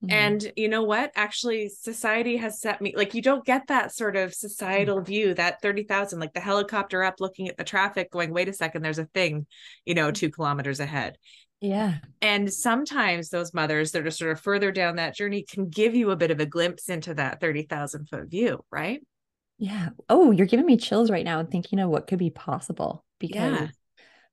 Mm-hmm. 0.04 0.12
And 0.12 0.52
you 0.56 0.68
know 0.68 0.82
what? 0.82 1.12
Actually, 1.14 1.68
society 1.68 2.36
has 2.36 2.60
set 2.60 2.80
me 2.80 2.94
like 2.96 3.14
you 3.14 3.22
don't 3.22 3.44
get 3.44 3.68
that 3.68 3.94
sort 3.94 4.16
of 4.16 4.34
societal 4.34 4.96
mm-hmm. 4.96 5.04
view, 5.04 5.34
that 5.34 5.62
30,000, 5.62 6.18
like 6.18 6.34
the 6.34 6.40
helicopter 6.40 7.02
up 7.02 7.20
looking 7.20 7.48
at 7.48 7.56
the 7.56 7.64
traffic, 7.64 8.10
going, 8.10 8.32
wait 8.32 8.48
a 8.48 8.52
second, 8.52 8.82
there's 8.82 8.98
a 8.98 9.06
thing, 9.06 9.46
you 9.84 9.94
know, 9.94 10.10
mm. 10.10 10.14
two 10.14 10.30
kilometers 10.30 10.80
ahead. 10.80 11.16
Yeah. 11.60 11.94
And 12.20 12.52
sometimes 12.52 13.30
those 13.30 13.54
mothers 13.54 13.92
that 13.92 14.06
are 14.06 14.10
sort 14.10 14.32
of 14.32 14.40
further 14.40 14.70
down 14.70 14.96
that 14.96 15.16
journey 15.16 15.44
can 15.48 15.70
give 15.70 15.94
you 15.94 16.10
a 16.10 16.16
bit 16.16 16.30
of 16.30 16.40
a 16.40 16.46
glimpse 16.46 16.88
into 16.88 17.14
that 17.14 17.40
30,000 17.40 18.08
foot 18.08 18.28
view, 18.28 18.62
right? 18.70 19.00
Yeah. 19.58 19.90
Oh, 20.10 20.30
you're 20.30 20.46
giving 20.46 20.66
me 20.66 20.76
chills 20.76 21.10
right 21.10 21.24
now 21.24 21.38
and 21.38 21.50
thinking 21.50 21.78
of 21.78 21.88
what 21.88 22.06
could 22.06 22.18
be 22.18 22.30
possible 22.30 23.04
because 23.18 23.60
yeah 23.60 23.68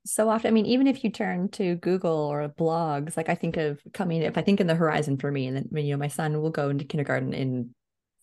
so 0.05 0.29
often 0.29 0.47
i 0.47 0.51
mean 0.51 0.65
even 0.65 0.87
if 0.87 1.03
you 1.03 1.09
turn 1.09 1.47
to 1.49 1.75
google 1.75 2.17
or 2.17 2.49
blogs 2.49 3.15
like 3.15 3.29
i 3.29 3.35
think 3.35 3.57
of 3.57 3.79
coming 3.93 4.21
if 4.21 4.37
i 4.37 4.41
think 4.41 4.59
in 4.59 4.67
the 4.67 4.75
horizon 4.75 5.17
for 5.17 5.31
me 5.31 5.47
and 5.47 5.57
then 5.57 5.85
you 5.85 5.91
know 5.91 5.97
my 5.97 6.07
son 6.07 6.41
will 6.41 6.49
go 6.49 6.69
into 6.69 6.85
kindergarten 6.85 7.33
in 7.33 7.73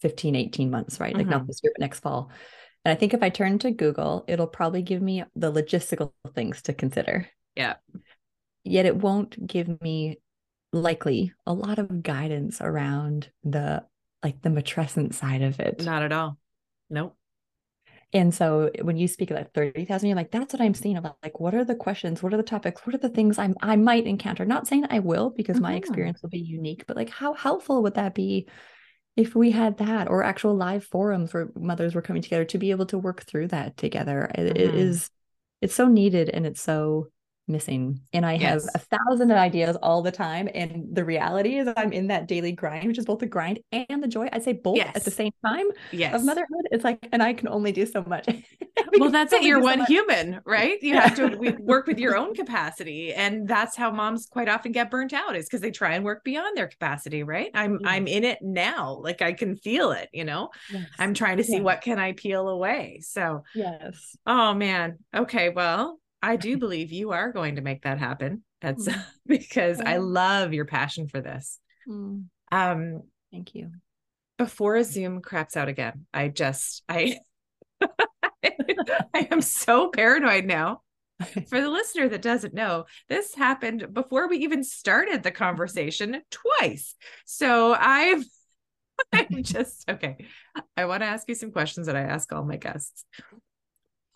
15 0.00 0.36
18 0.36 0.70
months 0.70 1.00
right? 1.00 1.14
Like 1.14 1.24
mm-hmm. 1.24 1.30
not 1.30 1.46
this 1.46 1.60
year 1.62 1.72
but 1.74 1.80
next 1.80 2.00
fall. 2.00 2.30
And 2.84 2.92
i 2.92 2.94
think 2.94 3.14
if 3.14 3.22
i 3.22 3.28
turn 3.28 3.58
to 3.60 3.70
google 3.70 4.24
it'll 4.28 4.46
probably 4.46 4.82
give 4.82 5.02
me 5.02 5.24
the 5.34 5.52
logistical 5.52 6.12
things 6.34 6.62
to 6.62 6.72
consider. 6.72 7.28
Yeah. 7.54 7.74
Yet 8.64 8.86
it 8.86 8.96
won't 8.96 9.46
give 9.46 9.80
me 9.80 10.20
likely 10.72 11.32
a 11.46 11.52
lot 11.52 11.78
of 11.78 12.02
guidance 12.02 12.60
around 12.60 13.30
the 13.42 13.84
like 14.22 14.42
the 14.42 14.50
matrescent 14.50 15.14
side 15.14 15.42
of 15.42 15.58
it. 15.60 15.84
Not 15.84 16.02
at 16.02 16.12
all. 16.12 16.38
Nope 16.90 17.17
and 18.12 18.34
so 18.34 18.70
when 18.80 18.96
you 18.96 19.06
speak 19.06 19.30
about 19.30 19.52
30,000, 19.52 20.08
you're 20.08 20.16
like, 20.16 20.30
that's 20.30 20.54
what 20.54 20.62
I'm 20.62 20.72
seeing. 20.72 20.96
I'm 20.96 21.10
like, 21.22 21.40
what 21.40 21.54
are 21.54 21.64
the 21.64 21.74
questions? 21.74 22.22
What 22.22 22.32
are 22.32 22.38
the 22.38 22.42
topics? 22.42 22.86
What 22.86 22.94
are 22.94 22.98
the 22.98 23.10
things 23.10 23.38
I'm 23.38 23.54
I 23.60 23.76
might 23.76 24.06
encounter? 24.06 24.46
Not 24.46 24.66
saying 24.66 24.86
I 24.88 25.00
will 25.00 25.30
because 25.30 25.56
mm-hmm. 25.56 25.64
my 25.64 25.74
experience 25.74 26.22
will 26.22 26.30
be 26.30 26.38
unique, 26.38 26.84
but 26.86 26.96
like 26.96 27.10
how 27.10 27.34
helpful 27.34 27.82
would 27.82 27.94
that 27.94 28.14
be 28.14 28.48
if 29.16 29.34
we 29.34 29.50
had 29.50 29.78
that 29.78 30.08
or 30.08 30.22
actual 30.22 30.56
live 30.56 30.84
forums 30.84 31.34
where 31.34 31.50
mothers 31.54 31.94
were 31.94 32.02
coming 32.02 32.22
together 32.22 32.46
to 32.46 32.58
be 32.58 32.70
able 32.70 32.86
to 32.86 32.98
work 32.98 33.24
through 33.24 33.48
that 33.48 33.76
together? 33.76 34.30
Mm-hmm. 34.34 34.56
it 34.56 34.74
is 34.74 35.10
it's 35.60 35.74
so 35.74 35.88
needed 35.88 36.30
and 36.30 36.46
it's 36.46 36.62
so 36.62 37.08
missing. 37.48 38.00
And 38.12 38.24
I 38.24 38.34
yes. 38.34 38.66
have 38.72 38.82
a 38.82 38.96
thousand 38.96 39.32
ideas 39.32 39.76
all 39.82 40.02
the 40.02 40.12
time. 40.12 40.48
And 40.54 40.86
the 40.92 41.04
reality 41.04 41.58
is 41.58 41.68
I'm 41.76 41.92
in 41.92 42.08
that 42.08 42.28
daily 42.28 42.52
grind, 42.52 42.86
which 42.86 42.98
is 42.98 43.04
both 43.04 43.20
the 43.20 43.26
grind 43.26 43.60
and 43.72 44.02
the 44.02 44.08
joy. 44.08 44.28
I'd 44.32 44.42
say 44.42 44.52
both 44.52 44.76
yes. 44.76 44.94
at 44.94 45.04
the 45.04 45.10
same 45.10 45.32
time 45.44 45.66
yes. 45.90 46.14
of 46.14 46.24
motherhood. 46.24 46.66
It's 46.70 46.84
like, 46.84 47.08
and 47.12 47.22
I 47.22 47.32
can 47.32 47.48
only 47.48 47.72
do 47.72 47.86
so 47.86 48.04
much. 48.06 48.28
well, 48.98 49.10
that's 49.10 49.32
it. 49.32 49.42
You're 49.42 49.60
one 49.60 49.80
so 49.80 49.84
human, 49.86 50.40
right? 50.44 50.78
You 50.82 50.94
have 50.94 51.14
to 51.16 51.56
work 51.60 51.86
with 51.86 51.98
your 51.98 52.16
own 52.16 52.34
capacity. 52.34 53.12
And 53.14 53.48
that's 53.48 53.76
how 53.76 53.90
moms 53.90 54.26
quite 54.26 54.48
often 54.48 54.72
get 54.72 54.90
burnt 54.90 55.12
out 55.12 55.36
is 55.36 55.46
because 55.46 55.60
they 55.60 55.70
try 55.70 55.94
and 55.94 56.04
work 56.04 56.24
beyond 56.24 56.56
their 56.56 56.68
capacity, 56.68 57.22
right? 57.22 57.50
I'm 57.54 57.78
I'm 57.84 58.06
in 58.06 58.24
it 58.24 58.38
now. 58.42 58.98
Like 59.02 59.22
I 59.22 59.32
can 59.32 59.56
feel 59.56 59.92
it, 59.92 60.08
you 60.12 60.24
know? 60.24 60.50
Yes. 60.72 60.86
I'm 60.98 61.14
trying 61.14 61.38
to 61.38 61.44
see 61.44 61.60
what 61.60 61.80
can 61.80 61.98
I 61.98 62.12
peel 62.12 62.48
away. 62.48 63.00
So 63.02 63.44
yes. 63.54 64.16
Oh 64.26 64.54
man. 64.54 64.98
Okay. 65.14 65.50
Well, 65.50 65.98
I 66.22 66.36
do 66.36 66.58
believe 66.58 66.92
you 66.92 67.12
are 67.12 67.32
going 67.32 67.56
to 67.56 67.62
make 67.62 67.82
that 67.82 67.98
happen. 67.98 68.42
That's 68.60 68.88
mm. 68.88 69.04
because 69.26 69.78
yeah. 69.78 69.90
I 69.90 69.96
love 69.98 70.52
your 70.52 70.64
passion 70.64 71.08
for 71.08 71.20
this. 71.20 71.58
Mm. 71.88 72.24
Um, 72.50 73.02
thank 73.32 73.54
you. 73.54 73.70
Before 74.36 74.82
Zoom 74.82 75.20
craps 75.20 75.56
out 75.56 75.68
again, 75.68 76.06
I 76.14 76.28
just 76.28 76.82
I 76.88 77.18
I 78.44 79.28
am 79.30 79.40
so 79.40 79.88
paranoid 79.88 80.44
now. 80.44 80.82
For 81.48 81.60
the 81.60 81.68
listener 81.68 82.08
that 82.10 82.22
doesn't 82.22 82.54
know, 82.54 82.84
this 83.08 83.34
happened 83.34 83.92
before 83.92 84.28
we 84.28 84.38
even 84.38 84.62
started 84.62 85.24
the 85.24 85.32
conversation 85.32 86.22
twice. 86.30 86.94
So 87.24 87.74
I've 87.74 88.24
I'm 89.12 89.42
just 89.42 89.88
okay. 89.90 90.26
I 90.76 90.84
want 90.84 91.02
to 91.02 91.06
ask 91.06 91.28
you 91.28 91.34
some 91.34 91.50
questions 91.50 91.88
that 91.88 91.96
I 91.96 92.02
ask 92.02 92.32
all 92.32 92.44
my 92.44 92.56
guests. 92.56 93.04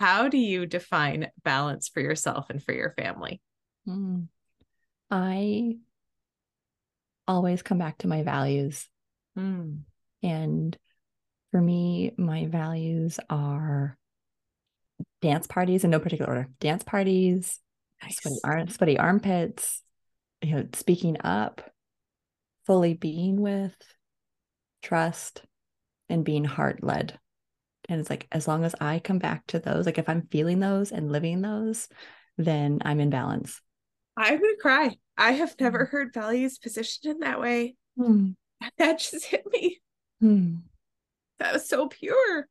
How 0.03 0.27
do 0.27 0.37
you 0.37 0.67
define 0.67 1.31
balance 1.45 1.88
for 1.88 2.01
yourself 2.01 2.51
and 2.51 2.61
for 2.61 2.73
your 2.73 2.93
family? 2.99 3.41
Mm. 3.87 4.27
I 5.12 5.77
always 7.29 7.62
come 7.62 7.79
back 7.79 7.99
to 7.99 8.09
my 8.09 8.25
values. 8.25 8.88
Mm. 9.38 9.83
And 10.25 10.77
for 11.53 11.61
me, 11.61 12.15
my 12.19 12.47
values 12.47 13.21
are 13.31 13.97
dance 15.21 15.47
parties 15.47 15.85
in 15.85 15.91
no 15.91 16.01
particular 16.01 16.29
order 16.29 16.49
dance 16.59 16.83
parties, 16.83 17.61
nice. 18.03 18.19
sweaty, 18.21 18.73
sweaty 18.73 18.99
armpits, 18.99 19.83
you 20.41 20.57
know, 20.57 20.67
speaking 20.73 21.19
up, 21.23 21.62
fully 22.67 22.95
being 22.95 23.41
with, 23.41 23.77
trust, 24.83 25.43
and 26.09 26.25
being 26.25 26.45
heart 26.45 26.83
led. 26.83 27.21
And 27.92 28.00
it's 28.00 28.09
like, 28.09 28.26
as 28.33 28.48
long 28.48 28.64
as 28.64 28.74
I 28.81 29.00
come 29.00 29.18
back 29.18 29.46
to 29.48 29.59
those, 29.59 29.85
like 29.85 29.98
if 29.98 30.09
I'm 30.09 30.26
feeling 30.31 30.61
those 30.61 30.92
and 30.92 31.12
living 31.12 31.42
those, 31.42 31.88
then 32.38 32.78
I'm 32.87 33.00
in 33.00 33.11
balance. 33.11 33.61
I'm 34.16 34.38
going 34.38 34.55
to 34.55 34.61
cry. 34.62 34.96
I 35.18 35.33
have 35.33 35.55
never 35.61 35.85
mm. 35.85 35.90
heard 35.90 36.14
values 36.14 36.57
positioned 36.57 37.12
in 37.12 37.21
that 37.21 37.38
way. 37.38 37.77
Mm. 37.98 38.35
That 38.79 39.00
just 39.00 39.25
hit 39.27 39.44
me. 39.52 39.81
Mm. 40.23 40.60
That 41.40 41.52
was 41.52 41.69
so 41.69 41.88
pure. 41.88 42.48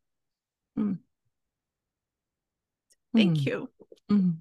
Mm. 0.78 1.00
Thank 3.16 3.38
mm. 3.38 3.46
you. 3.46 3.70
Mm. 4.12 4.36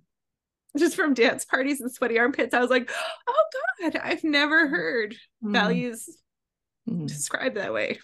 Just 0.77 0.97
from 0.97 1.15
dance 1.15 1.45
parties 1.45 1.81
and 1.81 1.93
sweaty 1.93 2.19
armpits, 2.19 2.53
I 2.53 2.61
was 2.61 2.71
like, 2.71 2.91
oh 3.29 3.45
God, 3.81 4.01
I've 4.03 4.25
never 4.25 4.67
heard 4.67 5.15
values 5.41 6.09
described 7.07 7.57
that 7.57 7.73
way 7.73 8.01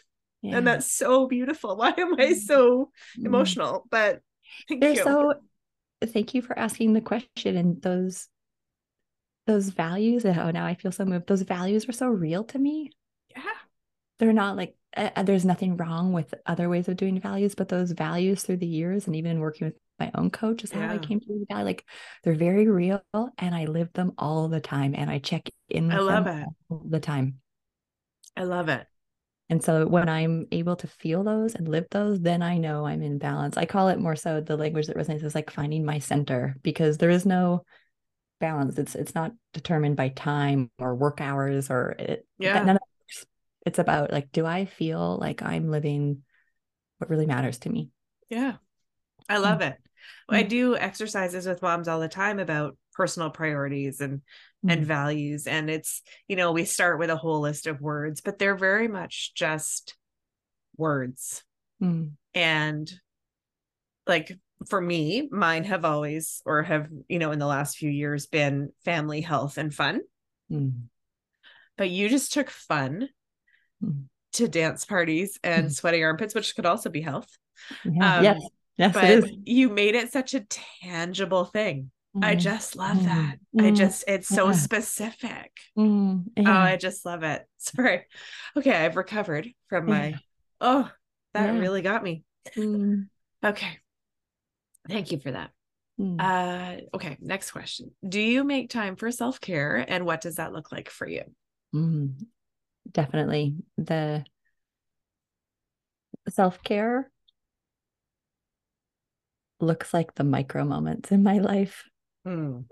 yeah. 0.47 0.59
and 0.59 0.67
that's 0.67 0.91
so 0.91 1.27
beautiful 1.27 1.77
why 1.81 1.93
am 1.97 2.15
i 2.15 2.27
mm-hmm. 2.27 2.35
so 2.35 2.91
mm-hmm. 3.17 3.27
emotional 3.27 3.87
but 3.91 4.21
thank 4.69 4.81
they're 4.81 4.95
you. 4.95 5.03
so 5.03 5.35
thank 6.07 6.35
you 6.35 6.43
for 6.43 6.59
asking 6.59 6.93
the 6.93 7.01
question 7.01 7.57
and 7.57 7.83
those 7.83 8.29
those 9.47 9.69
values 9.69 10.25
oh 10.25 10.51
now 10.51 10.67
i 10.67 10.75
feel 10.75 10.93
so 10.93 11.05
moved 11.05 11.27
those 11.27 11.43
values 11.43 11.89
are 11.89 11.93
so 11.93 12.09
real 12.09 12.45
to 12.45 12.59
me 12.59 12.91
yeah 13.35 13.43
they're 14.19 14.33
not 14.33 14.57
like 14.57 14.75
uh, 14.97 15.23
there's 15.23 15.45
nothing 15.45 15.77
wrong 15.77 16.13
with 16.13 16.33
other 16.47 16.69
ways 16.69 16.89
of 16.89 16.97
doing 16.97 17.21
values, 17.21 17.55
but 17.55 17.69
those 17.69 17.93
values 17.93 18.43
through 18.43 18.57
the 18.57 18.67
years 18.67 19.07
and 19.07 19.15
even 19.15 19.33
in 19.33 19.41
working 19.41 19.67
with 19.67 19.77
my 19.99 20.11
own 20.15 20.31
coach 20.31 20.65
is 20.65 20.73
yeah. 20.73 20.89
how 20.89 20.95
I 20.95 20.99
came 20.99 21.21
to 21.21 21.27
the. 21.27 21.55
Like 21.55 21.85
they're 22.23 22.35
very 22.35 22.67
real 22.67 23.03
and 23.13 23.55
I 23.55 23.67
live 23.67 23.93
them 23.93 24.13
all 24.19 24.49
the 24.49 24.61
time 24.61 24.95
and 24.97 25.11
I 25.11 25.19
check 25.19 25.49
in 25.69 25.91
I 25.91 25.99
love 25.99 26.27
it 26.27 26.47
all 26.71 26.83
the 26.89 27.01
time. 27.01 27.41
I 28.37 28.45
love 28.45 28.69
it. 28.69 28.87
And 29.49 29.63
so 29.63 29.87
when 29.87 30.09
I'm 30.09 30.47
able 30.51 30.77
to 30.77 30.89
feel 30.89 31.23
those 31.23 31.55
and 31.55 31.69
live 31.69 31.87
those, 31.91 32.21
then 32.21 32.43
I 32.43 32.59
know 32.59 32.85
I'm 32.85 33.03
in 33.03 33.19
balance. 33.19 33.57
I 33.57 33.65
call 33.65 33.89
it 33.89 34.01
more 34.01 34.17
so 34.17 34.41
the 34.41 34.57
language 34.57 34.89
that 34.89 34.97
resonates 34.97 35.23
is 35.23 35.37
like 35.37 35.51
finding 35.51 35.85
my 35.85 36.01
center 36.01 36.57
because 36.63 36.99
there 36.99 37.11
is 37.11 37.25
no 37.25 37.63
balance. 38.41 38.77
It's 38.77 38.95
it's 38.95 39.15
not 39.15 39.33
determined 39.53 39.97
by 39.97 40.09
time 40.09 40.71
or 40.79 40.95
work 40.97 41.21
hours 41.21 41.71
or 41.71 41.95
it 41.99 42.27
yeah. 42.39 42.63
None 42.63 42.77
of 42.77 42.83
it's 43.67 43.79
about 43.81 44.13
like, 44.13 44.31
do 44.31 44.47
I 44.47 44.65
feel 44.65 45.19
like 45.21 45.43
I'm 45.43 45.71
living 45.71 46.23
what 46.99 47.11
really 47.11 47.27
matters 47.27 47.59
to 47.59 47.69
me? 47.69 47.91
Yeah. 48.31 48.55
I 49.29 49.39
love 49.39 49.59
mm-hmm. 49.59 49.73
it. 49.73 49.79
I 50.29 50.45
mm. 50.45 50.49
do 50.49 50.77
exercises 50.77 51.47
with 51.47 51.63
moms 51.63 51.89
all 51.89 51.99
the 51.99 52.09
time 52.09 52.39
about 52.39 52.77
personal 52.97 53.29
priorities 53.31 54.01
and 54.01 54.19
mm-hmm. 54.19 54.71
and 54.71 54.87
values 54.87 55.47
and 55.47 55.69
it's 55.69 56.03
you 56.29 56.35
know 56.35 56.53
we 56.53 56.65
start 56.65 56.99
with 56.99 57.11
a 57.11 57.17
whole 57.17 57.41
list 57.41 57.67
of 57.67 57.81
words 57.81 58.23
but 58.23 58.39
they're 58.39 58.57
very 58.57 58.89
much 58.89 59.35
just 59.35 59.95
words 60.79 61.45
mm-hmm. 61.83 62.09
and 62.35 62.93
like 64.07 64.33
for 64.69 64.81
me 64.81 65.29
mine 65.31 65.65
have 65.65 65.85
always 65.85 66.43
or 66.47 66.63
have 66.63 66.89
you 67.09 67.19
know 67.19 67.33
in 67.33 67.39
the 67.39 67.47
last 67.47 67.77
few 67.77 67.91
years 67.91 68.27
been 68.27 68.71
family 68.85 69.21
health 69.21 69.59
and 69.59 69.75
fun 69.75 70.01
mm-hmm. 70.51 70.79
but 71.77 71.91
you 71.91 72.09
just 72.09 72.33
took 72.33 72.49
fun 72.49 73.09
mm. 73.85 74.05
to 74.33 74.49
dance 74.49 74.87
parties 74.87 75.39
and 75.45 75.67
mm. 75.67 75.73
sweaty 75.73 76.03
armpits 76.03 76.35
which 76.35 76.57
could 76.57 76.67
also 76.67 76.89
be 76.89 77.03
health 77.03 77.29
yeah. 77.85 78.17
um, 78.17 78.25
yes 78.25 78.41
yes 78.79 78.95
but 78.95 79.47
you 79.47 79.69
made 79.69 79.95
it 79.95 80.11
such 80.11 80.33
a 80.33 80.41
tangible 80.41 81.45
thing 81.45 81.91
I 82.23 82.33
mm-hmm. 82.33 82.39
just 82.39 82.77
love 82.77 82.97
mm-hmm. 82.97 83.07
that. 83.07 83.39
I 83.59 83.63
mm-hmm. 83.63 83.75
just, 83.75 84.05
it's 84.09 84.29
so 84.29 84.47
yeah. 84.47 84.53
specific. 84.53 85.53
Yeah. 85.77 86.17
Oh, 86.39 86.45
I 86.45 86.77
just 86.77 87.05
love 87.05 87.23
it. 87.23 87.47
Sorry. 87.59 88.07
Okay. 88.57 88.73
I've 88.75 88.97
recovered 88.97 89.49
from 89.69 89.87
my, 89.87 90.15
oh, 90.61 90.91
that 91.35 91.51
really 91.51 91.83
got 91.83 92.03
me. 92.03 92.25
Mm. 92.57 93.09
Okay. 93.45 93.79
Thank 94.89 95.13
you 95.13 95.19
for 95.19 95.33
that. 95.33 95.51
Mm. 96.01 96.17
Uh, 96.19 96.81
okay. 96.95 97.19
Next 97.21 97.51
question. 97.51 97.91
Do 98.07 98.21
you 98.21 98.45
make 98.45 98.71
time 98.71 98.97
for 98.97 99.11
self 99.11 99.41
care 99.41 99.85
and 99.87 100.07
what 100.07 100.23
does 100.23 100.37
that 100.37 100.53
look 100.53 100.73
like 100.73 100.89
for 100.89 101.07
you? 101.07 101.25
Mm. 101.75 102.15
Definitely. 102.91 103.57
The 103.77 104.25
self 106.31 106.63
care 106.63 107.11
looks 109.61 109.93
like 109.93 110.15
the 110.15 110.25
micro 110.25 110.65
moments 110.65 111.13
in 111.13 111.23
my 111.23 111.39
life 111.39 111.85
Hmm. 112.27 112.63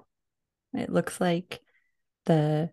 It 0.73 0.91
looks 0.91 1.21
like 1.21 1.61
the 2.27 2.71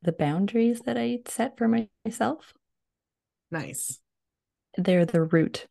the 0.00 0.12
boundaries 0.12 0.80
that 0.80 0.96
I 0.96 1.20
set 1.28 1.58
for 1.58 1.68
myself. 1.68 2.54
Nice. 3.50 4.00
They're 4.78 5.04
the 5.04 5.22
root 5.22 5.66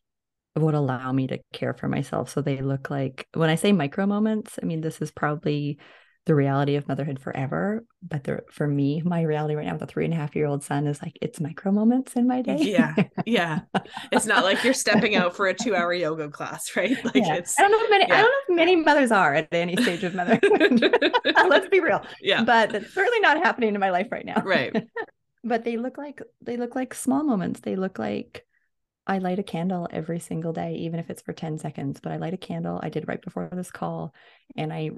of 0.55 0.61
what 0.61 0.75
allow 0.75 1.11
me 1.11 1.25
to 1.27 1.39
care 1.51 1.73
for 1.73 1.87
myself. 1.87 2.29
So 2.29 2.41
they 2.41 2.61
look 2.61 2.91
like 2.91 3.27
when 3.33 3.49
I 3.49 3.55
say 3.55 3.71
micro 3.71 4.05
moments, 4.05 4.59
I 4.61 4.67
mean 4.67 4.81
this 4.81 5.01
is 5.01 5.09
probably 5.09 5.79
the 6.25 6.35
reality 6.35 6.75
of 6.75 6.87
motherhood 6.87 7.19
forever. 7.19 7.83
But 8.07 8.23
there, 8.23 8.43
for 8.51 8.67
me, 8.67 9.01
my 9.03 9.23
reality 9.23 9.55
right 9.55 9.65
now 9.65 9.73
with 9.73 9.81
a 9.81 9.87
three 9.87 10.05
and 10.05 10.13
a 10.13 10.17
half 10.17 10.35
year 10.35 10.45
old 10.45 10.63
son 10.63 10.85
is 10.85 11.01
like 11.01 11.17
it's 11.21 11.39
micro 11.39 11.71
moments 11.71 12.13
in 12.13 12.27
my 12.27 12.41
day. 12.41 12.57
Yeah. 12.59 12.95
Yeah. 13.25 13.61
it's 14.11 14.25
not 14.25 14.43
like 14.43 14.63
you're 14.63 14.73
stepping 14.73 15.15
out 15.15 15.35
for 15.35 15.47
a 15.47 15.53
two 15.61 15.75
hour 15.75 15.93
yoga 15.93 16.29
class, 16.29 16.75
right? 16.75 16.91
Like 17.03 17.15
yeah. 17.15 17.35
it's 17.35 17.57
I 17.57 17.63
don't 17.63 17.71
know 17.71 17.83
if 17.83 17.89
many 17.89 18.05
yeah. 18.07 18.13
I 18.13 18.21
don't 18.21 18.31
know 18.31 18.53
if 18.53 18.55
many 18.55 18.75
mothers 18.75 19.11
are 19.11 19.33
at 19.33 19.47
any 19.51 19.75
stage 19.81 20.03
of 20.03 20.13
motherhood. 20.13 20.95
Let's 21.47 21.67
be 21.69 21.79
real. 21.79 22.05
Yeah. 22.21 22.43
But 22.43 22.75
it's 22.75 22.93
certainly 22.93 23.19
not 23.19 23.37
happening 23.37 23.73
in 23.73 23.79
my 23.79 23.89
life 23.89 24.07
right 24.11 24.25
now. 24.25 24.41
Right. 24.43 24.75
but 25.43 25.63
they 25.63 25.77
look 25.77 25.97
like 25.97 26.21
they 26.41 26.57
look 26.57 26.75
like 26.75 26.93
small 26.93 27.23
moments. 27.23 27.61
They 27.61 27.75
look 27.75 27.97
like 27.97 28.45
I 29.07 29.17
light 29.17 29.39
a 29.39 29.43
candle 29.43 29.87
every 29.91 30.19
single 30.19 30.53
day, 30.53 30.75
even 30.75 30.99
if 30.99 31.09
it's 31.09 31.23
for 31.23 31.33
10 31.33 31.57
seconds. 31.57 31.99
But 31.99 32.11
I 32.11 32.17
light 32.17 32.33
a 32.33 32.37
candle. 32.37 32.79
I 32.81 32.89
did 32.89 33.07
right 33.07 33.21
before 33.21 33.49
this 33.51 33.71
call. 33.71 34.13
And 34.55 34.71
I 34.71 34.91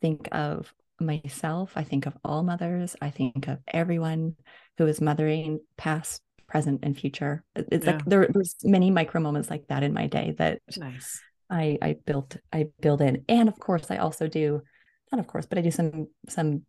think 0.00 0.28
of 0.32 0.72
myself. 1.00 1.72
I 1.76 1.84
think 1.84 2.06
of 2.06 2.16
all 2.24 2.42
mothers. 2.42 2.96
I 3.00 3.10
think 3.10 3.48
of 3.48 3.58
everyone 3.68 4.36
who 4.78 4.86
is 4.86 5.00
mothering, 5.00 5.60
past, 5.76 6.22
present, 6.46 6.80
and 6.82 6.98
future. 6.98 7.44
It's 7.54 7.84
yeah. 7.84 7.92
like 7.92 8.04
there, 8.04 8.28
there's 8.32 8.56
many 8.62 8.90
micro 8.90 9.20
moments 9.20 9.50
like 9.50 9.66
that 9.68 9.82
in 9.82 9.92
my 9.92 10.06
day 10.06 10.34
that 10.38 10.60
nice. 10.76 11.20
I 11.48 11.78
I 11.82 11.96
built 12.04 12.36
I 12.52 12.66
build 12.80 13.00
in, 13.00 13.24
and 13.28 13.48
of 13.48 13.58
course 13.58 13.90
I 13.90 13.96
also 13.96 14.26
do, 14.26 14.62
not 15.10 15.20
of 15.20 15.26
course, 15.26 15.46
but 15.46 15.58
I 15.58 15.62
do 15.62 15.70
some 15.70 16.08
some 16.28 16.62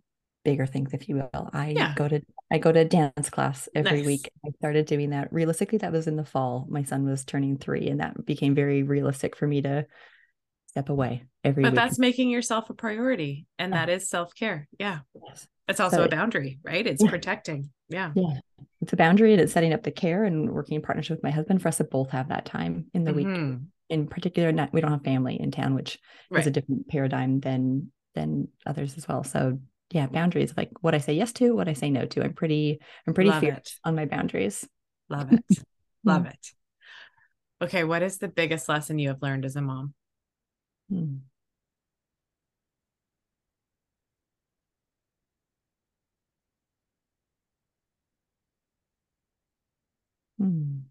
bigger 0.44 0.66
things, 0.66 0.94
if 0.94 1.08
you 1.08 1.16
will. 1.16 1.50
I 1.54 1.70
yeah. 1.70 1.94
go 1.96 2.08
to 2.08 2.22
I 2.52 2.58
go 2.58 2.72
to 2.72 2.86
dance 2.86 3.30
class 3.30 3.70
every 3.76 4.00
nice. 4.00 4.06
week. 4.06 4.32
I 4.46 4.50
started 4.58 4.86
doing 4.86 5.12
that. 5.12 5.32
Realistically, 5.32 5.80
that 5.80 5.92
was 5.92 6.08
in 6.08 6.16
the 6.16 6.26
fall. 6.26 6.66
My 6.70 6.84
son 6.84 7.06
was 7.06 7.26
turning 7.26 7.58
three, 7.58 7.90
and 7.90 8.00
that 8.00 8.26
became 8.26 8.56
very 8.56 8.84
realistic 8.84 9.36
for 9.36 9.48
me 9.48 9.62
to 9.62 9.86
step 10.72 10.90
away 10.90 11.24
every 11.44 11.64
but 11.64 11.74
week. 11.74 11.76
that's 11.76 12.00
making 12.00 12.30
yourself 12.30 12.70
a 12.70 12.74
priority 12.74 13.46
and 13.60 13.74
that 13.74 13.90
is 13.90 14.10
self-care 14.10 14.68
yeah 14.80 15.00
yes. 15.28 15.48
it's 15.68 15.80
also 15.80 15.98
so 15.98 16.04
a 16.04 16.10
boundary 16.10 16.60
right 16.64 16.88
it's 16.88 17.04
yeah. 17.04 17.10
protecting 17.10 17.70
yeah 17.90 18.12
yeah 18.16 18.40
it's 18.82 18.94
a 18.94 18.96
boundary 18.96 19.34
and 19.34 19.42
it's 19.42 19.54
setting 19.54 19.74
up 19.74 19.84
the 19.84 19.92
care 19.92 20.24
and 20.24 20.50
working 20.50 20.76
in 20.76 20.82
partnership 20.82 21.18
with 21.18 21.24
my 21.24 21.32
husband 21.32 21.62
for 21.62 21.68
us 21.68 21.78
to 21.78 21.84
both 21.84 22.10
have 22.10 22.30
that 22.30 22.46
time 22.46 22.86
in 22.94 23.04
the 23.04 23.12
mm-hmm. 23.12 23.50
week 23.50 23.60
in 23.90 24.08
particular 24.08 24.52
not 24.52 24.72
we 24.74 24.82
don't 24.82 24.92
have 24.92 25.04
family 25.04 25.40
in 25.40 25.52
town 25.52 25.76
which 25.76 26.00
right. 26.30 26.42
is 26.42 26.48
a 26.48 26.52
different 26.52 26.88
paradigm 26.88 27.40
than 27.40 27.92
than 28.16 28.48
others 28.66 28.98
as 28.98 29.08
well 29.08 29.24
so 29.24 29.60
yeah 29.92 30.08
boundaries 30.08 30.54
like 30.56 30.70
what 30.82 30.96
i 30.96 31.00
say 31.00 31.14
yes 31.14 31.34
to 31.34 31.54
what 31.54 31.68
i 31.68 31.74
say 31.74 31.90
no 31.90 32.06
to 32.06 32.24
i'm 32.24 32.34
pretty 32.34 32.80
i'm 33.06 33.14
pretty 33.14 33.30
Love 33.30 33.42
fierce 33.42 33.58
it. 33.58 33.74
on 33.84 33.96
my 33.96 34.06
boundaries 34.06 34.66
Love 35.12 35.34
it. 35.34 35.46
Love 36.04 36.26
it. 36.26 36.48
Okay. 37.62 37.84
What 37.84 38.02
is 38.02 38.18
the 38.18 38.28
biggest 38.28 38.68
lesson 38.68 38.98
you 38.98 39.10
have 39.10 39.22
learned 39.22 39.46
as 39.46 39.56
a 39.56 39.62
mom? 39.62 39.94
Hmm. 40.92 41.24
Hmm. 50.38 50.90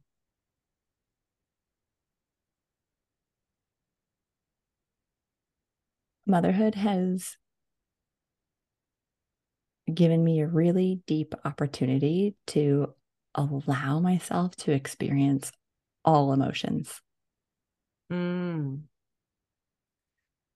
Motherhood 6.27 6.77
has 6.77 7.37
given 9.93 10.25
me 10.25 10.41
a 10.41 10.47
really 10.47 11.03
deep 11.07 11.35
opportunity 11.45 12.35
to 12.49 12.95
allow 13.35 14.01
myself 14.01 14.57
to 14.57 14.73
experience 14.73 15.53
all 16.05 16.33
emotions. 16.33 17.01
Mm. 18.11 18.83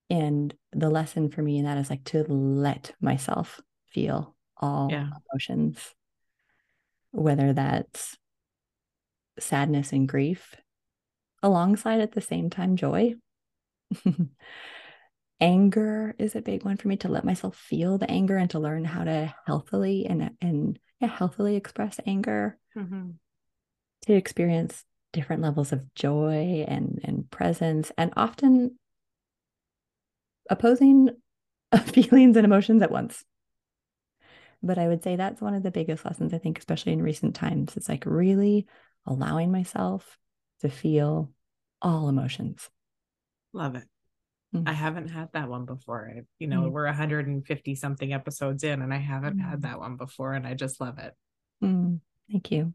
And 0.09 0.53
the 0.71 0.89
lesson 0.89 1.29
for 1.29 1.41
me 1.41 1.57
in 1.57 1.65
that 1.65 1.77
is 1.77 1.89
like 1.89 2.03
to 2.05 2.23
let 2.23 2.93
myself 3.01 3.59
feel 3.91 4.35
all 4.57 4.89
yeah. 4.91 5.09
emotions, 5.31 5.79
whether 7.11 7.53
that's 7.53 8.15
sadness 9.39 9.91
and 9.91 10.07
grief, 10.07 10.55
alongside 11.41 12.01
at 12.01 12.11
the 12.11 12.21
same 12.21 12.49
time 12.49 12.75
joy. 12.75 13.15
anger 15.41 16.15
is 16.17 16.35
a 16.35 16.41
big 16.41 16.63
one 16.63 16.77
for 16.77 16.87
me 16.87 16.97
to 16.97 17.09
let 17.09 17.25
myself 17.25 17.55
feel 17.57 17.97
the 17.97 18.09
anger 18.09 18.37
and 18.37 18.49
to 18.51 18.59
learn 18.59 18.85
how 18.85 19.03
to 19.03 19.33
healthily 19.45 20.05
and 20.05 20.31
and 20.41 20.79
yeah, 20.99 21.07
healthily 21.07 21.55
express 21.55 21.99
anger 22.05 22.57
mm-hmm. 22.75 23.11
to 24.05 24.13
experience 24.13 24.83
different 25.11 25.41
levels 25.41 25.71
of 25.71 25.93
joy 25.93 26.65
and 26.67 27.01
and 27.03 27.29
presence 27.29 27.91
and 27.97 28.13
often 28.15 28.77
opposing 30.49 31.09
feelings 31.85 32.37
and 32.37 32.45
emotions 32.45 32.81
at 32.81 32.91
once. 32.91 33.23
But 34.63 34.77
I 34.77 34.87
would 34.87 35.03
say 35.03 35.15
that's 35.15 35.41
one 35.41 35.53
of 35.53 35.63
the 35.63 35.71
biggest 35.71 36.05
lessons, 36.05 36.33
I 36.33 36.37
think, 36.37 36.57
especially 36.57 36.93
in 36.93 37.01
recent 37.01 37.35
times. 37.35 37.77
It's 37.77 37.89
like 37.89 38.03
really 38.05 38.65
allowing 39.05 39.51
myself 39.51 40.17
to 40.61 40.69
feel 40.69 41.31
all 41.81 42.09
emotions. 42.09 42.69
Love 43.53 43.75
it. 43.75 43.83
Mm-hmm. 44.55 44.67
I 44.67 44.73
haven't 44.73 45.09
had 45.09 45.29
that 45.33 45.49
one 45.49 45.65
before. 45.65 46.11
I, 46.15 46.21
you 46.39 46.47
know, 46.47 46.61
mm-hmm. 46.61 46.71
we're 46.71 46.85
150 46.85 47.75
something 47.75 48.13
episodes 48.13 48.63
in, 48.63 48.81
and 48.81 48.93
I 48.93 48.97
haven't 48.97 49.37
mm-hmm. 49.37 49.49
had 49.49 49.61
that 49.63 49.79
one 49.79 49.97
before, 49.97 50.33
and 50.33 50.47
I 50.47 50.53
just 50.53 50.79
love 50.79 50.97
it. 50.97 51.13
Mm, 51.63 51.99
thank 52.31 52.51
you. 52.51 52.73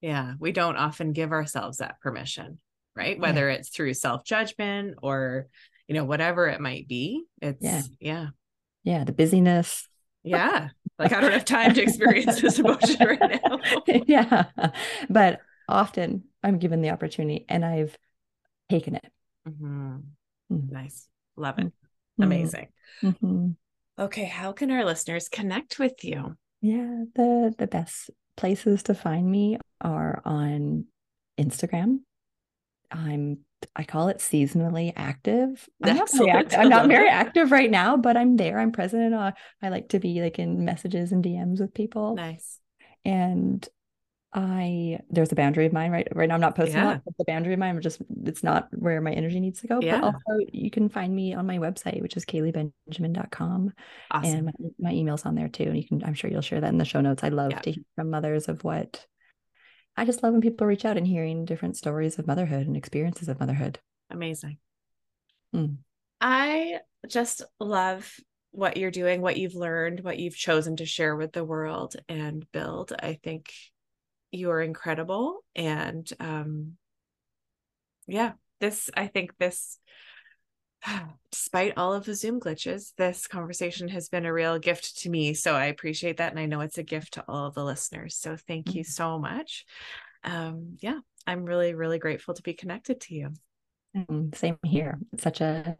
Yeah, 0.00 0.34
we 0.38 0.52
don't 0.52 0.76
often 0.76 1.12
give 1.12 1.32
ourselves 1.32 1.78
that 1.78 2.00
permission, 2.00 2.58
right? 2.94 3.18
Whether 3.18 3.48
yeah. 3.48 3.56
it's 3.56 3.70
through 3.70 3.94
self 3.94 4.24
judgment 4.24 4.98
or 5.02 5.48
you 5.88 5.94
know, 5.94 6.04
whatever 6.04 6.48
it 6.48 6.60
might 6.60 6.88
be. 6.88 7.24
It's 7.40 7.62
yeah. 7.62 7.82
Yeah. 8.00 8.26
Yeah. 8.84 9.04
The 9.04 9.12
busyness. 9.12 9.88
yeah. 10.24 10.68
Like 10.98 11.12
I 11.12 11.20
don't 11.20 11.32
have 11.32 11.44
time 11.44 11.74
to 11.74 11.82
experience 11.82 12.40
this 12.40 12.58
emotion 12.58 12.96
right 13.00 13.40
now. 13.42 13.58
yeah. 14.06 14.44
But 15.10 15.40
often 15.68 16.24
I'm 16.42 16.58
given 16.58 16.80
the 16.80 16.90
opportunity 16.90 17.44
and 17.48 17.64
I've 17.64 17.96
taken 18.70 18.94
it. 18.96 19.12
Mm-hmm. 19.48 19.96
Mm-hmm. 20.52 20.72
Nice. 20.72 21.06
Love 21.36 21.58
it. 21.58 21.66
Mm-hmm. 21.66 22.22
Amazing. 22.22 22.68
Mm-hmm. 23.02 23.48
Okay. 23.98 24.24
How 24.24 24.52
can 24.52 24.70
our 24.70 24.84
listeners 24.84 25.28
connect 25.28 25.78
with 25.78 26.02
you? 26.02 26.36
Yeah. 26.62 27.04
The 27.14 27.54
the 27.58 27.66
best 27.66 28.10
places 28.36 28.82
to 28.84 28.94
find 28.94 29.30
me 29.30 29.58
are 29.80 30.22
on 30.24 30.86
Instagram. 31.38 32.00
I'm 32.90 33.38
I 33.74 33.84
call 33.84 34.08
it 34.08 34.18
seasonally 34.18 34.92
active. 34.96 35.68
I'm 35.82 35.96
not, 35.96 36.10
very 36.12 36.30
active. 36.30 36.58
I'm 36.58 36.68
not 36.68 36.88
very 36.88 37.08
active 37.08 37.50
right 37.50 37.70
now, 37.70 37.96
but 37.96 38.16
I'm 38.16 38.36
there. 38.36 38.58
I'm 38.58 38.72
present. 38.72 39.14
Uh, 39.14 39.32
I 39.62 39.68
like 39.68 39.88
to 39.90 39.98
be 39.98 40.20
like 40.20 40.38
in 40.38 40.64
messages 40.64 41.12
and 41.12 41.24
DMs 41.24 41.60
with 41.60 41.74
people. 41.74 42.14
Nice. 42.14 42.58
And 43.04 43.66
I 44.32 45.00
there's 45.08 45.32
a 45.32 45.34
boundary 45.34 45.64
of 45.64 45.72
mine 45.72 45.90
right 45.90 46.06
right 46.14 46.28
now. 46.28 46.34
I'm 46.34 46.40
not 46.40 46.56
posting 46.56 46.76
yeah. 46.76 46.84
a 46.84 46.88
lot, 46.88 47.02
the 47.18 47.24
boundary 47.24 47.54
of 47.54 47.58
mine. 47.58 47.76
I'm 47.76 47.80
just 47.80 48.02
it's 48.24 48.42
not 48.42 48.68
where 48.72 49.00
my 49.00 49.12
energy 49.12 49.40
needs 49.40 49.62
to 49.62 49.66
go. 49.66 49.80
Yeah. 49.80 50.00
But 50.00 50.06
also 50.06 50.44
you 50.52 50.70
can 50.70 50.90
find 50.90 51.14
me 51.14 51.32
on 51.32 51.46
my 51.46 51.56
website, 51.58 52.02
which 52.02 52.16
is 52.16 52.26
cayleybenjamin.com. 52.26 53.72
Awesome. 54.10 54.30
And 54.30 54.44
my, 54.44 54.52
my 54.78 54.92
email's 54.92 55.24
on 55.24 55.34
there 55.34 55.48
too. 55.48 55.64
And 55.64 55.76
you 55.76 55.86
can 55.86 56.04
I'm 56.04 56.14
sure 56.14 56.30
you'll 56.30 56.42
share 56.42 56.60
that 56.60 56.68
in 56.68 56.78
the 56.78 56.84
show 56.84 57.00
notes. 57.00 57.24
I 57.24 57.30
love 57.30 57.52
yeah. 57.52 57.60
to 57.60 57.70
hear 57.72 57.84
from 57.94 58.10
mothers 58.10 58.48
of 58.48 58.62
what 58.62 59.06
I 59.96 60.04
just 60.04 60.22
love 60.22 60.32
when 60.32 60.42
people 60.42 60.66
reach 60.66 60.84
out 60.84 60.96
and 60.96 61.06
hearing 61.06 61.44
different 61.44 61.76
stories 61.76 62.18
of 62.18 62.26
motherhood 62.26 62.66
and 62.66 62.76
experiences 62.76 63.28
of 63.28 63.40
motherhood. 63.40 63.78
Amazing. 64.10 64.58
Mm. 65.54 65.78
I 66.20 66.80
just 67.08 67.42
love 67.58 68.10
what 68.50 68.76
you're 68.76 68.90
doing, 68.90 69.20
what 69.20 69.36
you've 69.36 69.54
learned, 69.54 70.00
what 70.00 70.18
you've 70.18 70.36
chosen 70.36 70.76
to 70.76 70.86
share 70.86 71.16
with 71.16 71.32
the 71.32 71.44
world 71.44 71.96
and 72.08 72.50
build. 72.52 72.92
I 72.98 73.18
think 73.22 73.52
you 74.30 74.50
are 74.50 74.62
incredible. 74.62 75.44
And 75.54 76.08
um, 76.20 76.72
yeah, 78.06 78.32
this, 78.60 78.90
I 78.94 79.06
think 79.06 79.36
this, 79.38 79.78
despite 81.30 81.74
all 81.76 81.92
of 81.92 82.04
the 82.04 82.14
Zoom 82.14 82.40
glitches, 82.40 82.92
this 82.96 83.26
conversation 83.26 83.88
has 83.88 84.08
been 84.08 84.26
a 84.26 84.32
real 84.32 84.58
gift 84.58 84.98
to 85.00 85.10
me. 85.10 85.34
So 85.34 85.54
I 85.54 85.66
appreciate 85.66 86.18
that. 86.18 86.32
And 86.32 86.40
I 86.40 86.46
know 86.46 86.60
it's 86.60 86.78
a 86.78 86.82
gift 86.82 87.14
to 87.14 87.24
all 87.28 87.46
of 87.46 87.54
the 87.54 87.64
listeners. 87.64 88.16
So 88.16 88.36
thank 88.36 88.74
you 88.74 88.82
mm-hmm. 88.82 88.90
so 88.90 89.18
much. 89.18 89.64
Um, 90.24 90.76
yeah, 90.80 90.98
I'm 91.26 91.44
really, 91.44 91.74
really 91.74 91.98
grateful 91.98 92.34
to 92.34 92.42
be 92.42 92.54
connected 92.54 93.00
to 93.02 93.14
you. 93.14 93.32
Mm, 93.96 94.34
same 94.34 94.58
here. 94.64 94.98
It's 95.12 95.22
such 95.22 95.40
a, 95.40 95.76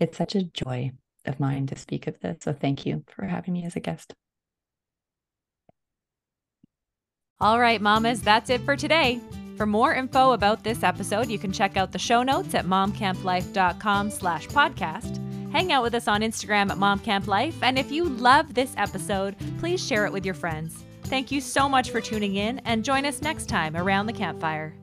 it's 0.00 0.16
such 0.16 0.34
a 0.34 0.42
joy 0.42 0.92
of 1.26 1.40
mine 1.40 1.66
to 1.66 1.76
speak 1.76 2.06
of 2.06 2.18
this. 2.20 2.38
So 2.42 2.52
thank 2.52 2.86
you 2.86 3.04
for 3.14 3.24
having 3.24 3.52
me 3.52 3.64
as 3.64 3.76
a 3.76 3.80
guest. 3.80 4.14
All 7.40 7.60
right, 7.60 7.80
mamas, 7.80 8.20
that's 8.20 8.50
it 8.50 8.62
for 8.62 8.74
today. 8.74 9.20
For 9.58 9.66
more 9.66 9.92
info 9.92 10.32
about 10.32 10.62
this 10.62 10.84
episode, 10.84 11.28
you 11.28 11.36
can 11.36 11.50
check 11.50 11.76
out 11.76 11.90
the 11.90 11.98
show 11.98 12.22
notes 12.22 12.54
at 12.54 12.64
momcamplife.com 12.64 14.10
slash 14.12 14.46
podcast. 14.46 15.20
Hang 15.50 15.72
out 15.72 15.82
with 15.82 15.94
us 15.94 16.06
on 16.06 16.20
Instagram 16.20 16.70
at 16.70 16.78
momcamplife. 16.78 17.54
And 17.62 17.76
if 17.76 17.90
you 17.90 18.04
love 18.04 18.54
this 18.54 18.72
episode, 18.76 19.34
please 19.58 19.84
share 19.84 20.06
it 20.06 20.12
with 20.12 20.24
your 20.24 20.34
friends. 20.34 20.84
Thank 21.06 21.32
you 21.32 21.40
so 21.40 21.68
much 21.68 21.90
for 21.90 22.00
tuning 22.00 22.36
in 22.36 22.60
and 22.60 22.84
join 22.84 23.04
us 23.04 23.20
next 23.20 23.48
time 23.48 23.76
around 23.76 24.06
the 24.06 24.12
campfire. 24.12 24.74